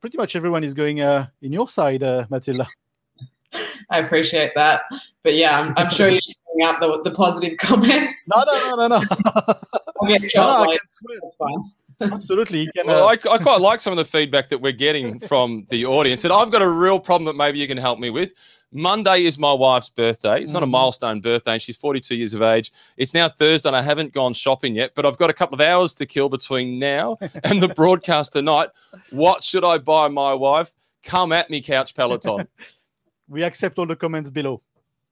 pretty 0.00 0.16
much 0.16 0.34
everyone 0.34 0.64
is 0.64 0.72
going 0.72 1.02
uh, 1.02 1.26
in 1.42 1.52
your 1.52 1.68
side, 1.68 2.02
uh, 2.02 2.24
Matilda. 2.30 2.66
I 3.90 3.98
appreciate 3.98 4.52
that. 4.54 4.80
But 5.22 5.34
yeah, 5.34 5.60
I'm, 5.60 5.74
I'm 5.76 5.90
sure 5.90 6.08
you're 6.08 6.20
just 6.58 6.78
bringing 6.80 6.92
up 6.92 7.02
the, 7.04 7.10
the 7.10 7.14
positive 7.16 7.56
comments. 7.58 8.28
No, 8.28 8.42
no, 8.46 8.76
no, 8.76 8.76
no, 8.76 8.98
no. 8.98 9.04
I'll 10.02 10.08
get 10.08 10.22
No, 10.34 10.42
no, 10.42 10.70
I 10.70 10.76
can 10.78 10.78
swear. 10.88 11.18
That's 11.22 11.36
fine. 11.36 12.12
Absolutely. 12.12 12.60
You 12.60 12.72
can, 12.76 12.86
Well, 12.86 13.08
uh, 13.08 13.12
I, 13.12 13.34
I 13.34 13.38
quite 13.38 13.60
like 13.60 13.80
some 13.80 13.92
of 13.92 13.96
the 13.96 14.04
feedback 14.04 14.50
that 14.50 14.60
we're 14.60 14.72
getting 14.72 15.18
from 15.28 15.66
the 15.70 15.86
audience, 15.86 16.24
and 16.24 16.32
I've 16.32 16.50
got 16.50 16.62
a 16.62 16.68
real 16.68 16.98
problem 17.00 17.24
that 17.26 17.36
maybe 17.42 17.58
you 17.58 17.66
can 17.66 17.78
help 17.78 17.98
me 17.98 18.10
with. 18.10 18.32
Monday 18.72 19.24
is 19.24 19.38
my 19.38 19.52
wife's 19.52 19.88
birthday. 19.88 20.42
It's 20.42 20.52
not 20.52 20.62
a 20.62 20.66
Mhm. 20.66 20.70
milestone 20.70 21.20
birthday, 21.20 21.52
and 21.52 21.62
she's 21.62 21.76
42 21.76 22.16
years 22.16 22.34
of 22.34 22.42
age. 22.42 22.72
It's 22.98 23.14
now 23.14 23.28
Thursday, 23.28 23.68
and 23.68 23.76
I 23.76 23.80
haven't 23.80 24.12
gone 24.12 24.34
shopping 24.34 24.74
yet, 24.74 24.90
but 24.94 25.06
I've 25.06 25.16
got 25.16 25.30
a 25.30 25.32
couple 25.32 25.54
of 25.54 25.60
hours 25.62 25.94
to 25.94 26.04
kill 26.04 26.28
between 26.28 26.78
now 26.78 27.16
and 27.44 27.62
the 27.62 27.68
broadcast 27.68 28.32
tonight. 28.34 28.68
What 29.10 29.42
should 29.44 29.64
I 29.64 29.78
buy 29.78 30.08
my 30.08 30.34
wife? 30.34 30.74
Come 31.04 31.32
at 31.32 31.48
me, 31.48 31.62
Couch 31.62 31.94
Peloton. 31.94 32.46
we 33.28 33.42
accept 33.44 33.78
all 33.78 33.86
the 33.86 33.96
comments 33.96 34.30
below. 34.30 34.60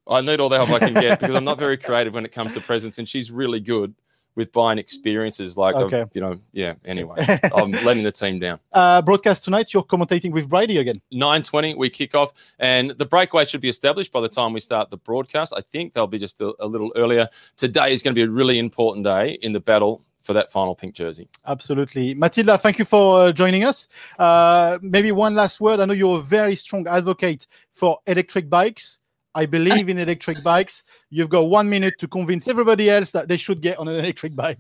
I 0.06 0.20
need 0.20 0.40
all 0.40 0.48
the 0.48 0.56
help 0.64 0.70
I 0.70 0.78
can 0.78 0.94
get 0.94 1.20
because 1.20 1.34
I'm 1.34 1.44
not 1.44 1.58
very 1.58 1.76
creative 1.76 2.14
when 2.14 2.24
it 2.24 2.32
comes 2.32 2.54
to 2.54 2.60
presents, 2.60 2.98
and 2.98 3.08
she's 3.08 3.30
really 3.30 3.60
good 3.60 3.94
with 4.36 4.50
buying 4.50 4.78
experiences. 4.78 5.56
Like, 5.56 5.76
Okay. 5.76 6.04
you 6.12 6.20
know, 6.20 6.38
yeah. 6.52 6.74
Anyway, 6.84 7.16
I'm 7.54 7.70
letting 7.70 8.02
the 8.02 8.10
team 8.10 8.40
down. 8.40 8.58
uh, 8.72 9.00
broadcast 9.00 9.44
tonight, 9.44 9.72
you're 9.72 9.84
commentating 9.84 10.32
with 10.32 10.48
Brady 10.48 10.78
again. 10.78 10.96
9.20 11.12 11.76
we 11.76 11.88
kick 11.88 12.16
off 12.16 12.32
and 12.58 12.90
the 12.92 13.04
breakaway 13.04 13.44
should 13.44 13.60
be 13.60 13.68
established 13.68 14.10
by 14.10 14.20
the 14.20 14.28
time 14.28 14.52
we 14.52 14.58
start 14.58 14.90
the 14.90 14.96
broadcast 14.96 15.52
i 15.56 15.60
think 15.60 15.92
they'll 15.92 16.08
be 16.08 16.18
just 16.18 16.40
a, 16.40 16.52
a 16.58 16.66
little 16.66 16.92
earlier 16.96 17.28
today 17.56 17.92
is 17.92 18.02
going 18.02 18.12
to 18.12 18.18
be 18.18 18.22
a 18.22 18.28
really 18.28 18.58
important 18.58 19.04
day 19.04 19.38
in 19.42 19.52
the 19.52 19.60
battle 19.60 20.02
for 20.22 20.32
that 20.32 20.50
final 20.50 20.74
pink 20.74 20.94
jersey 20.94 21.28
Absolutely. 21.46 22.14
Matilda, 22.14 22.58
thank 22.58 22.78
you 22.80 22.84
for 22.84 23.20
uh, 23.26 23.32
joining 23.32 23.62
us. 23.64 23.86
Uh, 24.18 24.78
maybe 24.82 25.12
one 25.12 25.34
last 25.36 25.60
word. 25.60 25.78
I 25.80 25.84
know 25.84 25.94
you're 25.94 26.18
a 26.18 26.22
very 26.22 26.56
strong 26.56 26.86
advocate 26.88 27.46
for 27.70 27.98
electric 28.06 28.48
bikes. 28.50 28.98
I 29.34 29.46
believe 29.46 29.88
in 29.88 29.98
electric 29.98 30.42
bikes. 30.42 30.84
You've 31.10 31.30
got 31.30 31.42
one 31.42 31.68
minute 31.68 31.94
to 31.98 32.08
convince 32.08 32.48
everybody 32.48 32.90
else 32.90 33.10
that 33.12 33.28
they 33.28 33.36
should 33.36 33.60
get 33.60 33.78
on 33.78 33.88
an 33.88 33.96
electric 33.96 34.34
bike. 34.36 34.58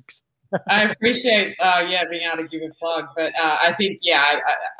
I 0.68 0.84
appreciate, 0.84 1.56
uh, 1.58 1.84
yeah, 1.88 2.04
being 2.08 2.22
able 2.32 2.44
to 2.44 2.48
give 2.48 2.62
a 2.62 2.72
plug, 2.74 3.06
but 3.16 3.32
uh, 3.34 3.58
I 3.60 3.72
think, 3.72 3.98
yeah, 4.02 4.20
I, 4.20 4.34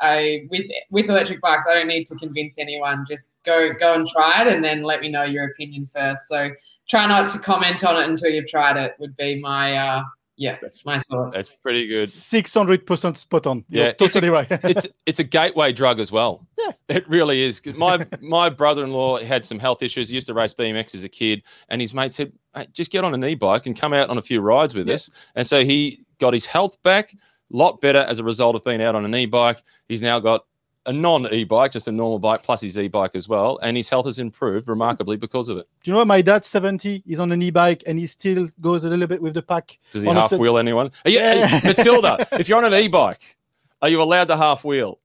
I, 0.07 0.15
I 0.15 0.47
with 0.49 0.67
with 0.89 1.09
electric 1.09 1.41
bikes, 1.41 1.65
I 1.69 1.73
don't 1.73 1.87
need 1.87 2.05
to 2.07 2.15
convince 2.15 2.57
anyone. 2.57 3.05
Just 3.07 3.43
go 3.43 3.73
go 3.73 3.93
and 3.93 4.07
try 4.07 4.41
it, 4.41 4.47
and 4.53 4.63
then 4.63 4.83
let 4.83 5.01
me 5.01 5.09
know 5.09 5.23
your 5.23 5.45
opinion 5.47 5.85
first. 5.85 6.27
So 6.27 6.51
try 6.87 7.05
not 7.07 7.29
to 7.31 7.39
comment 7.39 7.83
on 7.83 8.01
it 8.01 8.09
until 8.09 8.31
you've 8.31 8.47
tried 8.47 8.77
it. 8.77 8.95
Would 8.99 9.17
be 9.17 9.41
my, 9.41 9.75
uh, 9.75 10.03
yeah, 10.37 10.57
that's 10.61 10.85
my 10.85 10.99
thoughts. 11.09 11.35
that's 11.35 11.49
pretty 11.49 11.87
good 11.87 12.09
600% 12.09 13.17
spot 13.17 13.47
on. 13.47 13.63
You're 13.69 13.83
Yeah, 13.85 13.89
it's 13.91 14.01
a- 14.01 14.07
totally 14.19 14.29
right. 14.29 14.47
it's 14.65 14.87
it's 15.05 15.19
a 15.19 15.23
gateway 15.23 15.71
drug 15.71 15.99
as 15.99 16.11
well 16.11 16.45
Yeah. 16.57 16.71
it 16.89 17.07
really 17.09 17.41
is. 17.41 17.61
my 17.75 18.05
my 18.21 18.49
brother-in-law 18.49 19.23
had 19.23 19.45
some 19.45 19.59
health 19.59 19.81
issues 19.81 20.09
he 20.09 20.15
used 20.15 20.27
to 20.27 20.33
race 20.33 20.53
bmx 20.53 20.95
as 20.95 21.03
a 21.03 21.09
kid 21.09 21.41
and 21.69 21.81
his 21.81 21.93
mate 21.93 22.13
said 22.13 22.31
hey, 22.55 22.67
just 22.73 22.91
get 22.91 23.03
on 23.03 23.13
an 23.13 23.23
e-bike 23.23 23.65
and 23.65 23.79
come 23.79 23.93
out 23.93 24.09
on 24.09 24.17
a 24.17 24.21
few 24.21 24.41
rides 24.41 24.73
with 24.75 24.87
Yeah. 24.87 24.95
us 24.95 25.09
and 25.35 25.45
so 25.45 25.63
he 25.63 26.03
got 26.19 26.33
his 26.33 26.45
health 26.45 26.81
back 26.83 27.13
a 27.13 27.17
lot 27.55 27.79
better 27.81 27.99
as 27.99 28.19
a 28.19 28.23
result 28.23 28.55
of 28.55 28.63
being 28.63 28.81
out 28.81 28.95
on 28.95 29.05
an 29.05 29.15
e-bike 29.15 29.61
he's 29.87 30.01
now 30.01 30.19
got 30.19 30.45
a 30.87 30.93
non-e-bike 30.93 31.71
just 31.71 31.87
a 31.87 31.91
normal 31.91 32.19
bike 32.19 32.43
plus 32.43 32.61
his 32.61 32.77
e-bike 32.77 33.11
as 33.15 33.27
well 33.27 33.57
and 33.63 33.75
his 33.75 33.89
health 33.89 34.05
has 34.05 34.19
improved 34.19 34.67
remarkably 34.67 35.17
because 35.17 35.49
of 35.49 35.57
it 35.57 35.67
Do 35.83 35.89
you 35.89 35.93
know 35.93 35.99
what? 35.99 36.07
My 36.07 36.21
dad's 36.21 36.47
70. 36.47 37.03
He's 37.05 37.19
on 37.19 37.31
an 37.31 37.41
e-bike 37.41 37.83
and 37.87 37.97
he 37.97 38.05
still 38.07 38.47
goes 38.61 38.85
a 38.85 38.89
little 38.89 39.07
bit 39.07 39.21
with 39.21 39.33
the 39.33 39.41
pack. 39.41 39.77
does 39.91 40.03
he 40.03 40.09
half 40.09 40.31
wheel 40.33 40.57
anyone 40.57 40.91
Are 41.05 41.09
you- 41.11 41.19
Yeah. 41.19 41.47
hey, 41.47 41.67
matilda 41.67 42.27
if 42.39 42.47
you're 42.49 42.57
on 42.57 42.65
an 42.71 42.73
e-bike 42.79 43.37
are 43.81 43.89
you 43.89 44.01
allowed 44.01 44.27
to 44.29 44.37
half 44.37 44.63
wheel 44.63 44.99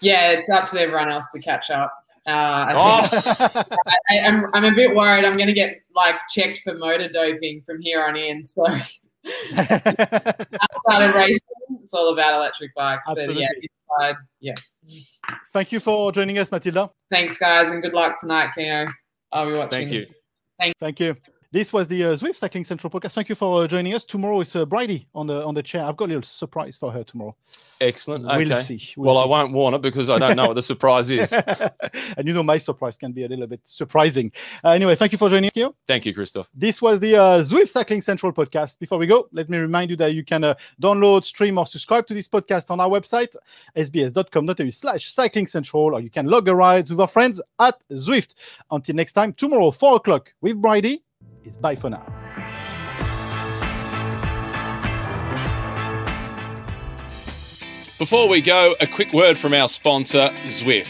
yeah, 0.00 0.32
it's 0.32 0.50
up 0.50 0.66
to 0.70 0.80
everyone 0.80 1.08
else 1.10 1.30
to 1.30 1.40
catch 1.40 1.70
up. 1.70 1.90
Uh, 2.26 2.30
I 2.68 3.10
think 3.12 3.26
oh 3.26 3.62
I, 4.10 4.18
I'm, 4.20 4.38
I'm 4.52 4.64
a 4.64 4.74
bit 4.74 4.94
worried. 4.94 5.24
I'm 5.24 5.34
going 5.34 5.46
to 5.46 5.52
get 5.54 5.76
like 5.94 6.16
checked 6.30 6.60
for 6.64 6.74
motor 6.74 7.08
doping 7.08 7.62
from 7.64 7.80
here 7.80 8.04
on 8.04 8.16
in. 8.16 8.42
So 8.42 8.66
outside 9.56 11.02
of 11.02 11.14
racing, 11.14 11.38
it's 11.82 11.94
all 11.94 12.12
about 12.12 12.34
electric 12.34 12.74
bikes. 12.74 13.06
But 13.08 13.34
yeah, 13.36 13.48
Absolutely. 14.00 14.24
yeah. 14.40 14.54
Thank 15.52 15.72
you 15.72 15.80
for 15.80 16.12
joining 16.12 16.38
us, 16.38 16.50
Matilda. 16.50 16.90
Thanks, 17.10 17.38
guys, 17.38 17.70
and 17.70 17.82
good 17.82 17.92
luck 17.92 18.16
tonight, 18.20 18.50
Keeno. 18.56 18.88
I'll 19.32 19.46
be 19.46 19.58
watching. 19.58 19.70
thank 19.70 19.92
you 19.92 20.06
Thank 20.80 21.00
you. 21.00 21.16
This 21.54 21.72
was 21.72 21.86
the 21.86 22.02
uh, 22.02 22.08
Zwift 22.16 22.34
Cycling 22.34 22.64
Central 22.64 22.90
podcast. 22.90 23.12
Thank 23.12 23.28
you 23.28 23.36
for 23.36 23.62
uh, 23.62 23.68
joining 23.68 23.94
us. 23.94 24.04
Tomorrow 24.04 24.40
is 24.40 24.56
uh, 24.56 24.66
Bridie 24.66 25.06
on 25.14 25.28
the 25.28 25.44
on 25.44 25.54
the 25.54 25.62
chair. 25.62 25.84
I've 25.84 25.96
got 25.96 26.06
a 26.06 26.08
little 26.08 26.22
surprise 26.24 26.78
for 26.78 26.90
her 26.90 27.04
tomorrow. 27.04 27.36
excellent 27.80 28.24
We'll 28.24 28.52
okay 28.52 28.60
see. 28.60 28.92
We'll 28.96 29.14
well, 29.14 29.22
I 29.22 29.26
won't 29.26 29.52
warn 29.52 29.72
her 29.72 29.78
because 29.78 30.10
I 30.10 30.18
don't 30.18 30.34
know 30.34 30.48
what 30.48 30.54
the 30.54 30.62
surprise 30.62 31.10
is. 31.10 31.32
and 32.16 32.26
you 32.26 32.34
know, 32.34 32.42
my 32.42 32.58
surprise 32.58 32.98
can 32.98 33.12
be 33.12 33.22
a 33.22 33.28
little 33.28 33.46
bit 33.46 33.60
surprising. 33.62 34.32
Uh, 34.64 34.70
anyway, 34.70 34.96
thank 34.96 35.12
you 35.12 35.18
for 35.18 35.30
joining 35.30 35.46
us. 35.46 35.52
Keeno. 35.52 35.74
Thank 35.86 36.06
you, 36.06 36.12
Christophe. 36.12 36.48
This 36.52 36.82
was 36.82 36.98
the 36.98 37.14
uh, 37.14 37.38
Zwift 37.38 37.68
Cycling 37.68 38.02
Central 38.02 38.32
podcast. 38.32 38.80
Before 38.80 38.98
we 38.98 39.06
go, 39.06 39.28
let 39.30 39.48
me 39.48 39.56
remind 39.56 39.90
you 39.90 39.96
that 39.98 40.12
you 40.12 40.24
can 40.24 40.42
uh, 40.42 40.54
download, 40.82 41.22
stream, 41.22 41.56
or 41.56 41.66
subscribe 41.66 42.08
to 42.08 42.14
this 42.14 42.26
podcast 42.26 42.68
on 42.72 42.80
our 42.80 42.88
website, 42.88 43.32
sbs.com.au 43.76 44.70
slash 44.70 45.12
cycling 45.12 45.46
central, 45.46 45.94
or 45.94 46.00
you 46.00 46.10
can 46.10 46.26
log 46.26 46.48
a 46.48 46.54
ride 46.56 46.90
with 46.90 46.98
our 46.98 47.06
friends 47.06 47.40
at 47.60 47.80
Zwift. 47.92 48.34
Until 48.72 48.96
next 48.96 49.12
time, 49.12 49.32
tomorrow, 49.32 49.70
4 49.70 49.94
o'clock 49.94 50.34
with 50.40 50.60
Bridie. 50.60 51.04
It's 51.44 51.56
bye 51.56 51.76
for 51.76 51.90
now. 51.90 52.04
Before 57.98 58.28
we 58.28 58.40
go, 58.40 58.74
a 58.80 58.86
quick 58.86 59.12
word 59.12 59.38
from 59.38 59.54
our 59.54 59.68
sponsor, 59.68 60.30
Zwift. 60.48 60.88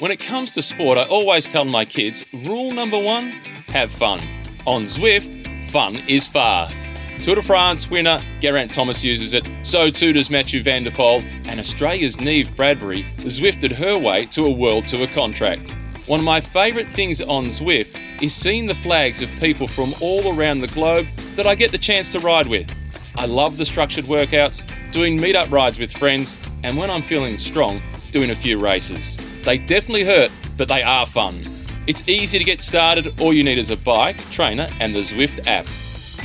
When 0.00 0.10
it 0.10 0.20
comes 0.20 0.52
to 0.52 0.62
sport, 0.62 0.98
I 0.98 1.04
always 1.04 1.46
tell 1.46 1.64
my 1.64 1.84
kids 1.84 2.24
rule 2.46 2.70
number 2.70 2.98
one 2.98 3.40
have 3.68 3.90
fun. 3.90 4.20
On 4.66 4.84
Zwift, 4.84 5.70
fun 5.70 5.96
is 6.08 6.26
fast. 6.26 6.78
Tour 7.24 7.36
de 7.36 7.42
France 7.42 7.90
winner 7.90 8.18
Geraint 8.40 8.72
Thomas 8.72 9.02
uses 9.02 9.34
it, 9.34 9.48
so 9.62 9.90
too 9.90 10.12
does 10.12 10.30
Mathieu 10.30 10.62
van 10.62 10.84
der 10.84 10.90
Poel, 10.90 11.24
and 11.48 11.58
Australia's 11.58 12.20
Neve 12.20 12.54
Bradbury 12.54 13.02
Zwifted 13.16 13.72
her 13.72 13.98
way 13.98 14.26
to 14.26 14.44
a 14.44 14.50
World 14.50 14.86
Tour 14.86 15.06
contract. 15.08 15.74
One 16.06 16.20
of 16.20 16.26
my 16.26 16.40
favourite 16.40 16.88
things 16.88 17.22
on 17.22 17.46
Zwift 17.46 18.22
is 18.22 18.34
seeing 18.34 18.66
the 18.66 18.74
flags 18.74 19.22
of 19.22 19.30
people 19.40 19.66
from 19.66 19.94
all 20.02 20.36
around 20.36 20.60
the 20.60 20.66
globe 20.68 21.06
that 21.34 21.46
I 21.46 21.54
get 21.54 21.72
the 21.72 21.78
chance 21.78 22.12
to 22.12 22.18
ride 22.18 22.46
with. 22.46 22.70
I 23.16 23.24
love 23.24 23.56
the 23.56 23.64
structured 23.64 24.04
workouts, 24.04 24.68
doing 24.92 25.18
meetup 25.18 25.50
rides 25.50 25.78
with 25.78 25.92
friends, 25.92 26.36
and 26.62 26.76
when 26.76 26.90
I'm 26.90 27.00
feeling 27.00 27.38
strong, 27.38 27.80
doing 28.12 28.30
a 28.30 28.36
few 28.36 28.58
races. 28.58 29.16
They 29.44 29.56
definitely 29.56 30.04
hurt, 30.04 30.30
but 30.58 30.68
they 30.68 30.82
are 30.82 31.06
fun. 31.06 31.42
It's 31.86 32.06
easy 32.06 32.38
to 32.38 32.44
get 32.44 32.60
started, 32.60 33.18
all 33.18 33.32
you 33.32 33.42
need 33.42 33.58
is 33.58 33.70
a 33.70 33.76
bike, 33.76 34.18
trainer, 34.30 34.66
and 34.80 34.94
the 34.94 35.00
Zwift 35.00 35.46
app. 35.46 35.64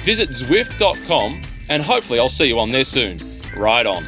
Visit 0.03 0.29
Zwift.com 0.29 1.41
and 1.69 1.83
hopefully 1.83 2.19
I'll 2.19 2.27
see 2.27 2.47
you 2.47 2.59
on 2.59 2.69
there 2.69 2.83
soon. 2.83 3.17
Ride 3.55 3.87
on. 3.87 4.05